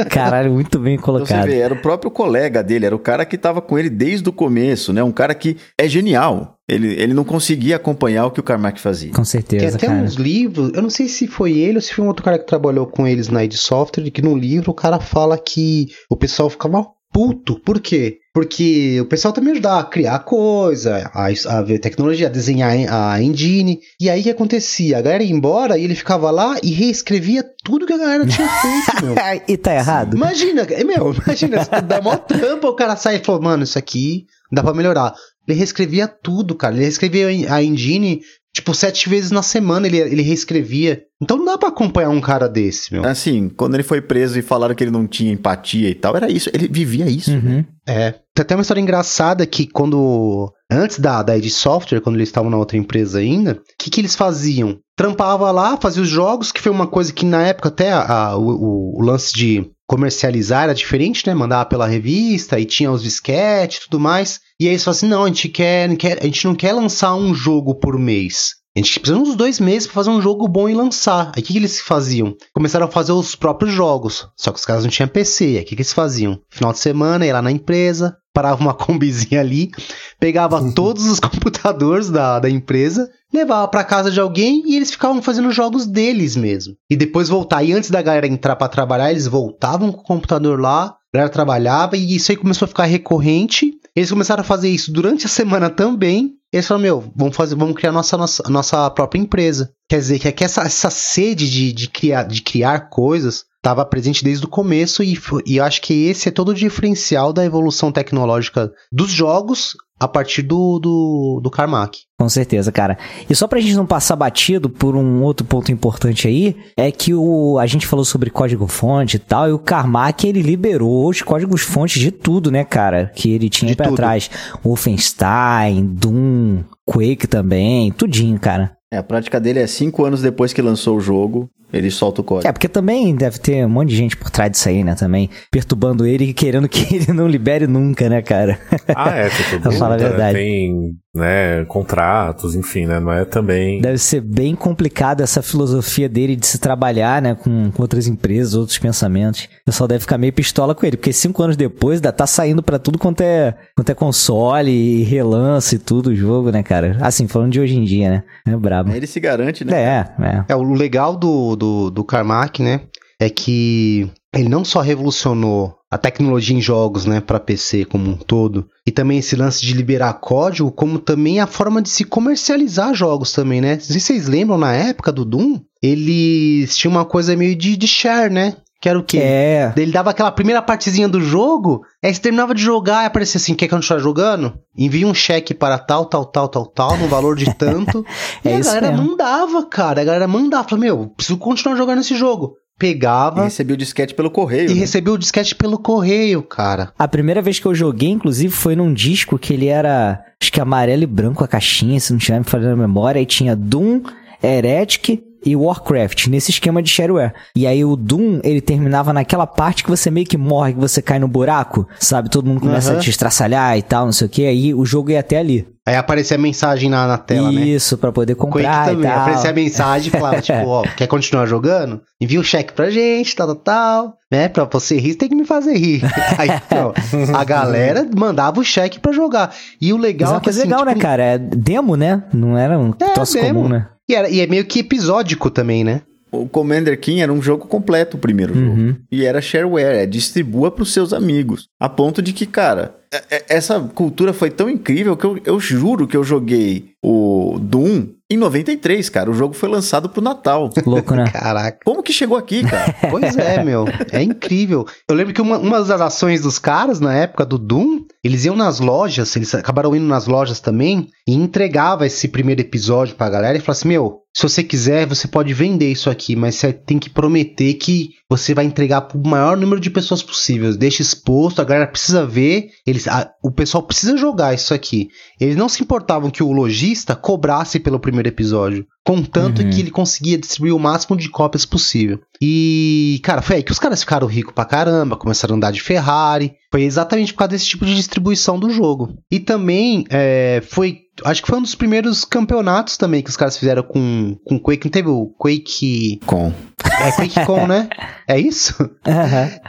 Caralho, 0.10 0.52
muito 0.52 0.78
bem 0.78 0.98
colocado. 0.98 1.30
Então, 1.30 1.42
você 1.42 1.48
vê, 1.48 1.58
era 1.58 1.72
o 1.72 1.80
próprio 1.80 2.10
colega 2.10 2.62
dele, 2.62 2.86
era 2.86 2.96
o 2.96 3.00
cara 3.00 3.24
que 3.24 3.36
estava 3.36 3.62
com 3.62 3.78
ele 3.78 3.88
desde 3.88 4.28
o 4.28 4.32
começo, 4.32 4.92
né? 4.92 5.02
Um 5.02 5.12
cara 5.12 5.34
que 5.34 5.56
é 5.78 5.88
genial. 5.88 6.58
Ele, 6.72 6.94
ele 7.00 7.14
não 7.14 7.24
conseguia 7.24 7.76
acompanhar 7.76 8.26
o 8.26 8.30
que 8.30 8.40
o 8.40 8.42
Carmack 8.42 8.80
fazia. 8.80 9.12
Com 9.12 9.24
certeza. 9.24 9.66
Tem 9.66 9.74
até 9.74 9.86
cara. 9.86 9.98
uns 10.02 10.14
livros, 10.14 10.72
eu 10.74 10.82
não 10.82 10.90
sei 10.90 11.08
se 11.08 11.26
foi 11.26 11.52
ele 11.52 11.76
ou 11.76 11.82
se 11.82 11.94
foi 11.94 12.04
um 12.04 12.08
outro 12.08 12.24
cara 12.24 12.38
que 12.38 12.46
trabalhou 12.46 12.86
com 12.86 13.06
eles 13.06 13.28
na 13.28 13.44
id 13.44 13.54
Software, 13.54 14.10
que 14.10 14.22
no 14.22 14.36
livro 14.36 14.70
o 14.70 14.74
cara 14.74 14.98
fala 14.98 15.38
que 15.38 15.88
o 16.08 16.16
pessoal 16.16 16.48
ficava 16.48 16.86
puto. 17.12 17.60
Por 17.60 17.78
quê? 17.80 18.18
Porque 18.34 18.98
o 18.98 19.04
pessoal 19.04 19.34
também 19.34 19.52
ajudava 19.52 19.80
a 19.80 19.84
criar 19.84 20.18
coisa, 20.20 21.10
a, 21.12 21.26
a 21.26 21.62
ver 21.62 21.78
tecnologia, 21.78 22.28
a 22.28 22.30
desenhar 22.30 22.72
a 22.90 23.22
engine. 23.22 23.78
E 24.00 24.08
aí 24.08 24.20
o 24.20 24.22
que 24.22 24.30
acontecia? 24.30 24.98
A 24.98 25.02
galera 25.02 25.22
ia 25.22 25.30
embora 25.30 25.76
e 25.76 25.84
ele 25.84 25.94
ficava 25.94 26.30
lá 26.30 26.56
e 26.62 26.70
reescrevia 26.70 27.44
tudo 27.62 27.86
que 27.86 27.92
a 27.92 27.98
galera 27.98 28.26
tinha 28.26 28.48
feito, 28.48 29.04
meu. 29.04 29.14
e 29.46 29.56
tá 29.58 29.74
errado? 29.74 30.16
Imagina, 30.16 30.66
meu, 30.86 31.14
imagina, 31.14 31.58
dá 31.82 32.00
mó 32.00 32.16
trampa, 32.16 32.66
o 32.66 32.74
cara 32.74 32.96
sai 32.96 33.16
e 33.16 33.24
fala, 33.24 33.40
mano, 33.40 33.64
isso 33.64 33.78
aqui 33.78 34.26
dá 34.50 34.62
pra 34.62 34.72
melhorar. 34.72 35.14
Ele 35.46 35.58
reescrevia 35.58 36.06
tudo, 36.06 36.54
cara. 36.54 36.74
Ele 36.74 36.84
reescrevia 36.84 37.54
a 37.54 37.62
engine, 37.62 38.22
tipo, 38.52 38.74
sete 38.74 39.08
vezes 39.08 39.30
na 39.30 39.42
semana 39.42 39.86
ele, 39.86 39.98
ele 39.98 40.22
reescrevia. 40.22 41.02
Então 41.22 41.36
não 41.38 41.44
dá 41.44 41.56
pra 41.56 41.68
acompanhar 41.68 42.10
um 42.10 42.20
cara 42.20 42.48
desse, 42.48 42.92
meu. 42.92 43.06
Assim, 43.06 43.48
quando 43.48 43.74
ele 43.74 43.84
foi 43.84 44.00
preso 44.00 44.36
e 44.36 44.42
falaram 44.42 44.74
que 44.74 44.82
ele 44.82 44.90
não 44.90 45.06
tinha 45.06 45.32
empatia 45.32 45.88
e 45.88 45.94
tal, 45.94 46.16
era 46.16 46.28
isso. 46.28 46.50
Ele 46.52 46.66
vivia 46.66 47.08
isso. 47.08 47.30
Uhum. 47.30 47.64
É. 47.86 48.10
Tem 48.34 48.42
até 48.42 48.56
uma 48.56 48.62
história 48.62 48.80
engraçada 48.80 49.46
que 49.46 49.66
quando. 49.68 50.52
Antes 50.68 50.98
da, 50.98 51.22
da 51.22 51.36
id 51.36 51.48
Software, 51.48 52.00
quando 52.00 52.16
eles 52.16 52.28
estavam 52.28 52.50
na 52.50 52.56
outra 52.56 52.76
empresa 52.76 53.20
ainda, 53.20 53.52
o 53.52 53.60
que, 53.78 53.88
que 53.88 54.00
eles 54.00 54.16
faziam? 54.16 54.78
Trampava 54.96 55.50
lá, 55.52 55.76
fazia 55.76 56.02
os 56.02 56.08
jogos, 56.08 56.50
que 56.50 56.60
foi 56.60 56.72
uma 56.72 56.88
coisa 56.88 57.12
que 57.12 57.24
na 57.24 57.42
época 57.46 57.68
até 57.68 57.92
a, 57.92 58.00
a, 58.00 58.36
o, 58.36 58.98
o 58.98 59.02
lance 59.02 59.32
de 59.32 59.70
comercializar 59.86 60.64
era 60.64 60.74
diferente, 60.74 61.26
né? 61.26 61.34
Mandava 61.34 61.66
pela 61.66 61.86
revista 61.86 62.58
e 62.58 62.64
tinha 62.64 62.90
os 62.90 63.02
disquetes 63.02 63.78
e 63.78 63.80
tudo 63.82 64.00
mais. 64.00 64.40
E 64.58 64.64
aí 64.64 64.72
eles 64.72 64.82
falaram 64.82 64.96
assim: 64.96 65.08
não, 65.08 65.24
a 65.24 65.28
gente 65.28 65.48
quer, 65.48 65.96
quer, 65.96 66.18
a 66.20 66.24
gente 66.24 66.46
não 66.46 66.54
quer 66.54 66.72
lançar 66.72 67.14
um 67.14 67.32
jogo 67.32 67.76
por 67.76 67.96
mês. 67.96 68.61
A 68.74 68.80
gente 68.80 69.00
precisa 69.00 69.20
uns 69.20 69.36
dois 69.36 69.60
meses 69.60 69.86
para 69.86 69.94
fazer 69.94 70.08
um 70.08 70.22
jogo 70.22 70.48
bom 70.48 70.66
e 70.66 70.74
lançar. 70.74 71.30
Aí 71.36 71.42
o 71.42 71.44
que, 71.44 71.52
que, 71.52 71.58
eles 71.58 71.78
faziam? 71.78 72.34
Começaram 72.54 72.86
a 72.86 72.90
fazer 72.90 73.12
os 73.12 73.34
próprios 73.34 73.70
jogos. 73.70 74.28
Só 74.34 74.50
que 74.50 74.58
os 74.58 74.64
caras 74.64 74.82
não 74.82 74.90
tinham 74.90 75.08
PC. 75.08 75.44
Aí 75.44 75.56
o 75.56 75.58
que, 75.58 75.76
que 75.76 75.82
eles 75.82 75.92
faziam? 75.92 76.40
Final 76.48 76.72
de 76.72 76.78
semana, 76.78 77.26
ia 77.26 77.34
lá 77.34 77.42
na 77.42 77.50
empresa, 77.50 78.16
parava 78.32 78.62
uma 78.62 78.72
combizinha 78.74 79.40
ali, 79.40 79.70
pegava 80.18 80.72
todos 80.72 81.04
os 81.04 81.20
computadores 81.20 82.08
da, 82.08 82.40
da 82.40 82.48
empresa, 82.48 83.10
levava 83.30 83.68
para 83.68 83.84
casa 83.84 84.10
de 84.10 84.18
alguém 84.18 84.62
e 84.64 84.74
eles 84.74 84.90
ficavam 84.90 85.20
fazendo 85.20 85.52
jogos 85.52 85.84
deles 85.84 86.34
mesmo. 86.34 86.74
E 86.88 86.96
depois 86.96 87.28
voltar. 87.28 87.62
E 87.62 87.74
antes 87.74 87.90
da 87.90 88.00
galera 88.00 88.26
entrar 88.26 88.56
para 88.56 88.68
trabalhar, 88.68 89.10
eles 89.10 89.26
voltavam 89.26 89.92
com 89.92 90.00
o 90.00 90.04
computador 90.04 90.58
lá, 90.58 90.84
a 90.84 90.96
galera 91.12 91.30
trabalhava 91.30 91.94
e 91.94 92.16
isso 92.16 92.32
aí 92.32 92.38
começou 92.38 92.64
a 92.64 92.68
ficar 92.68 92.84
recorrente. 92.84 93.70
Eles 93.94 94.10
começaram 94.10 94.40
a 94.40 94.44
fazer 94.44 94.70
isso 94.70 94.90
durante 94.90 95.26
a 95.26 95.28
semana 95.28 95.68
também. 95.68 96.38
Eles 96.52 96.66
falaram, 96.66 96.82
meu, 96.82 97.12
vamos 97.16 97.36
fazer, 97.36 97.54
vamos 97.54 97.74
criar 97.74 97.92
nossa, 97.92 98.16
nossa, 98.16 98.42
nossa 98.50 98.90
própria 98.90 99.18
empresa. 99.20 99.72
Quer 99.88 99.98
dizer, 99.98 100.18
que, 100.18 100.30
que 100.32 100.44
essa, 100.44 100.62
essa 100.62 100.90
sede 100.90 101.50
de, 101.50 101.72
de, 101.72 101.88
criar, 101.88 102.24
de 102.24 102.42
criar 102.42 102.90
coisas 102.90 103.46
estava 103.56 103.86
presente 103.86 104.24
desde 104.24 104.44
o 104.44 104.48
começo 104.48 105.02
e, 105.02 105.16
e 105.46 105.60
acho 105.60 105.80
que 105.80 106.06
esse 106.08 106.28
é 106.28 106.32
todo 106.32 106.50
o 106.50 106.54
diferencial 106.54 107.32
da 107.32 107.44
evolução 107.44 107.92
tecnológica 107.92 108.72
dos 108.90 109.10
jogos 109.10 109.76
a 110.04 110.08
partir 110.08 110.42
do, 110.42 110.78
do, 110.78 111.40
do 111.42 111.50
Carmack. 111.50 112.00
Com 112.18 112.28
certeza, 112.28 112.70
cara. 112.70 112.96
E 113.28 113.34
só 113.34 113.46
pra 113.48 113.60
gente 113.60 113.74
não 113.74 113.86
passar 113.86 114.14
batido 114.16 114.70
por 114.70 114.94
um 114.94 115.22
outro 115.22 115.44
ponto 115.46 115.72
importante 115.72 116.28
aí, 116.28 116.56
é 116.76 116.90
que 116.90 117.12
o, 117.14 117.58
a 117.58 117.66
gente 117.66 117.86
falou 117.86 118.04
sobre 118.04 118.30
código-fonte 118.30 119.16
e 119.16 119.20
tal, 119.20 119.48
e 119.48 119.52
o 119.52 119.58
Carmack, 119.58 120.26
ele 120.26 120.40
liberou 120.42 121.08
os 121.08 121.20
códigos-fontes 121.22 122.00
de 122.00 122.10
tudo, 122.10 122.50
né, 122.50 122.64
cara? 122.64 123.10
Que 123.14 123.32
ele 123.32 123.48
tinha 123.50 123.70
De 123.70 123.76
pra 123.76 123.86
tudo. 123.86 123.96
trás. 123.96 124.30
Wolfenstein, 124.64 125.84
Doom, 125.86 126.62
Quake 126.86 127.26
também, 127.26 127.90
tudinho, 127.92 128.38
cara. 128.38 128.76
É, 128.92 128.98
a 128.98 129.02
prática 129.02 129.40
dele 129.40 129.58
é 129.58 129.66
cinco 129.66 130.04
anos 130.04 130.20
depois 130.20 130.52
que 130.52 130.60
lançou 130.60 130.98
o 130.98 131.00
jogo, 131.00 131.48
ele 131.72 131.90
solta 131.90 132.20
o 132.20 132.24
código. 132.24 132.46
É, 132.46 132.52
porque 132.52 132.68
também 132.68 133.16
deve 133.16 133.38
ter 133.38 133.64
um 133.64 133.68
monte 133.70 133.88
de 133.88 133.96
gente 133.96 134.14
por 134.14 134.28
trás 134.28 134.50
disso 134.50 134.68
aí, 134.68 134.84
né, 134.84 134.94
também, 134.94 135.30
perturbando 135.50 136.04
ele 136.04 136.26
e 136.26 136.34
querendo 136.34 136.68
que 136.68 136.82
ele 136.94 137.10
não 137.10 137.26
libere 137.26 137.66
nunca, 137.66 138.06
né, 138.10 138.20
cara? 138.20 138.60
Ah, 138.94 139.08
é, 139.16 139.30
tem 139.30 139.46
tudo. 139.48 139.72
Fala 139.78 139.94
a 139.94 139.96
verdade. 139.96 140.36
Tem, 140.36 140.94
né, 141.14 141.64
contratos, 141.66 142.54
enfim, 142.54 142.86
né? 142.86 142.98
Não 142.98 143.12
é 143.12 143.24
também. 143.24 143.80
Deve 143.80 143.98
ser 143.98 144.20
bem 144.20 144.54
complicado 144.54 145.20
essa 145.20 145.42
filosofia 145.42 146.08
dele 146.08 146.34
de 146.34 146.46
se 146.46 146.58
trabalhar, 146.58 147.20
né, 147.20 147.34
com, 147.34 147.70
com 147.70 147.82
outras 147.82 148.06
empresas, 148.06 148.54
outros 148.54 148.78
pensamentos. 148.78 149.44
O 149.44 149.64
pessoal 149.66 149.86
deve 149.86 150.00
ficar 150.00 150.16
meio 150.16 150.32
pistola 150.32 150.74
com 150.74 150.86
ele, 150.86 150.96
porque 150.96 151.12
cinco 151.12 151.42
anos 151.42 151.56
depois 151.56 151.98
ainda 151.98 152.12
tá 152.12 152.26
saindo 152.26 152.62
pra 152.62 152.78
tudo 152.78 152.98
quanto 152.98 153.20
é, 153.20 153.54
quanto 153.76 153.90
é 153.90 153.94
console 153.94 154.70
e 154.70 155.02
relance 155.02 155.76
e 155.76 155.78
tudo 155.78 156.10
o 156.10 156.16
jogo, 156.16 156.50
né, 156.50 156.62
cara? 156.62 156.96
Assim, 157.00 157.28
falando 157.28 157.52
de 157.52 157.60
hoje 157.60 157.76
em 157.76 157.84
dia, 157.84 158.08
né? 158.08 158.24
É 158.46 158.56
brabo. 158.56 158.92
Ele 158.92 159.06
se 159.06 159.20
garante, 159.20 159.64
né? 159.64 159.72
É, 159.74 160.24
é. 160.24 160.44
É, 160.48 160.56
o 160.56 160.62
legal 160.62 161.14
do, 161.14 161.54
do, 161.56 161.90
do 161.90 162.04
Carmack, 162.04 162.62
né, 162.62 162.80
é 163.20 163.28
que 163.28 164.10
ele 164.34 164.48
não 164.48 164.64
só 164.64 164.80
revolucionou 164.80 165.76
a 165.92 165.98
tecnologia 165.98 166.56
em 166.56 166.60
jogos, 166.62 167.04
né, 167.04 167.20
para 167.20 167.38
PC 167.38 167.84
como 167.84 168.10
um 168.10 168.16
todo, 168.16 168.66
e 168.86 168.90
também 168.90 169.18
esse 169.18 169.36
lance 169.36 169.60
de 169.60 169.74
liberar 169.74 170.14
código, 170.14 170.72
como 170.72 170.98
também 170.98 171.38
a 171.38 171.46
forma 171.46 171.82
de 171.82 171.90
se 171.90 172.02
comercializar 172.02 172.94
jogos 172.94 173.30
também, 173.34 173.60
né? 173.60 173.78
Se 173.78 174.00
vocês 174.00 174.26
lembram, 174.26 174.56
na 174.56 174.72
época 174.72 175.12
do 175.12 175.22
Doom, 175.22 175.60
eles 175.82 176.74
tinham 176.78 176.92
uma 176.92 177.04
coisa 177.04 177.36
meio 177.36 177.54
de, 177.54 177.76
de 177.76 177.86
share, 177.86 178.32
né? 178.32 178.56
Que 178.80 178.88
era 178.88 178.98
o 178.98 179.04
quê? 179.04 179.18
É, 179.18 179.72
Ele 179.76 179.92
dava 179.92 180.10
aquela 180.10 180.32
primeira 180.32 180.60
partezinha 180.62 181.06
do 181.08 181.20
jogo, 181.20 181.82
aí 182.02 182.12
você 182.12 182.20
terminava 182.20 182.54
de 182.54 182.62
jogar 182.62 183.04
e 183.04 183.06
aparecia 183.06 183.38
assim, 183.38 183.54
quer 183.54 183.68
continuar 183.68 184.00
jogando? 184.00 184.54
Envia 184.76 185.06
um 185.06 185.14
cheque 185.14 185.52
para 185.52 185.78
tal, 185.78 186.06
tal, 186.06 186.24
tal, 186.24 186.48
tal, 186.48 186.66
tal, 186.66 186.96
no 186.96 187.06
valor 187.06 187.36
de 187.36 187.52
tanto. 187.54 188.04
e 188.44 188.48
É 188.48 188.56
a 188.56 188.58
isso 188.58 188.70
galera 188.70 188.90
mesmo. 188.90 189.10
mandava, 189.10 189.64
cara. 189.66 190.00
A 190.00 190.04
galera 190.04 190.26
mandava. 190.26 190.66
Falava, 190.66 190.84
meu, 190.84 191.06
preciso 191.16 191.38
continuar 191.38 191.76
jogando 191.76 192.00
esse 192.00 192.16
jogo. 192.16 192.56
E 192.82 192.92
Pegava 192.94 193.44
recebeu 193.44 193.74
o 193.74 193.76
disquete 193.76 194.14
pelo 194.14 194.30
correio. 194.30 194.70
e 194.70 194.74
né? 194.74 194.80
recebeu 194.80 195.14
o 195.14 195.18
disquete 195.18 195.54
pelo 195.54 195.78
correio, 195.78 196.42
cara. 196.42 196.92
A 196.98 197.06
primeira 197.06 197.40
vez 197.40 197.58
que 197.58 197.66
eu 197.66 197.74
joguei, 197.74 198.10
inclusive, 198.10 198.52
foi 198.52 198.74
num 198.74 198.92
disco 198.92 199.38
que 199.38 199.54
ele 199.54 199.68
era, 199.68 200.20
acho 200.40 200.52
que 200.52 200.60
amarelo 200.60 201.02
e 201.02 201.06
branco 201.06 201.44
a 201.44 201.48
caixinha, 201.48 201.98
se 202.00 202.12
não 202.12 202.18
tiver 202.18 202.38
me 202.38 202.44
falando 202.44 202.72
a 202.72 202.76
memória, 202.76 203.20
e 203.20 203.26
tinha 203.26 203.54
Doom, 203.54 204.02
Heretic 204.42 205.22
e 205.44 205.56
Warcraft, 205.56 206.28
nesse 206.28 206.50
esquema 206.50 206.82
de 206.82 206.88
shareware. 206.90 207.32
E 207.56 207.66
aí 207.66 207.84
o 207.84 207.96
Doom, 207.96 208.40
ele 208.44 208.60
terminava 208.60 209.12
naquela 209.12 209.46
parte 209.46 209.82
que 209.84 209.90
você 209.90 210.10
meio 210.10 210.26
que 210.26 210.36
morre, 210.36 210.74
que 210.74 210.80
você 210.80 211.00
cai 211.02 211.18
no 211.18 211.26
buraco, 211.28 211.86
sabe? 211.98 212.30
Todo 212.30 212.46
mundo 212.46 212.60
começa 212.60 212.90
Aham. 212.90 212.98
a 212.98 213.02
te 213.02 213.10
estraçalhar 213.10 213.76
e 213.78 213.82
tal, 213.82 214.04
não 214.06 214.12
sei 214.12 214.26
o 214.26 214.30
que, 214.30 214.46
aí 214.46 214.74
o 214.74 214.84
jogo 214.84 215.10
ia 215.10 215.20
até 215.20 215.38
ali. 215.38 215.66
Aí 215.86 215.96
aparecia 215.96 216.36
a 216.36 216.40
mensagem 216.40 216.88
na, 216.88 217.08
na 217.08 217.18
tela, 217.18 217.50
né? 217.50 217.62
Isso, 217.62 217.98
pra 217.98 218.12
poder 218.12 218.36
Quake 218.36 218.52
comprar 218.52 218.86
e 218.92 218.94
também. 218.94 219.10
tal. 219.10 219.20
Aparecia 219.20 219.50
a 219.50 219.52
mensagem 219.52 220.08
e 220.08 220.10
falava, 220.10 220.40
tipo, 220.42 220.66
ó, 220.68 220.82
quer 220.96 221.08
continuar 221.08 221.46
jogando? 221.46 222.00
Envia 222.20 222.38
o 222.38 222.44
cheque 222.44 222.72
pra 222.72 222.88
gente, 222.88 223.34
tal, 223.34 223.48
tal, 223.48 223.56
tal. 223.56 224.14
Né? 224.30 224.48
Pra 224.48 224.62
você 224.64 224.96
rir, 224.96 225.12
você 225.12 225.18
tem 225.18 225.28
que 225.28 225.34
me 225.34 225.44
fazer 225.44 225.76
rir. 225.76 226.02
Aí, 226.38 226.48
não, 226.70 227.34
a 227.36 227.42
galera 227.44 228.08
mandava 228.16 228.60
o 228.60 228.64
cheque 228.64 229.00
pra 229.00 229.10
jogar. 229.12 229.52
E 229.80 229.92
o 229.92 229.96
Mas 229.96 230.04
é 230.04 230.08
legal 230.08 230.36
é 230.36 230.40
que, 230.40 230.50
assim, 230.50 230.60
legal, 230.60 230.84
né, 230.84 230.92
tipo, 230.92 231.02
cara? 231.02 231.22
É 231.24 231.38
demo, 231.38 231.96
né? 231.96 232.22
Não 232.32 232.56
era 232.56 232.78
um 232.78 232.94
É, 233.00 233.08
troço 233.14 233.34
demo. 233.34 233.62
comum, 233.64 233.68
né? 233.68 233.88
E, 234.08 234.14
era- 234.14 234.28
e 234.28 234.40
é 234.40 234.46
meio 234.46 234.64
que 234.64 234.78
episódico 234.80 235.50
também, 235.50 235.82
né? 235.82 236.02
O 236.32 236.48
Commander 236.48 236.98
King 236.98 237.20
era 237.20 237.32
um 237.32 237.42
jogo 237.42 237.66
completo, 237.66 238.16
o 238.16 238.20
primeiro 238.20 238.54
Uhum. 238.56 238.86
jogo. 238.88 238.98
E 239.12 239.24
era 239.24 239.40
shareware, 239.42 239.98
é 239.98 240.06
distribua 240.06 240.70
pros 240.70 240.92
seus 240.92 241.12
amigos. 241.12 241.68
A 241.78 241.88
ponto 241.90 242.22
de 242.22 242.32
que, 242.32 242.46
cara, 242.46 242.94
é- 243.12 243.36
é- 243.36 243.44
essa 243.50 243.78
cultura 243.94 244.32
foi 244.32 244.50
tão 244.50 244.70
incrível 244.70 245.14
que 245.16 245.24
eu, 245.26 245.38
eu 245.44 245.60
juro 245.60 246.06
que 246.06 246.16
eu 246.16 246.24
joguei 246.24 246.86
o 247.04 247.58
Doom 247.60 248.06
em 248.30 248.36
93, 248.38 249.10
cara. 249.10 249.30
O 249.30 249.34
jogo 249.34 249.52
foi 249.52 249.68
lançado 249.68 250.08
pro 250.08 250.22
Natal. 250.22 250.70
Louco, 250.86 251.14
né? 251.14 251.24
Caraca. 251.30 251.78
Como 251.84 252.02
que 252.02 252.12
chegou 252.14 252.38
aqui, 252.38 252.62
cara? 252.64 252.94
Pois 253.10 253.36
é, 253.36 253.62
meu. 253.62 253.84
É 254.10 254.22
incrível. 254.22 254.86
Eu 255.06 255.14
lembro 255.14 255.34
que 255.34 255.42
uma, 255.42 255.58
uma 255.58 255.82
das 255.84 256.00
ações 256.00 256.40
dos 256.40 256.58
caras 256.58 256.98
na 256.98 257.12
época 257.14 257.44
do 257.44 257.58
Doom, 257.58 258.06
eles 258.24 258.46
iam 258.46 258.56
nas 258.56 258.80
lojas, 258.80 259.36
eles 259.36 259.54
acabaram 259.54 259.94
indo 259.94 260.06
nas 260.06 260.26
lojas 260.26 260.60
também 260.60 261.08
e 261.28 261.34
entregava 261.34 262.06
esse 262.06 262.26
primeiro 262.28 262.62
episódio 262.62 263.16
pra 263.16 263.28
galera 263.28 263.58
e 263.58 263.60
falava 263.60 263.72
assim: 263.78 263.88
Meu, 263.88 264.21
se 264.34 264.42
você 264.42 264.62
quiser, 264.64 265.06
você 265.06 265.28
pode 265.28 265.52
vender 265.52 265.90
isso 265.92 266.08
aqui, 266.08 266.34
mas 266.34 266.54
você 266.54 266.72
tem 266.72 266.98
que 266.98 267.10
prometer 267.10 267.74
que 267.74 268.10
você 268.30 268.54
vai 268.54 268.64
entregar 268.64 269.02
pro 269.02 269.18
maior 269.22 269.58
número 269.58 269.78
de 269.78 269.90
pessoas 269.90 270.22
possível. 270.22 270.74
Deixa 270.74 271.02
exposto, 271.02 271.60
a 271.60 271.64
galera 271.64 271.86
precisa 271.86 272.24
ver, 272.24 272.70
eles, 272.86 273.06
a- 273.06 273.30
o 273.44 273.50
pessoal 273.50 273.82
precisa 273.82 274.16
jogar 274.16 274.54
isso 274.54 274.72
aqui. 274.72 275.08
Eles 275.38 275.54
não 275.54 275.68
se 275.68 275.82
importavam 275.82 276.30
que 276.30 276.42
o 276.42 276.50
lojista 276.50 277.14
cobrasse 277.14 277.78
pelo 277.78 278.00
primeiro 278.00 278.28
episódio, 278.28 278.86
contanto 279.04 279.60
Uhum. 279.60 279.68
que 279.68 279.80
ele 279.80 279.90
conseguia 279.90 280.38
distribuir 280.38 280.74
o 280.74 280.78
máximo 280.78 281.14
de 281.14 281.28
cópias 281.28 281.66
possível. 281.66 282.18
E, 282.40 283.20
cara, 283.22 283.42
foi 283.42 283.56
aí 283.56 283.62
que 283.62 283.70
os 283.70 283.78
caras 283.78 284.00
ficaram 284.00 284.26
ricos 284.26 284.54
pra 284.54 284.64
caramba, 284.64 285.16
começaram 285.16 285.54
a 285.54 285.56
andar 285.58 285.70
de 285.70 285.82
Ferrari. 285.82 286.54
Foi 286.72 286.82
exatamente 286.84 287.32
por 287.34 287.40
causa 287.40 287.50
desse 287.50 287.66
tipo 287.66 287.84
de 287.84 287.94
distribuição 287.94 288.58
do 288.58 288.70
jogo. 288.70 289.14
E 289.30 289.38
também 289.38 290.04
é, 290.10 290.62
foi. 290.66 291.00
Acho 291.24 291.42
que 291.42 291.48
foi 291.48 291.58
um 291.58 291.62
dos 291.62 291.74
primeiros 291.74 292.24
campeonatos 292.24 292.96
também 292.96 293.22
que 293.22 293.28
os 293.28 293.36
caras 293.36 293.56
fizeram 293.56 293.82
com, 293.82 294.36
com 294.44 294.58
Quake. 294.58 294.86
Não 294.86 294.90
teve 294.90 295.08
o 295.08 295.26
Quake. 295.38 296.20
Com. 296.24 296.52
É 297.00 297.12
QuakeCon, 297.12 297.66
né? 297.66 297.88
É 298.26 298.38
isso? 298.38 298.74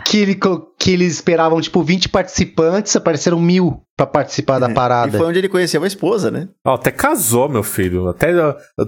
Que, 0.06 0.20
ele, 0.20 0.39
que 0.80 0.91
eles 0.91 1.16
esperavam, 1.16 1.60
tipo, 1.60 1.84
20 1.84 2.08
participantes, 2.08 2.96
apareceram 2.96 3.39
mil 3.41 3.83
pra 3.96 4.08
participar 4.08 4.60
da 4.60 4.70
E 4.70 4.74
parada. 4.74 5.18
foi 5.18 5.28
onde 5.28 5.39
ele 5.39 5.50
conheceu 5.50 5.84
a 5.84 5.88
esposa, 5.88 6.32
né? 6.32 6.48
Ó, 6.66 6.74
até 6.76 6.91
casou, 6.91 7.48
meu 7.48 7.64
filho. 7.64 8.08
Até, 8.08 8.32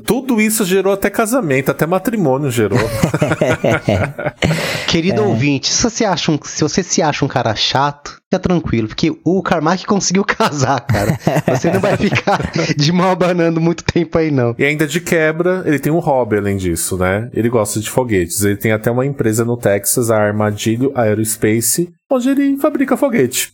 tudo 0.05 0.41
isso 0.41 0.65
gerou 0.65 0.93
até 0.93 1.09
casamento, 1.09 1.69
até 1.71 1.85
matrimônio 1.85 2.49
gerou. 2.49 2.79
Querido 4.87 5.21
É. 5.21 5.25
ouvinte, 5.25 5.71
se 5.71 5.83
você, 5.83 6.05
acha 6.05 6.31
um, 6.31 6.39
se 6.43 6.61
você 6.63 6.81
se 6.83 7.01
acha 7.01 7.23
um 7.23 7.27
cara 7.27 7.53
chato, 7.55 8.17
fica 8.31 8.39
tranquilo, 8.39 8.87
porque 8.87 9.11
o 9.23 9.41
Carmack 9.43 9.85
conseguiu 9.85 10.23
casar, 10.25 10.79
cara. 10.81 11.17
Você 11.47 11.71
não 11.71 11.79
vai 11.79 11.95
ficar 11.97 12.51
de 12.75 12.91
mal 12.91 13.11
abanando 13.11 13.61
muito 13.61 13.83
tempo 13.83 14.17
aí, 14.17 14.31
não. 14.31 14.55
E 14.57 14.65
ainda 14.65 14.87
de 14.87 14.99
quebra, 14.99 15.63
ele 15.65 15.79
tem 15.79 15.91
um 15.91 15.99
hobby 15.99 16.37
além 16.37 16.57
disso, 16.57 16.97
né? 16.97 17.29
Ele 17.33 17.49
gosta 17.49 17.79
de 17.79 17.89
foguetes. 17.89 18.43
Ele 18.43 18.57
tem 18.57 18.71
até 18.71 18.89
uma 18.89 19.05
empresa 19.05 19.45
no 19.45 19.57
Texas, 19.57 20.09
a 20.09 20.17
Armadilho 20.17 20.91
Aerospace, 20.95 21.89
onde 22.09 22.29
ele 22.29 22.57
fabrica 22.57 22.97
foguete. 22.97 23.51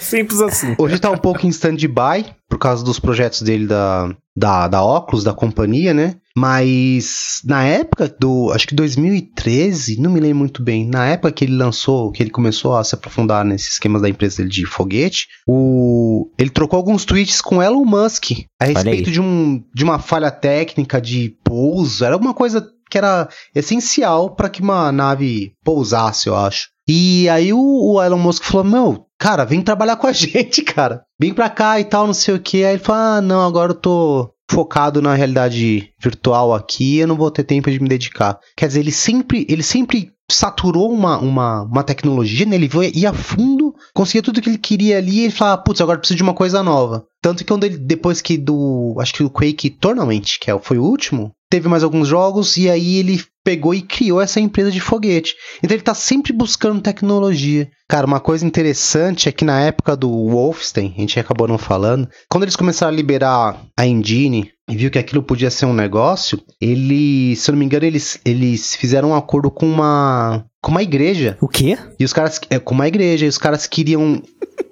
Simples 0.00 0.40
assim. 0.40 0.74
Hoje 0.78 0.98
tá 0.98 1.10
um 1.10 1.16
pouco 1.16 1.46
em 1.46 1.48
stand-by, 1.48 2.26
por 2.48 2.58
causa 2.58 2.84
dos 2.84 2.98
projetos 2.98 3.42
dele 3.42 3.66
da, 3.66 4.14
da, 4.36 4.68
da 4.68 4.82
Oculus, 4.82 5.24
da 5.24 5.32
companhia, 5.32 5.94
né? 5.94 6.16
Mas 6.36 7.40
na 7.44 7.64
época 7.64 8.14
do, 8.20 8.52
acho 8.52 8.66
que 8.66 8.74
2013, 8.74 10.00
não 10.00 10.10
me 10.10 10.20
lembro 10.20 10.38
muito 10.38 10.62
bem, 10.62 10.86
na 10.86 11.06
época 11.06 11.32
que 11.32 11.44
ele 11.44 11.56
lançou, 11.56 12.12
que 12.12 12.22
ele 12.22 12.30
começou 12.30 12.76
a 12.76 12.84
se 12.84 12.94
aprofundar 12.94 13.44
nesses 13.44 13.72
esquemas 13.72 14.02
da 14.02 14.08
empresa 14.08 14.36
dele 14.38 14.50
de 14.50 14.64
foguete, 14.64 15.26
o, 15.46 16.30
ele 16.38 16.50
trocou 16.50 16.76
alguns 16.76 17.04
tweets 17.04 17.40
com 17.40 17.62
Elon 17.62 17.84
Musk 17.84 18.30
a 18.60 18.66
respeito 18.66 19.10
de, 19.10 19.20
um, 19.20 19.62
de 19.74 19.82
uma 19.82 19.98
falha 19.98 20.30
técnica 20.30 21.00
de 21.00 21.36
pouso, 21.42 22.04
era 22.04 22.14
alguma 22.14 22.34
coisa 22.34 22.70
que 22.90 22.96
era 22.96 23.28
essencial 23.54 24.34
para 24.34 24.48
que 24.48 24.62
uma 24.62 24.90
nave 24.92 25.52
pousasse, 25.64 26.28
eu 26.28 26.36
acho. 26.36 26.68
E 26.88 27.28
aí 27.28 27.52
o, 27.52 27.58
o 27.94 28.02
Elon 28.02 28.18
Musk 28.18 28.42
falou: 28.44 28.64
Meu, 28.64 29.06
cara, 29.18 29.44
vem 29.44 29.60
trabalhar 29.60 29.96
com 29.96 30.06
a 30.06 30.12
gente, 30.12 30.62
cara. 30.62 31.02
Vem 31.20 31.34
pra 31.34 31.50
cá 31.50 31.78
e 31.78 31.84
tal, 31.84 32.06
não 32.06 32.14
sei 32.14 32.34
o 32.34 32.40
que. 32.40 32.64
Aí 32.64 32.74
ele 32.74 32.82
falou: 32.82 33.02
Ah, 33.02 33.20
não, 33.20 33.46
agora 33.46 33.72
eu 33.72 33.76
tô 33.76 34.30
focado 34.50 35.02
na 35.02 35.14
realidade 35.14 35.90
virtual 36.02 36.54
aqui, 36.54 36.96
eu 36.96 37.06
não 37.06 37.16
vou 37.16 37.30
ter 37.30 37.44
tempo 37.44 37.70
de 37.70 37.78
me 37.80 37.88
dedicar. 37.88 38.38
Quer 38.56 38.66
dizer, 38.68 38.80
ele 38.80 38.90
sempre, 38.92 39.46
ele 39.48 39.62
sempre 39.62 40.10
saturou 40.30 40.90
uma, 40.90 41.18
uma, 41.18 41.62
uma 41.64 41.82
tecnologia, 41.82 42.46
né? 42.46 42.56
Ele 42.56 42.68
foi- 42.68 42.90
ia 42.94 43.10
a 43.10 43.14
fundo, 43.14 43.74
conseguia 43.94 44.22
tudo 44.22 44.40
que 44.40 44.48
ele 44.48 44.56
queria 44.58 44.96
ali 44.98 45.26
e 45.26 45.30
falava, 45.30 45.62
putz, 45.62 45.80
agora 45.82 45.98
preciso 45.98 46.16
de 46.16 46.22
uma 46.22 46.34
coisa 46.34 46.62
nova. 46.62 47.04
Tanto 47.22 47.38
que 47.38 47.44
quando 47.48 47.64
ele, 47.64 47.76
depois 47.78 48.20
que 48.22 48.38
do, 48.38 48.94
acho 49.00 49.12
que 49.14 49.22
o 49.22 49.30
Quake 49.30 49.68
Tournament, 49.70 50.38
que 50.40 50.50
é- 50.50 50.58
foi 50.58 50.78
o 50.78 50.84
último, 50.84 51.30
teve 51.50 51.68
mais 51.68 51.82
alguns 51.82 52.08
jogos 52.08 52.56
e 52.58 52.68
aí 52.70 52.96
ele 52.96 53.22
pegou 53.48 53.72
e 53.72 53.80
criou 53.80 54.20
essa 54.20 54.38
empresa 54.38 54.70
de 54.70 54.78
foguete. 54.78 55.34
Então 55.64 55.74
ele 55.74 55.82
tá 55.82 55.94
sempre 55.94 56.34
buscando 56.34 56.82
tecnologia. 56.82 57.66
Cara, 57.88 58.06
uma 58.06 58.20
coisa 58.20 58.44
interessante 58.44 59.26
é 59.26 59.32
que 59.32 59.42
na 59.42 59.58
época 59.58 59.96
do 59.96 60.10
Wolfenstein, 60.28 60.92
a 60.94 61.00
gente 61.00 61.18
acabou 61.18 61.48
não 61.48 61.56
falando, 61.56 62.06
quando 62.28 62.42
eles 62.42 62.56
começaram 62.56 62.92
a 62.92 62.94
liberar 62.94 63.58
a 63.74 63.86
engine 63.86 64.50
e 64.68 64.76
viu 64.76 64.90
que 64.90 64.98
aquilo 64.98 65.22
podia 65.22 65.50
ser 65.50 65.64
um 65.64 65.72
negócio, 65.72 66.38
eles, 66.60 67.38
se 67.38 67.50
eu 67.50 67.54
não 67.54 67.58
me 67.60 67.64
engano, 67.64 67.86
eles, 67.86 68.20
eles 68.22 68.76
fizeram 68.76 69.12
um 69.12 69.14
acordo 69.14 69.50
com 69.50 69.64
uma 69.64 70.44
com 70.60 70.70
uma 70.70 70.82
igreja. 70.82 71.38
O 71.40 71.48
quê? 71.48 71.78
E 71.98 72.04
os 72.04 72.12
caras 72.12 72.38
é, 72.50 72.58
com 72.58 72.74
uma 72.74 72.86
igreja, 72.86 73.24
e 73.24 73.28
os 73.30 73.38
caras 73.38 73.66
queriam 73.66 74.20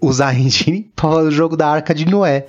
usar 0.02 0.28
a 0.28 0.34
engine 0.34 0.90
pra 0.94 1.10
fazer 1.10 1.28
o 1.28 1.30
jogo 1.30 1.56
da 1.56 1.66
Arca 1.66 1.94
de 1.94 2.04
Noé. 2.04 2.44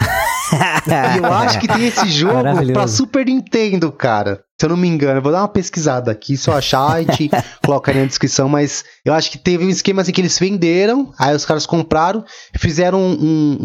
eu 1.17 1.33
acho 1.33 1.59
que 1.59 1.67
tem 1.67 1.87
esse 1.87 2.09
jogo 2.09 2.43
pra 2.73 2.87
Super 2.87 3.25
Nintendo, 3.25 3.91
cara. 3.91 4.41
Se 4.59 4.65
eu 4.65 4.69
não 4.69 4.77
me 4.77 4.87
engano, 4.87 5.19
eu 5.19 5.21
vou 5.21 5.31
dar 5.31 5.41
uma 5.41 5.47
pesquisada 5.47 6.11
aqui. 6.11 6.35
Se 6.35 6.49
eu 6.49 6.53
achar, 6.53 6.87
a 6.87 7.01
gente 7.01 7.29
coloca 7.63 7.91
aí 7.91 7.99
na 7.99 8.05
descrição. 8.05 8.49
Mas 8.49 8.83
eu 9.05 9.13
acho 9.13 9.29
que 9.29 9.37
teve 9.37 9.65
um 9.65 9.69
esquema 9.69 10.01
assim 10.01 10.11
que 10.11 10.21
eles 10.21 10.39
venderam, 10.39 11.11
aí 11.19 11.35
os 11.35 11.45
caras 11.45 11.65
compraram, 11.65 12.23
fizeram 12.57 12.99
um, 12.99 13.57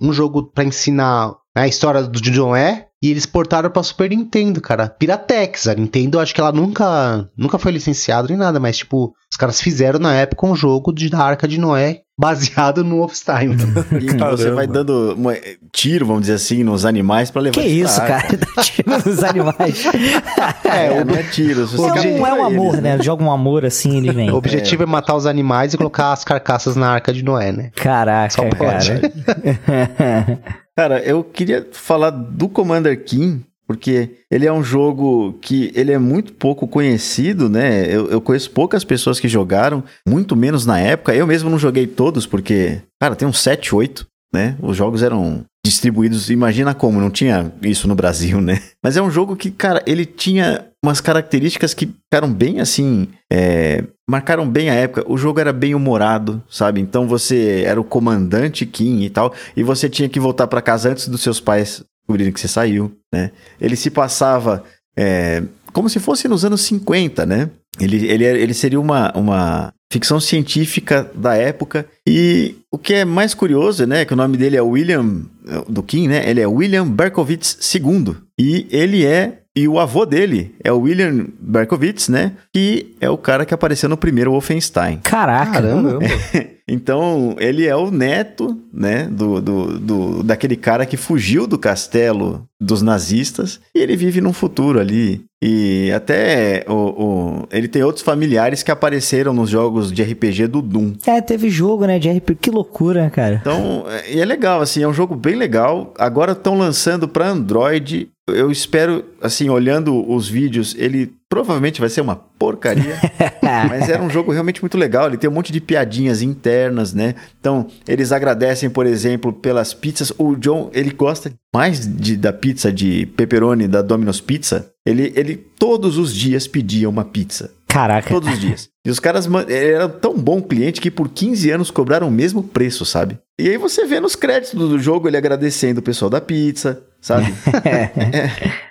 um, 0.00 0.08
um 0.08 0.12
jogo 0.12 0.50
pra 0.52 0.64
ensinar 0.64 1.34
a 1.54 1.68
história 1.68 2.02
do 2.02 2.20
John 2.20 2.56
E. 2.56 2.84
E 3.02 3.10
eles 3.10 3.26
portaram 3.26 3.70
pra 3.70 3.82
Super 3.82 4.08
Nintendo, 4.08 4.62
cara. 4.62 4.88
Piratex. 4.88 5.68
A 5.68 5.74
Nintendo, 5.74 6.18
acho 6.18 6.34
que 6.34 6.40
ela 6.40 6.50
nunca, 6.50 7.28
nunca 7.36 7.58
foi 7.58 7.70
licenciada 7.70 8.26
nem 8.28 8.36
nada, 8.36 8.58
mas, 8.58 8.78
tipo, 8.78 9.12
os 9.30 9.36
caras 9.36 9.60
fizeram 9.60 9.98
na 9.98 10.14
época 10.14 10.46
um 10.46 10.56
jogo 10.56 10.90
de, 10.90 11.10
da 11.10 11.18
Arca 11.18 11.46
de 11.46 11.60
Noé 11.60 12.00
baseado 12.18 12.84
no 12.84 12.98
Wolfenstein. 12.98 13.56
E 14.00 14.16
você 14.16 14.50
vai 14.50 14.66
dando 14.66 15.14
uma- 15.16 15.34
tiro, 15.72 16.06
vamos 16.06 16.22
dizer 16.22 16.34
assim, 16.34 16.62
nos 16.62 16.84
animais 16.84 17.30
pra 17.30 17.42
levar 17.42 17.60
Que 17.60 17.66
isso, 17.66 18.00
cara? 18.00 18.24
Dá 18.56 18.62
tiro 18.62 18.90
nos 18.90 19.22
animais. 19.24 19.84
É, 20.64 21.04
não 21.04 21.14
é 21.14 21.22
tiro. 21.24 21.66
Se 21.66 21.76
você 21.76 22.16
Não, 22.18 22.26
é 22.26 22.32
um 22.32 22.46
eles, 22.46 22.58
amor, 22.58 22.76
né? 22.80 23.00
Joga 23.02 23.22
um 23.24 23.30
amor 23.30 23.64
assim, 23.64 23.98
ele 23.98 24.12
vem. 24.12 24.30
o 24.30 24.34
objetivo 24.36 24.82
é. 24.82 24.86
matar 24.86 25.14
os 25.14 25.26
animais 25.26 25.74
e 25.74 25.76
colocar 25.76 26.12
as 26.12 26.24
carcaças 26.24 26.74
na 26.76 26.88
Arca 26.90 27.12
de 27.12 27.22
Noé, 27.22 27.52
né? 27.52 27.70
Caraca, 27.76 28.30
Só 28.34 28.42
pode. 28.48 28.90
cara. 28.90 30.38
Cara, 30.76 30.98
eu 31.00 31.22
queria 31.22 31.68
falar 31.72 32.10
do 32.10 32.48
Commander 32.48 33.04
King, 33.04 33.44
porque 33.66 34.10
ele 34.30 34.46
é 34.46 34.52
um 34.52 34.62
jogo 34.62 35.38
que 35.40 35.72
ele 35.74 35.92
é 35.92 35.98
muito 35.98 36.32
pouco 36.32 36.68
conhecido, 36.68 37.48
né? 37.48 37.86
Eu, 37.86 38.10
eu 38.10 38.20
conheço 38.20 38.50
poucas 38.50 38.84
pessoas 38.84 39.18
que 39.18 39.28
jogaram, 39.28 39.82
muito 40.06 40.36
menos 40.36 40.66
na 40.66 40.78
época. 40.78 41.14
Eu 41.14 41.26
mesmo 41.26 41.48
não 41.48 41.58
joguei 41.58 41.86
todos, 41.86 42.26
porque, 42.26 42.80
cara, 43.00 43.16
tem 43.16 43.26
uns 43.26 43.40
7, 43.40 43.74
8, 43.74 44.06
né? 44.32 44.56
Os 44.60 44.76
jogos 44.76 45.02
eram 45.02 45.44
distribuídos, 45.64 46.28
imagina 46.28 46.74
como, 46.74 47.00
não 47.00 47.10
tinha 47.10 47.50
isso 47.62 47.88
no 47.88 47.94
Brasil, 47.94 48.40
né? 48.40 48.60
Mas 48.84 48.98
é 48.98 49.02
um 49.02 49.10
jogo 49.10 49.34
que, 49.34 49.50
cara, 49.50 49.82
ele 49.86 50.04
tinha 50.04 50.66
umas 50.84 51.00
características 51.00 51.72
que 51.72 51.86
ficaram 51.86 52.30
bem 52.30 52.60
assim, 52.60 53.08
é, 53.32 53.82
marcaram 54.08 54.46
bem 54.46 54.68
a 54.68 54.74
época. 54.74 55.10
O 55.10 55.16
jogo 55.16 55.40
era 55.40 55.54
bem 55.54 55.74
humorado, 55.74 56.42
sabe? 56.50 56.82
Então 56.82 57.08
você 57.08 57.62
era 57.64 57.80
o 57.80 57.84
comandante 57.84 58.66
Kim 58.66 59.02
e 59.02 59.08
tal, 59.08 59.32
e 59.56 59.62
você 59.62 59.88
tinha 59.88 60.08
que 60.08 60.20
voltar 60.20 60.46
pra 60.46 60.60
casa 60.60 60.90
antes 60.90 61.08
dos 61.08 61.22
seus 61.22 61.40
pais 61.40 61.82
descobrirem 62.04 62.32
que 62.32 62.40
você 62.40 62.48
saiu, 62.48 62.92
né? 63.12 63.30
Ele 63.60 63.76
se 63.76 63.90
passava 63.90 64.62
é, 64.96 65.42
como 65.72 65.88
se 65.88 65.98
fosse 65.98 66.28
nos 66.28 66.44
anos 66.44 66.60
50, 66.62 67.26
né? 67.26 67.50
Ele, 67.80 68.06
ele, 68.06 68.24
ele 68.24 68.54
seria 68.54 68.78
uma, 68.78 69.10
uma 69.16 69.72
ficção 69.92 70.20
científica 70.20 71.10
da 71.14 71.34
época. 71.34 71.86
E 72.06 72.54
o 72.70 72.78
que 72.78 72.94
é 72.94 73.04
mais 73.04 73.34
curioso, 73.34 73.84
né? 73.84 74.04
Que 74.04 74.12
o 74.12 74.16
nome 74.16 74.36
dele 74.36 74.56
é 74.56 74.62
William, 74.62 75.22
do 75.68 75.82
Kim, 75.82 76.06
né? 76.06 76.28
Ele 76.28 76.40
é 76.40 76.46
William 76.46 76.86
Berkowitz 76.86 77.74
II. 77.74 78.14
E 78.38 78.66
ele 78.70 79.04
é. 79.04 79.40
E 79.56 79.68
o 79.68 79.78
avô 79.78 80.04
dele 80.04 80.54
é 80.62 80.72
o 80.72 80.80
William 80.80 81.26
Berkowitz, 81.40 82.08
né? 82.08 82.32
Que 82.52 82.94
é 83.00 83.08
o 83.08 83.16
cara 83.16 83.44
que 83.44 83.54
apareceu 83.54 83.88
no 83.88 83.96
primeiro 83.96 84.30
Wolfenstein. 84.32 84.98
Caraca. 84.98 85.52
Caramba. 85.52 85.98
Então, 86.68 87.36
ele 87.38 87.66
é 87.66 87.76
o 87.76 87.90
neto, 87.90 88.58
né, 88.72 89.06
do, 89.10 89.40
do, 89.40 89.78
do- 89.78 90.22
daquele 90.22 90.56
cara 90.56 90.86
que 90.86 90.96
fugiu 90.96 91.46
do 91.46 91.58
castelo 91.58 92.46
dos 92.60 92.80
nazistas 92.80 93.60
e 93.74 93.80
ele 93.80 93.96
vive 93.96 94.20
num 94.22 94.32
futuro 94.32 94.80
ali. 94.80 95.22
E 95.42 95.92
até 95.94 96.64
o, 96.66 96.72
o- 96.72 97.48
ele 97.52 97.68
tem 97.68 97.82
outros 97.82 98.02
familiares 98.02 98.62
que 98.62 98.70
apareceram 98.70 99.34
nos 99.34 99.50
jogos 99.50 99.92
de 99.92 100.02
RPG 100.02 100.46
do 100.46 100.62
Doom. 100.62 100.94
É, 101.06 101.20
teve 101.20 101.50
jogo, 101.50 101.84
né, 101.84 101.98
de 101.98 102.08
RP. 102.08 102.34
Que 102.40 102.50
loucura, 102.50 103.10
cara. 103.10 103.36
Então, 103.42 103.84
é- 103.86 104.14
e 104.14 104.20
é 104.20 104.24
legal, 104.24 104.62
assim, 104.62 104.82
é 104.82 104.88
um 104.88 104.94
jogo 104.94 105.14
bem 105.14 105.34
legal. 105.34 105.92
Agora 105.98 106.32
estão 106.32 106.56
lançando 106.56 107.06
para 107.06 107.28
Android. 107.28 108.08
Eu 108.26 108.50
espero, 108.50 109.04
assim, 109.20 109.50
olhando 109.50 110.10
os 110.10 110.26
vídeos, 110.26 110.74
ele 110.78 111.12
provavelmente 111.34 111.80
vai 111.80 111.90
ser 111.90 112.00
uma 112.00 112.14
porcaria. 112.14 112.96
Mas 113.68 113.88
era 113.88 114.00
um 114.02 114.08
jogo 114.08 114.30
realmente 114.30 114.60
muito 114.62 114.78
legal. 114.78 115.08
Ele 115.08 115.16
tem 115.16 115.28
um 115.28 115.32
monte 115.32 115.52
de 115.52 115.60
piadinhas 115.60 116.22
internas, 116.22 116.94
né? 116.94 117.14
Então, 117.40 117.66
eles 117.88 118.12
agradecem, 118.12 118.70
por 118.70 118.86
exemplo, 118.86 119.32
pelas 119.32 119.74
pizzas. 119.74 120.12
O 120.16 120.36
John, 120.36 120.70
ele 120.72 120.90
gosta 120.90 121.32
mais 121.52 121.84
de- 121.86 122.16
da 122.16 122.32
pizza 122.32 122.72
de 122.72 123.06
pepperoni 123.16 123.66
da 123.66 123.82
Domino's 123.82 124.20
Pizza. 124.20 124.70
Ele, 124.86 125.12
ele 125.16 125.34
todos 125.58 125.98
os 125.98 126.14
dias 126.14 126.46
pedia 126.46 126.88
uma 126.88 127.04
pizza. 127.04 127.50
Caraca. 127.74 128.08
Todos 128.08 128.32
os 128.32 128.38
dias. 128.38 128.70
E 128.86 128.90
os 128.90 129.00
caras 129.00 129.28
era 129.48 129.88
tão 129.88 130.16
bom 130.16 130.40
cliente 130.40 130.80
que 130.80 130.92
por 130.92 131.08
15 131.08 131.50
anos 131.50 131.70
cobraram 131.72 132.06
o 132.06 132.10
mesmo 132.10 132.40
preço, 132.40 132.84
sabe? 132.84 133.18
E 133.36 133.48
aí 133.48 133.56
você 133.56 133.84
vê 133.84 133.98
nos 133.98 134.14
créditos 134.14 134.68
do 134.68 134.78
jogo 134.78 135.08
ele 135.08 135.16
agradecendo 135.16 135.80
o 135.80 135.82
pessoal 135.82 136.08
da 136.08 136.20
pizza, 136.20 136.84
sabe? 137.00 137.34
é, 137.64 137.90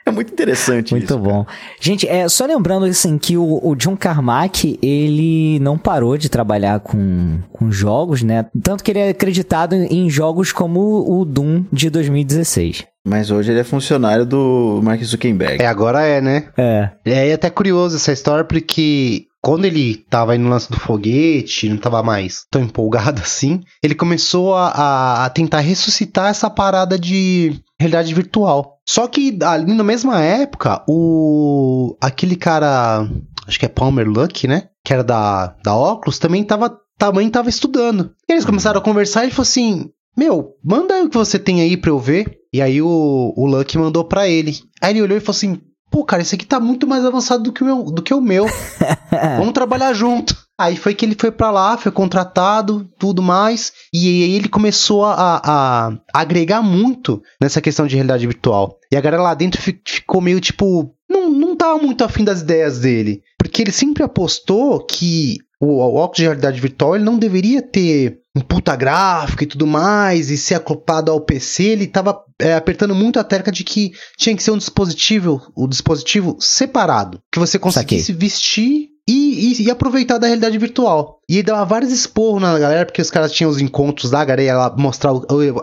é 0.05 0.11
muito 0.11 0.31
interessante 0.31 0.91
Muito 0.93 1.03
isso. 1.03 1.19
bom. 1.19 1.45
Gente, 1.81 2.07
é, 2.07 2.29
só 2.29 2.45
lembrando 2.45 2.85
assim 2.85 3.17
que 3.17 3.35
o, 3.35 3.59
o 3.61 3.75
John 3.75 3.97
Carmack, 3.97 4.79
ele 4.81 5.59
não 5.59 5.77
parou 5.77 6.17
de 6.17 6.29
trabalhar 6.29 6.79
com, 6.79 7.39
com 7.51 7.69
jogos, 7.69 8.23
né? 8.23 8.45
Tanto 8.63 8.85
que 8.85 8.91
ele 8.91 8.99
é 8.99 9.09
acreditado 9.09 9.73
em 9.73 10.09
jogos 10.09 10.53
como 10.53 10.79
o 11.11 11.25
Doom 11.25 11.65
de 11.73 11.89
2016. 11.89 12.85
Mas 13.05 13.29
hoje 13.31 13.51
ele 13.51 13.59
é 13.59 13.63
funcionário 13.63 14.25
do 14.25 14.79
Mark 14.83 15.01
Zuckerberg. 15.03 15.61
É, 15.61 15.67
agora 15.67 16.01
é, 16.03 16.21
né? 16.21 16.49
É. 16.57 16.89
É, 17.05 17.29
é 17.29 17.33
até 17.33 17.49
curioso 17.49 17.97
essa 17.97 18.11
história, 18.13 18.45
porque 18.45 19.25
quando 19.41 19.65
ele 19.65 19.95
tava 20.09 20.31
aí 20.31 20.37
no 20.37 20.49
lance 20.49 20.71
do 20.71 20.79
foguete, 20.79 21.67
não 21.67 21.75
tava 21.77 22.01
mais 22.01 22.45
tão 22.49 22.61
empolgado 22.61 23.19
assim, 23.23 23.61
ele 23.83 23.93
começou 23.93 24.55
a, 24.55 24.67
a- 24.69 25.25
a 25.25 25.29
tentar 25.29 25.59
ressuscitar 25.59 26.29
essa 26.29 26.49
parada 26.49 26.97
de 26.97 27.59
realidade 27.79 28.13
virtual. 28.13 28.77
Só 28.87 29.05
que 29.07 29.37
ali 29.43 29.73
na 29.73 29.83
mesma 29.83 30.21
época, 30.21 30.81
o 30.87 31.97
aquele 32.01 32.35
cara, 32.37 33.05
acho 33.45 33.59
que 33.59 33.65
é 33.65 33.69
Palmer 33.69 34.07
Luck, 34.07 34.47
né? 34.47 34.69
Que 34.85 34.93
era 34.93 35.03
da, 35.03 35.55
da 35.63 35.75
Oculus, 35.75 36.19
também 36.19 36.43
tava, 36.43 36.77
também 36.97 37.29
tava 37.29 37.49
estudando. 37.49 38.11
E 38.29 38.31
eles 38.33 38.45
começaram 38.45 38.79
a 38.79 38.83
conversar 38.83 39.21
e 39.21 39.25
ele 39.25 39.31
falou 39.31 39.43
assim: 39.43 39.89
Meu, 40.17 40.51
manda 40.63 40.93
aí 40.93 41.03
o 41.03 41.09
que 41.09 41.17
você 41.17 41.37
tem 41.39 41.61
aí 41.61 41.75
pra 41.75 41.89
eu 41.91 41.99
ver. 41.99 42.37
E 42.53 42.61
aí 42.61 42.81
o, 42.81 43.33
o 43.35 43.45
Luck 43.47 43.75
mandou 43.77 44.03
pra 44.05 44.27
ele. 44.27 44.57
Aí 44.81 44.91
ele 44.93 45.01
olhou 45.01 45.17
e 45.17 45.21
falou 45.21 45.35
assim: 45.35 45.59
Pô, 45.89 46.03
cara, 46.05 46.21
esse 46.21 46.35
aqui 46.35 46.45
tá 46.45 46.59
muito 46.59 46.85
mais 46.87 47.03
avançado 47.03 47.43
do 47.43 47.51
que 47.51 47.63
o 47.63 47.65
meu. 47.65 47.83
Do 47.83 48.01
que 48.01 48.13
o 48.13 48.21
meu. 48.21 48.45
Vamos 49.37 49.53
trabalhar 49.53 49.93
junto. 49.93 50.35
Aí 50.59 50.75
foi 50.77 50.93
que 50.93 51.03
ele 51.03 51.15
foi 51.19 51.31
pra 51.31 51.49
lá, 51.49 51.77
foi 51.77 51.91
contratado, 51.91 52.87
tudo 52.99 53.21
mais. 53.23 53.73
E 53.91 54.07
aí 54.23 54.33
ele 54.35 54.47
começou 54.47 55.03
a, 55.03 55.41
a 55.43 55.91
agregar 56.13 56.61
muito 56.61 57.21
nessa 57.41 57.59
questão 57.59 57.87
de 57.87 57.95
realidade 57.95 58.25
virtual. 58.27 58.77
E 58.91 58.95
a 58.95 59.01
galera 59.01 59.23
lá 59.23 59.33
dentro 59.33 59.61
fi- 59.61 59.81
ficou 59.85 60.21
meio 60.21 60.39
tipo. 60.39 60.93
Não, 61.09 61.29
não 61.29 61.55
tava 61.55 61.77
muito 61.79 62.03
afim 62.03 62.23
das 62.23 62.41
ideias 62.41 62.79
dele. 62.79 63.21
Porque 63.37 63.61
ele 63.61 63.71
sempre 63.71 64.03
apostou 64.03 64.83
que 64.85 65.37
o, 65.59 65.77
o 65.77 65.95
óculos 65.95 66.17
de 66.17 66.23
realidade 66.23 66.59
virtual 66.61 66.95
ele 66.95 67.03
não 67.03 67.17
deveria 67.19 67.61
ter 67.61 68.19
um 68.35 68.41
puta 68.41 68.75
gráfico 68.75 69.43
e 69.43 69.47
tudo 69.47 69.67
mais, 69.67 70.31
e 70.31 70.37
ser 70.37 70.55
acoplado 70.55 71.11
ao 71.11 71.21
PC, 71.21 71.63
ele 71.65 71.85
tava 71.85 72.19
é, 72.39 72.53
apertando 72.53 72.95
muito 72.95 73.19
a 73.19 73.23
tecla 73.23 73.51
de 73.51 73.63
que 73.63 73.91
tinha 74.17 74.35
que 74.35 74.43
ser 74.43 74.51
um 74.51 74.57
dispositivo, 74.57 75.41
o 75.55 75.67
dispositivo 75.67 76.37
separado, 76.39 77.21
que 77.31 77.39
você 77.39 77.57
conseguisse 77.59 78.13
vestir 78.13 78.89
e, 79.07 79.22
e- 79.33 79.63
e 79.63 79.71
aproveitar 79.71 80.17
da 80.17 80.27
realidade 80.27 80.57
virtual. 80.57 81.19
E 81.29 81.35
ele 81.35 81.43
dava 81.43 81.63
vários 81.65 81.91
esporros 81.91 82.41
na 82.41 82.57
galera, 82.59 82.85
porque 82.85 83.01
os 83.01 83.09
caras 83.09 83.31
tinham 83.31 83.49
os 83.49 83.59
encontros 83.61 84.11
da 84.11 84.23
galera, 84.25 84.57
lá 84.57 84.75
mostrar 84.77 85.11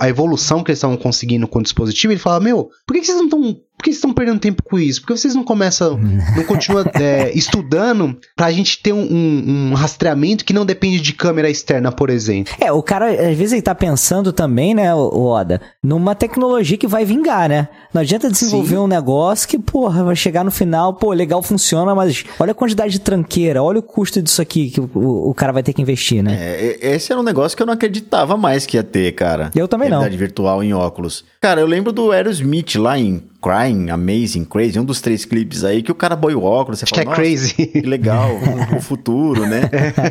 a 0.01 0.09
evolução 0.09 0.65
que 0.65 0.71
eles 0.71 0.79
estavam 0.79 0.97
conseguindo 0.97 1.47
com 1.47 1.59
o 1.59 1.63
dispositivo, 1.63 2.13
ele 2.13 2.19
falava, 2.21 2.43
meu, 2.45 2.71
por 2.87 2.95
que, 2.95 3.01
que 3.01 3.07
vocês 3.07 3.19
não 3.19 3.25
estão... 3.27 3.57
Por 3.81 3.85
que 3.85 3.91
vocês 3.93 3.97
estão 3.97 4.13
perdendo 4.13 4.39
tempo 4.41 4.63
com 4.63 4.79
isso? 4.79 5.01
Por 5.01 5.07
que 5.07 5.17
vocês 5.19 5.35
não 5.35 5.43
começam, 5.43 5.97
não 6.37 6.45
continuam 6.45 6.85
é, 6.95 7.31
estudando 7.35 8.15
pra 8.37 8.53
gente 8.53 8.83
ter 8.83 8.93
um, 8.93 9.01
um- 9.01 9.71
um 9.71 9.75
rastreamento 9.75 10.45
que 10.45 10.53
não 10.53 10.67
depende 10.67 11.01
de 11.01 11.15
câmera 11.15 11.49
externa, 11.49 11.91
por 11.91 12.11
exemplo? 12.11 12.53
É, 12.61 12.71
o 12.71 12.83
cara, 12.83 13.11
às 13.11 13.37
vezes, 13.37 13.53
ele 13.55 13.63
tá 13.63 13.75
pensando 13.75 14.35
também, 14.35 14.75
né, 14.75 14.95
o 14.95 15.25
Oda, 15.25 15.63
numa 15.83 16.15
tecnologia 16.15 16.77
que 16.77 16.87
vai 16.87 17.07
vingar, 17.07 17.49
né? 17.49 17.69
Não 17.95 18.03
adianta 18.03 18.31
desenvolver 18.31 18.77
Sim. 18.77 18.83
um 18.83 18.87
negócio 18.87 19.49
que, 19.49 19.59
porra, 19.59 20.05
vai 20.05 20.15
chegar 20.17 20.45
no 20.45 20.51
final, 20.51 20.93
pô, 20.95 21.13
legal, 21.13 21.43
funciona, 21.43 21.95
mas 21.95 22.23
olha 22.39 22.53
a 22.53 22.55
quantidade 22.55 22.93
de 22.93 23.01
tranqueira, 23.01 23.60
olha 23.63 23.79
o 23.79 23.83
custo 23.83 24.21
disso 24.23 24.41
aqui 24.43 24.71
que 24.71 24.81
o, 24.81 24.91
o- 24.95 25.31
o 25.31 25.35
cara 25.35 25.53
vai 25.53 25.63
ter 25.63 25.73
que 25.73 25.83
investir, 25.83 26.23
né? 26.23 26.37
É, 26.39 26.79
esse 26.95 27.13
era 27.13 27.21
um 27.21 27.25
negócio 27.25 27.57
que 27.57 27.63
eu 27.63 27.67
não 27.67 27.75
acreditava 27.75 28.37
mais 28.37 28.67
que 28.67 28.77
ia 28.77 28.83
ter, 28.83 29.13
cara. 29.13 29.51
Eu 29.55 29.69
também 29.69 29.89
não. 29.89 29.99
Realidade 29.99 30.17
virtual 30.19 30.63
em 30.63 30.73
óculos. 30.73 31.25
Cara, 31.41 31.61
eu 31.61 31.67
lembro 31.67 31.93
do 31.93 32.11
Aerosmith 32.13 32.77
lá 32.77 32.99
em 32.99 33.23
Crying, 33.43 33.89
Amazing, 33.89 34.45
Crazy, 34.45 34.79
um 34.79 34.85
dos 34.85 35.01
três 35.01 35.25
clipes 35.25 35.65
aí, 35.65 35.83
que 35.83 35.91
o 35.91 35.95
cara 35.95 36.15
boia 36.15 36.37
o 36.37 36.43
óculos, 36.45 36.79
você 36.79 36.85
Acho 36.85 36.93
que 36.93 37.01
fala, 37.01 37.07
é 37.07 37.19
"Nossa, 37.19 37.23
crazy. 37.23 37.55
que 37.67 37.81
legal, 37.81 38.29
o, 38.75 38.77
o 38.77 38.81
futuro, 38.83 39.47
né? 39.47 39.63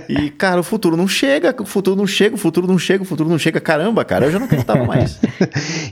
E, 0.10 0.32
cara, 0.32 0.60
o 0.60 0.64
futuro 0.64 0.98
não 0.98 1.08
chega, 1.08 1.56
o 1.62 1.66
futuro 1.66 1.96
não 1.96 2.08
chega, 2.08 2.34
o 2.34 2.38
futuro 2.40 2.66
não 2.68 2.80
chega, 2.80 3.04
o 3.04 3.06
futuro 3.06 3.30
não 3.30 3.38
chega. 3.38 3.60
Caramba, 3.62 4.04
cara, 4.04 4.26
eu 4.26 4.32
já 4.32 4.40
não 4.40 4.46
acreditava 4.46 4.84
mais. 4.86 5.20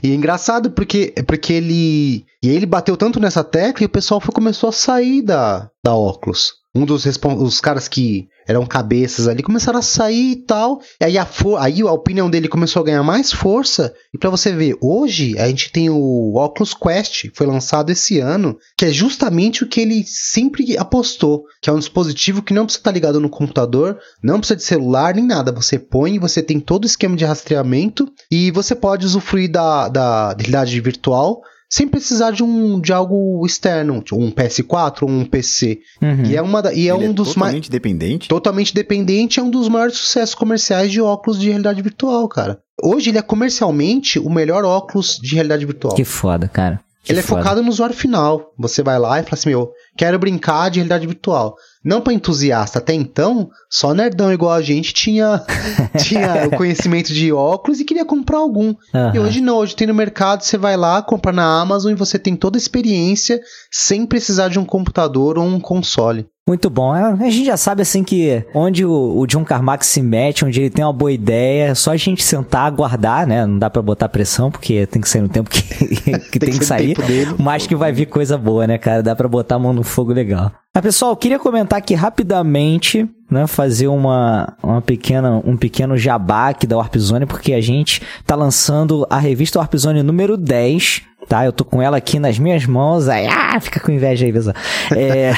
E 0.02 0.10
é 0.12 0.14
engraçado 0.14 0.70
porque, 0.70 1.12
porque 1.26 1.52
ele. 1.52 2.24
E 2.42 2.48
ele 2.48 2.66
bateu 2.66 2.96
tanto 2.96 3.18
nessa 3.20 3.42
tecla 3.42 3.82
e 3.82 3.86
o 3.86 3.88
pessoal 3.90 4.20
foi, 4.20 4.32
começou 4.32 4.68
a 4.68 4.72
sair 4.72 5.22
da, 5.22 5.68
da 5.84 5.94
óculos. 5.94 6.52
Um 6.78 6.84
dos 6.84 7.04
os 7.04 7.60
caras 7.60 7.88
que 7.88 8.28
eram 8.46 8.64
cabeças 8.64 9.26
ali 9.26 9.42
começaram 9.42 9.80
a 9.80 9.82
sair 9.82 10.30
e 10.30 10.36
tal. 10.36 10.80
E 11.00 11.04
aí 11.04 11.18
a, 11.18 11.26
aí 11.58 11.82
a 11.82 11.92
opinião 11.92 12.30
dele 12.30 12.48
começou 12.48 12.80
a 12.80 12.84
ganhar 12.84 13.02
mais 13.02 13.32
força. 13.32 13.92
E 14.14 14.16
pra 14.18 14.30
você 14.30 14.52
ver, 14.52 14.76
hoje 14.80 15.36
a 15.38 15.48
gente 15.48 15.72
tem 15.72 15.90
o 15.90 16.36
Oculus 16.36 16.72
Quest, 16.72 17.30
foi 17.34 17.46
lançado 17.46 17.90
esse 17.90 18.20
ano, 18.20 18.56
que 18.76 18.84
é 18.84 18.90
justamente 18.90 19.64
o 19.64 19.68
que 19.68 19.80
ele 19.80 20.04
sempre 20.06 20.78
apostou, 20.78 21.44
que 21.60 21.68
é 21.68 21.72
um 21.72 21.78
dispositivo 21.78 22.40
que 22.40 22.54
não 22.54 22.64
precisa 22.64 22.80
estar 22.80 22.92
ligado 22.92 23.20
no 23.20 23.28
computador, 23.28 23.98
não 24.22 24.38
precisa 24.38 24.56
de 24.56 24.62
celular 24.62 25.16
nem 25.16 25.26
nada. 25.26 25.50
Você 25.50 25.78
põe, 25.78 26.18
você 26.20 26.40
tem 26.40 26.60
todo 26.60 26.84
o 26.84 26.86
esquema 26.86 27.16
de 27.16 27.24
rastreamento 27.24 28.08
e 28.30 28.52
você 28.52 28.74
pode 28.74 29.04
usufruir 29.04 29.50
da, 29.50 29.88
da 29.88 30.28
realidade 30.28 30.80
virtual 30.80 31.42
sem 31.70 31.86
precisar 31.86 32.30
de 32.30 32.42
um 32.42 32.80
de 32.80 32.92
algo 32.92 33.44
externo, 33.44 34.00
tipo 34.02 34.20
um 34.20 34.30
PS4 34.30 35.02
ou 35.02 35.08
um 35.10 35.24
PC. 35.24 35.80
Uhum. 36.00 36.24
E 36.24 36.36
é 36.36 36.42
uma 36.42 36.62
da- 36.62 36.72
e 36.72 36.88
é 36.88 36.94
Ele 36.94 37.08
um 37.08 37.12
dos 37.12 37.28
mais 37.36 37.50
totalmente 37.52 37.70
dependente. 37.70 38.28
totalmente 38.28 38.74
dependente, 38.74 39.38
é 39.40 39.42
um 39.42 39.50
dos 39.50 39.68
maiores 39.68 39.96
sucessos 39.96 40.34
comerciais 40.34 40.90
de 40.90 41.00
óculos 41.00 41.38
de 41.38 41.48
realidade 41.48 41.82
virtual, 41.82 42.26
cara. 42.28 42.58
Hoje 42.82 43.10
ele 43.10 43.18
é 43.18 43.22
comercialmente 43.22 44.18
o 44.18 44.30
melhor 44.30 44.64
óculos 44.64 45.18
de 45.20 45.34
realidade 45.34 45.66
virtual. 45.66 45.94
Que 45.94 46.04
foda, 46.04 46.48
cara. 46.48 46.80
Que 47.04 47.12
Ele 47.12 47.20
é 47.20 47.22
foda. 47.22 47.42
focado 47.42 47.62
no 47.62 47.70
usuário 47.70 47.94
final. 47.96 48.52
Você 48.58 48.82
vai 48.82 48.98
lá 48.98 49.18
e 49.18 49.22
fala 49.22 49.34
assim: 49.34 49.48
meu, 49.50 49.70
quero 49.96 50.18
brincar 50.18 50.68
de 50.70 50.78
realidade 50.78 51.06
virtual. 51.06 51.54
Não 51.88 52.02
para 52.02 52.12
entusiasta. 52.12 52.80
Até 52.80 52.92
então, 52.92 53.50
só 53.70 53.94
nerdão 53.94 54.30
igual 54.30 54.52
a 54.52 54.60
gente 54.60 54.92
tinha, 54.92 55.42
tinha 56.04 56.46
o 56.46 56.54
conhecimento 56.54 57.14
de 57.14 57.32
óculos 57.32 57.80
e 57.80 57.84
queria 57.84 58.04
comprar 58.04 58.36
algum. 58.36 58.74
Aham. 58.94 59.12
E 59.14 59.18
hoje 59.18 59.40
não, 59.40 59.56
hoje 59.56 59.74
tem 59.74 59.86
no 59.86 59.94
mercado, 59.94 60.42
você 60.42 60.58
vai 60.58 60.76
lá, 60.76 61.00
compra 61.00 61.32
na 61.32 61.60
Amazon 61.60 61.90
e 61.90 61.94
você 61.94 62.18
tem 62.18 62.36
toda 62.36 62.58
a 62.58 62.60
experiência 62.60 63.40
sem 63.70 64.04
precisar 64.04 64.48
de 64.48 64.58
um 64.58 64.66
computador 64.66 65.38
ou 65.38 65.44
um 65.46 65.58
console. 65.58 66.26
Muito 66.48 66.70
bom. 66.70 66.96
É, 66.96 67.02
A 67.02 67.16
gente 67.30 67.44
já 67.44 67.58
sabe 67.58 67.82
assim 67.82 68.02
que 68.02 68.42
onde 68.54 68.82
o, 68.82 69.18
o 69.18 69.26
John 69.26 69.44
Carmack 69.44 69.84
se 69.84 70.00
mete, 70.00 70.46
onde 70.46 70.62
ele 70.62 70.70
tem 70.70 70.82
uma 70.82 70.94
boa 70.94 71.12
ideia, 71.12 71.68
é 71.68 71.74
só 71.74 71.92
a 71.92 71.96
gente 71.96 72.24
sentar, 72.24 72.66
aguardar, 72.66 73.26
né? 73.26 73.44
Não 73.44 73.58
dá 73.58 73.68
pra 73.68 73.82
botar 73.82 74.08
pressão, 74.08 74.50
porque 74.50 74.86
tem 74.86 75.02
que 75.02 75.08
sair 75.10 75.20
no 75.20 75.28
tempo 75.28 75.50
que, 75.50 75.62
que 76.32 76.38
tem, 76.38 76.50
que 76.52 76.58
que 76.58 76.64
ser 76.64 76.64
sair. 76.64 76.96
Mas 77.38 77.66
que 77.66 77.76
vai 77.76 77.92
vir 77.92 78.06
coisa 78.06 78.38
boa, 78.38 78.66
né, 78.66 78.78
cara? 78.78 79.02
Dá 79.02 79.14
pra 79.14 79.28
botar 79.28 79.56
a 79.56 79.58
mão 79.58 79.74
no 79.74 79.82
fogo 79.82 80.10
legal. 80.10 80.50
Mas, 80.74 80.82
pessoal, 80.82 81.12
eu 81.12 81.16
queria 81.16 81.38
comentar 81.38 81.78
aqui 81.78 81.94
rapidamente, 81.94 83.06
né? 83.30 83.46
Fazer 83.46 83.88
uma, 83.88 84.54
uma 84.62 84.80
pequena, 84.80 85.42
um 85.44 85.56
pequeno 85.56 85.96
jabá 85.96 86.48
aqui 86.48 86.66
da 86.66 86.76
Warp 86.76 86.96
Zone, 86.96 87.26
porque 87.26 87.52
a 87.52 87.60
gente 87.60 88.02
tá 88.24 88.34
lançando 88.34 89.06
a 89.10 89.18
revista 89.18 89.58
Warp 89.58 89.74
Zone 89.76 90.02
número 90.02 90.36
10. 90.36 91.08
Tá, 91.28 91.44
eu 91.44 91.52
tô 91.52 91.62
com 91.62 91.82
ela 91.82 91.98
aqui 91.98 92.18
nas 92.18 92.38
minhas 92.38 92.64
mãos. 92.64 93.06
Aí, 93.06 93.26
ah, 93.26 93.60
fica 93.60 93.78
com 93.78 93.92
inveja 93.92 94.24
aí, 94.24 94.32
pessoal. 94.32 94.56
É... 94.96 95.32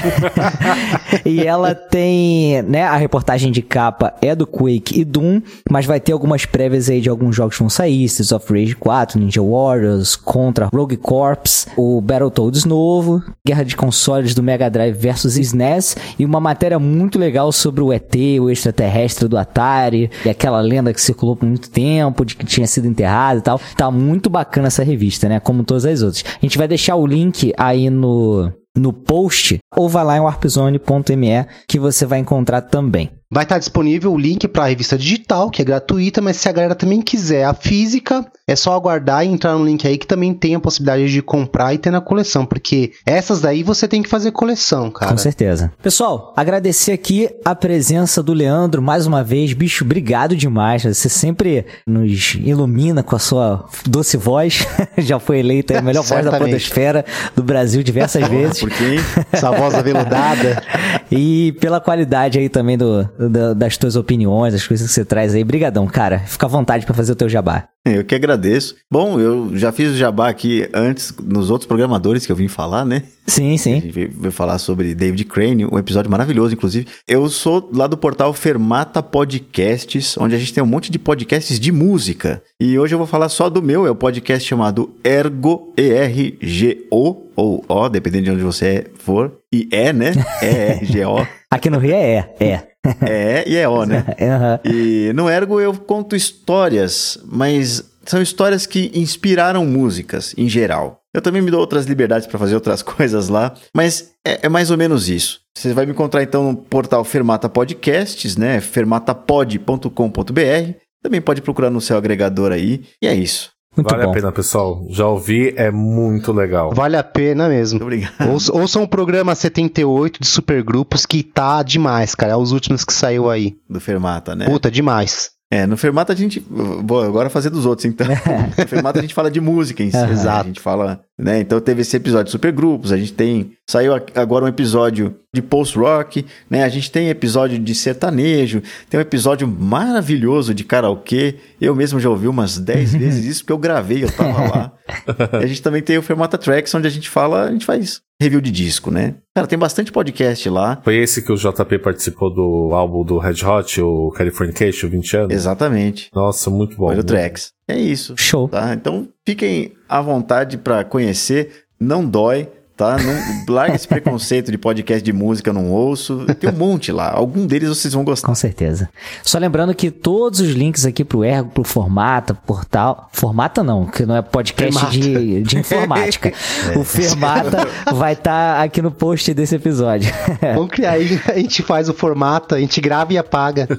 e 1.26 1.44
ela 1.44 1.74
tem, 1.74 2.62
né, 2.62 2.84
a 2.84 2.96
reportagem 2.96 3.50
de 3.50 3.60
capa 3.60 4.14
é 4.22 4.36
do 4.36 4.46
Quake 4.46 5.00
e 5.00 5.04
Doom, 5.04 5.42
mas 5.68 5.86
vai 5.86 5.98
ter 5.98 6.12
algumas 6.12 6.46
prévias 6.46 6.88
aí 6.88 7.00
de 7.00 7.08
alguns 7.08 7.34
jogos 7.34 7.56
que 7.56 7.62
vão 7.62 7.68
sair, 7.68 8.04
Streets 8.04 8.30
of 8.30 8.52
Rage 8.52 8.76
4, 8.76 9.18
Ninja 9.18 9.42
Warriors, 9.42 10.14
Contra, 10.14 10.68
Rogue 10.72 10.96
Corps, 10.96 11.66
o 11.76 12.00
Battletoads 12.00 12.64
novo, 12.64 13.20
Guerra 13.44 13.64
de 13.64 13.74
Consoles 13.74 14.32
do 14.32 14.44
Mega 14.44 14.70
Drive 14.70 14.94
versus 14.94 15.36
SNES 15.36 15.96
e 16.16 16.24
uma 16.24 16.38
matéria 16.38 16.78
muito 16.78 17.18
legal 17.18 17.50
sobre 17.50 17.79
o 17.82 17.92
ET, 17.92 18.14
o 18.40 18.50
extraterrestre 18.50 19.28
do 19.28 19.38
Atari, 19.38 20.10
e 20.24 20.28
aquela 20.28 20.60
lenda 20.60 20.92
que 20.92 21.00
circulou 21.00 21.36
por 21.36 21.46
muito 21.46 21.70
tempo, 21.70 22.24
de 22.24 22.36
que 22.36 22.44
tinha 22.44 22.66
sido 22.66 22.86
enterrado 22.86 23.38
e 23.38 23.42
tal. 23.42 23.60
Tá 23.76 23.90
muito 23.90 24.28
bacana 24.30 24.68
essa 24.68 24.82
revista, 24.82 25.28
né, 25.28 25.40
como 25.40 25.64
todas 25.64 25.84
as 25.84 26.02
outras. 26.02 26.24
A 26.26 26.44
gente 26.44 26.58
vai 26.58 26.68
deixar 26.68 26.96
o 26.96 27.06
link 27.06 27.52
aí 27.56 27.90
no 27.90 28.52
no 28.76 28.92
post 28.92 29.58
ou 29.76 29.88
vai 29.88 30.04
lá 30.04 30.16
em 30.16 30.20
warpzone.me 30.20 31.46
que 31.68 31.78
você 31.78 32.06
vai 32.06 32.20
encontrar 32.20 32.62
também. 32.62 33.10
Vai 33.32 33.44
estar 33.44 33.60
disponível 33.60 34.12
o 34.12 34.18
link 34.18 34.48
para 34.48 34.64
a 34.64 34.66
revista 34.66 34.98
digital, 34.98 35.50
que 35.50 35.62
é 35.62 35.64
gratuita, 35.64 36.20
mas 36.20 36.36
se 36.36 36.48
a 36.48 36.52
galera 36.52 36.74
também 36.74 37.00
quiser 37.00 37.44
a 37.44 37.54
física, 37.54 38.26
é 38.44 38.56
só 38.56 38.74
aguardar 38.74 39.24
e 39.24 39.28
entrar 39.28 39.54
no 39.54 39.64
link 39.64 39.86
aí 39.86 39.96
que 39.96 40.06
também 40.06 40.34
tem 40.34 40.56
a 40.56 40.58
possibilidade 40.58 41.12
de 41.12 41.22
comprar 41.22 41.72
e 41.72 41.78
ter 41.78 41.92
na 41.92 42.00
coleção, 42.00 42.44
porque 42.44 42.90
essas 43.06 43.40
daí 43.40 43.62
você 43.62 43.86
tem 43.86 44.02
que 44.02 44.08
fazer 44.08 44.32
coleção, 44.32 44.90
cara. 44.90 45.12
Com 45.12 45.16
certeza. 45.16 45.72
Pessoal, 45.80 46.34
agradecer 46.36 46.90
aqui 46.90 47.30
a 47.44 47.54
presença 47.54 48.20
do 48.20 48.32
Leandro 48.32 48.82
mais 48.82 49.06
uma 49.06 49.22
vez. 49.22 49.52
Bicho, 49.52 49.84
obrigado 49.84 50.34
demais. 50.34 50.82
Você 50.82 51.08
sempre 51.08 51.64
nos 51.86 52.34
ilumina 52.34 53.04
com 53.04 53.14
a 53.14 53.20
sua 53.20 53.64
doce 53.86 54.16
voz. 54.16 54.66
Já 54.98 55.20
foi 55.20 55.38
eleita 55.38 55.78
a 55.78 55.82
melhor 55.82 56.02
voz 56.02 56.24
da 56.24 56.36
podosfera 56.36 57.04
do 57.36 57.44
Brasil 57.44 57.80
diversas 57.84 58.26
vezes. 58.26 58.58
Por 58.58 58.70
quê? 58.70 58.96
Essa 59.30 59.52
voz 59.52 59.72
aveludada. 59.72 60.60
E 61.12 61.50
pela 61.60 61.80
qualidade 61.80 62.38
aí 62.38 62.48
também 62.48 62.78
do, 62.78 63.02
da- 63.28 63.52
das 63.54 63.76
tuas 63.76 63.96
opiniões, 63.96 64.52
das 64.52 64.66
coisas 64.66 64.86
que 64.88 64.92
você 64.94 65.04
traz 65.04 65.34
aí. 65.34 65.42
Brigadão, 65.44 65.86
cara. 65.86 66.20
Fica 66.20 66.46
à 66.46 66.48
vontade 66.48 66.84
pra 66.86 66.94
fazer 66.94 67.12
o 67.12 67.16
teu 67.16 67.28
jabá. 67.28 67.64
Eu 67.84 68.04
que 68.04 68.14
agradeço. 68.14 68.76
Bom, 68.90 69.18
eu 69.18 69.50
já 69.56 69.72
fiz 69.72 69.90
o 69.92 69.96
jabá 69.96 70.28
aqui 70.28 70.68
antes 70.74 71.14
nos 71.22 71.48
outros 71.50 71.66
programadores 71.66 72.26
que 72.26 72.32
eu 72.32 72.36
vim 72.36 72.46
falar, 72.46 72.84
né? 72.84 73.04
Sim, 73.26 73.54
A 73.54 73.58
sim. 73.58 73.80
gente 73.80 73.90
veio 73.90 74.30
falar 74.32 74.58
sobre 74.58 74.94
David 74.94 75.24
Crane, 75.24 75.64
um 75.64 75.78
episódio 75.78 76.10
maravilhoso, 76.10 76.52
inclusive. 76.52 76.86
Eu 77.08 77.28
sou 77.30 77.70
lá 77.72 77.86
do 77.86 77.96
portal 77.96 78.34
Fermata 78.34 79.02
Podcasts, 79.02 80.16
onde 80.18 80.34
a 80.34 80.38
gente 80.38 80.52
tem 80.52 80.62
um 80.62 80.66
monte 80.66 80.90
de 80.90 80.98
podcasts 80.98 81.58
de 81.58 81.72
música. 81.72 82.42
E 82.60 82.78
hoje 82.78 82.94
eu 82.94 82.98
vou 82.98 83.06
falar 83.06 83.30
só 83.30 83.48
do 83.48 83.62
meu, 83.62 83.86
é 83.86 83.90
o 83.90 83.94
podcast 83.94 84.46
chamado 84.46 84.90
Ergo, 85.02 85.72
E-R-G-O, 85.78 87.30
ou 87.34 87.64
O, 87.68 87.88
dependendo 87.88 88.24
de 88.24 88.30
onde 88.32 88.42
você 88.42 88.86
for. 88.98 89.32
E 89.52 89.68
é, 89.72 89.92
né? 89.92 90.12
E-R-G-O. 90.42 91.26
Aqui 91.50 91.68
no 91.70 91.78
Rio 91.78 91.94
é, 91.94 92.30
é. 92.38 92.69
É 93.06 93.48
e 93.48 93.56
é 93.56 93.68
O, 93.68 93.84
né? 93.84 94.04
Aham. 94.20 94.60
E 94.64 95.12
no 95.14 95.28
Ergo 95.28 95.60
eu 95.60 95.74
conto 95.74 96.16
histórias, 96.16 97.18
mas 97.24 97.84
são 98.04 98.22
histórias 98.22 98.66
que 98.66 98.90
inspiraram 98.94 99.64
músicas 99.66 100.34
em 100.36 100.48
geral. 100.48 101.00
Eu 101.12 101.20
também 101.20 101.42
me 101.42 101.50
dou 101.50 101.60
outras 101.60 101.86
liberdades 101.86 102.26
para 102.26 102.38
fazer 102.38 102.54
outras 102.54 102.82
coisas 102.82 103.28
lá, 103.28 103.54
mas 103.74 104.12
é, 104.26 104.46
é 104.46 104.48
mais 104.48 104.70
ou 104.70 104.76
menos 104.76 105.08
isso. 105.08 105.40
Você 105.56 105.74
vai 105.74 105.84
me 105.84 105.92
encontrar 105.92 106.22
então 106.22 106.44
no 106.44 106.56
portal 106.56 107.04
Fermata 107.04 107.48
Podcasts, 107.48 108.36
né? 108.36 108.60
fermatapod.com.br. 108.60 110.74
Também 111.02 111.20
pode 111.20 111.42
procurar 111.42 111.70
no 111.70 111.80
seu 111.80 111.96
agregador 111.96 112.52
aí. 112.52 112.82
E 113.02 113.06
é 113.06 113.14
isso. 113.14 113.50
Muito 113.76 113.88
vale 113.88 114.04
bom. 114.04 114.10
a 114.10 114.14
pena, 114.14 114.32
pessoal. 114.32 114.84
Já 114.90 115.06
ouvi, 115.06 115.54
é 115.56 115.70
muito 115.70 116.32
legal. 116.32 116.72
Vale 116.74 116.96
a 116.96 117.04
pena 117.04 117.48
mesmo. 117.48 117.78
Muito 117.78 117.84
obrigado. 117.84 118.30
Ouça- 118.32 118.52
Ouçam 118.52 118.82
o 118.82 118.88
programa 118.88 119.34
78 119.34 120.20
de 120.20 120.26
supergrupos 120.26 121.06
que 121.06 121.22
tá 121.22 121.62
demais, 121.62 122.14
cara. 122.14 122.32
É 122.32 122.36
os 122.36 122.50
últimos 122.52 122.84
que 122.84 122.92
saiu 122.92 123.30
aí. 123.30 123.56
Do 123.68 123.80
Fermata, 123.80 124.34
né? 124.34 124.46
Puta, 124.46 124.70
demais. 124.70 125.30
É, 125.52 125.66
no 125.66 125.76
Fermata 125.76 126.12
a 126.12 126.16
gente. 126.16 126.38
Vou 126.48 127.02
agora 127.02 127.28
fazer 127.28 127.50
dos 127.50 127.66
outros, 127.66 127.84
então. 127.84 128.06
no 128.56 128.68
Fermata 128.68 129.00
a 129.00 129.02
gente 129.02 129.14
fala 129.14 129.28
de 129.28 129.40
música 129.40 129.82
em 129.82 129.90
si. 129.90 129.96
Né? 129.96 130.12
Exato. 130.12 130.44
A 130.44 130.46
gente 130.46 130.60
fala. 130.60 131.00
Né? 131.18 131.40
Então 131.40 131.60
teve 131.60 131.82
esse 131.82 131.96
episódio 131.96 132.26
de 132.26 132.30
supergrupos, 132.30 132.92
a 132.92 132.96
gente 132.96 133.12
tem. 133.12 133.52
Saiu 133.68 133.92
agora 134.14 134.44
um 134.44 134.48
episódio 134.48 135.16
de 135.34 135.42
post-rock, 135.42 136.24
né? 136.48 136.62
A 136.62 136.68
gente 136.68 136.90
tem 136.90 137.08
episódio 137.08 137.58
de 137.58 137.74
sertanejo, 137.74 138.62
tem 138.88 138.98
um 138.98 139.02
episódio 139.02 139.48
maravilhoso 139.48 140.54
de 140.54 140.62
karaokê. 140.62 141.36
Eu 141.60 141.74
mesmo 141.74 141.98
já 141.98 142.08
ouvi 142.08 142.28
umas 142.28 142.56
10 142.56 142.94
vezes 142.94 143.24
isso, 143.24 143.40
porque 143.40 143.52
eu 143.52 143.58
gravei, 143.58 144.04
eu 144.04 144.12
tava 144.12 144.40
lá. 144.42 144.72
e 145.40 145.44
a 145.44 145.46
gente 145.48 145.62
também 145.62 145.82
tem 145.82 145.98
o 145.98 146.02
Fermata 146.02 146.38
Tracks, 146.38 146.72
onde 146.76 146.86
a 146.86 146.90
gente 146.90 147.10
fala, 147.10 147.44
a 147.44 147.50
gente 147.50 147.66
faz 147.66 148.00
review 148.20 148.40
de 148.40 148.50
disco, 148.50 148.90
né? 148.90 149.14
Cara, 149.34 149.46
tem 149.46 149.58
bastante 149.58 149.90
podcast 149.90 150.48
lá. 150.50 150.80
Foi 150.84 150.96
esse 150.96 151.22
que 151.22 151.32
o 151.32 151.36
JP 151.36 151.78
participou 151.78 152.32
do 152.32 152.74
álbum 152.74 153.02
do 153.02 153.18
Red 153.18 153.44
Hot, 153.44 153.80
o 153.80 154.10
Californication, 154.10 154.88
20 154.88 155.16
anos? 155.16 155.34
Exatamente. 155.34 156.10
Nossa, 156.14 156.50
muito 156.50 156.76
bom. 156.76 156.84
Olha 156.86 156.94
o 156.94 156.96
muito 156.96 157.08
Tracks. 157.08 157.52
É 157.66 157.78
isso. 157.78 158.14
Show. 158.16 158.48
tá? 158.48 158.74
Então 158.74 159.08
fiquem 159.26 159.72
à 159.88 160.02
vontade 160.02 160.58
para 160.58 160.84
conhecer, 160.84 161.64
não 161.80 162.04
dói, 162.04 162.48
tá? 162.80 162.96
Não, 162.96 163.54
larga 163.54 163.74
esse 163.74 163.86
preconceito 163.86 164.50
de 164.50 164.56
podcast 164.56 165.04
de 165.04 165.12
música, 165.12 165.50
eu 165.50 165.54
não 165.54 165.70
ouço. 165.70 166.24
Tem 166.40 166.48
um 166.48 166.54
monte 166.54 166.90
lá. 166.90 167.12
Algum 167.12 167.46
deles 167.46 167.68
vocês 167.68 167.92
vão 167.92 168.02
gostar. 168.02 168.26
Com 168.26 168.34
certeza. 168.34 168.88
Só 169.22 169.38
lembrando 169.38 169.74
que 169.74 169.90
todos 169.90 170.40
os 170.40 170.48
links 170.52 170.86
aqui 170.86 171.04
pro 171.04 171.22
Ergo, 171.22 171.50
pro 171.50 171.62
Formata, 171.62 172.32
portal. 172.32 173.10
Formata 173.12 173.62
não, 173.62 173.84
que 173.84 174.06
não 174.06 174.16
é 174.16 174.22
podcast 174.22 174.98
de, 174.98 175.42
de 175.42 175.58
informática. 175.58 176.32
O 176.76 176.84
Fermata 176.84 177.66
vai 177.92 178.12
estar 178.12 178.62
aqui 178.62 178.80
no 178.80 178.90
post 178.90 179.34
desse 179.34 179.56
episódio. 179.56 180.12
Vamos 180.54 180.70
criar 180.70 180.92
aí, 180.92 181.20
a 181.26 181.34
gente 181.34 181.62
faz 181.62 181.88
o 181.88 181.94
formato, 181.94 182.54
a 182.54 182.60
gente 182.60 182.80
grava 182.80 183.12
e 183.12 183.18
apaga. 183.18 183.68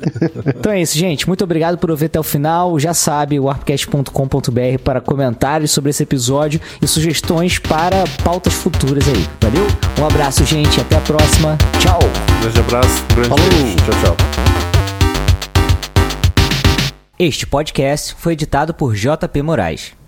Então 0.62 0.72
é 0.72 0.82
isso, 0.82 0.97
gente. 0.97 1.28
Muito 1.28 1.43
obrigado 1.43 1.78
por 1.78 1.89
ouvir 1.89 2.06
até 2.06 2.20
o 2.20 2.24
final. 2.24 2.78
Já 2.78 2.93
sabe, 2.93 3.39
warpcast.com.br 3.39 4.80
para 4.84 5.02
comentários 5.02 5.72
sobre 5.72 5.89
esse 5.89 6.04
episódio 6.04 6.60
e 6.82 6.88
sugestões 6.88 7.58
para 7.58 8.04
pautas 8.24 8.54
futuras 8.54 8.91
aí. 9.00 9.30
Valeu? 9.42 9.68
Um 10.00 10.06
abraço, 10.06 10.46
gente. 10.46 10.80
Até 10.82 10.98
a 10.98 11.02
próxima. 11.02 11.58
Tchau. 11.80 12.00
Grande 12.42 12.60
abraço, 12.60 13.04
grande 13.14 13.30
Falou. 13.30 13.46
beijo. 13.50 13.76
Tchau, 13.78 13.96
tchau. 14.04 14.18
Este 17.20 17.46
podcast 17.46 18.16
foi 18.18 18.34
editado 18.34 18.74
por 18.74 18.96
JP 18.96 19.42
Moraes. 19.44 20.01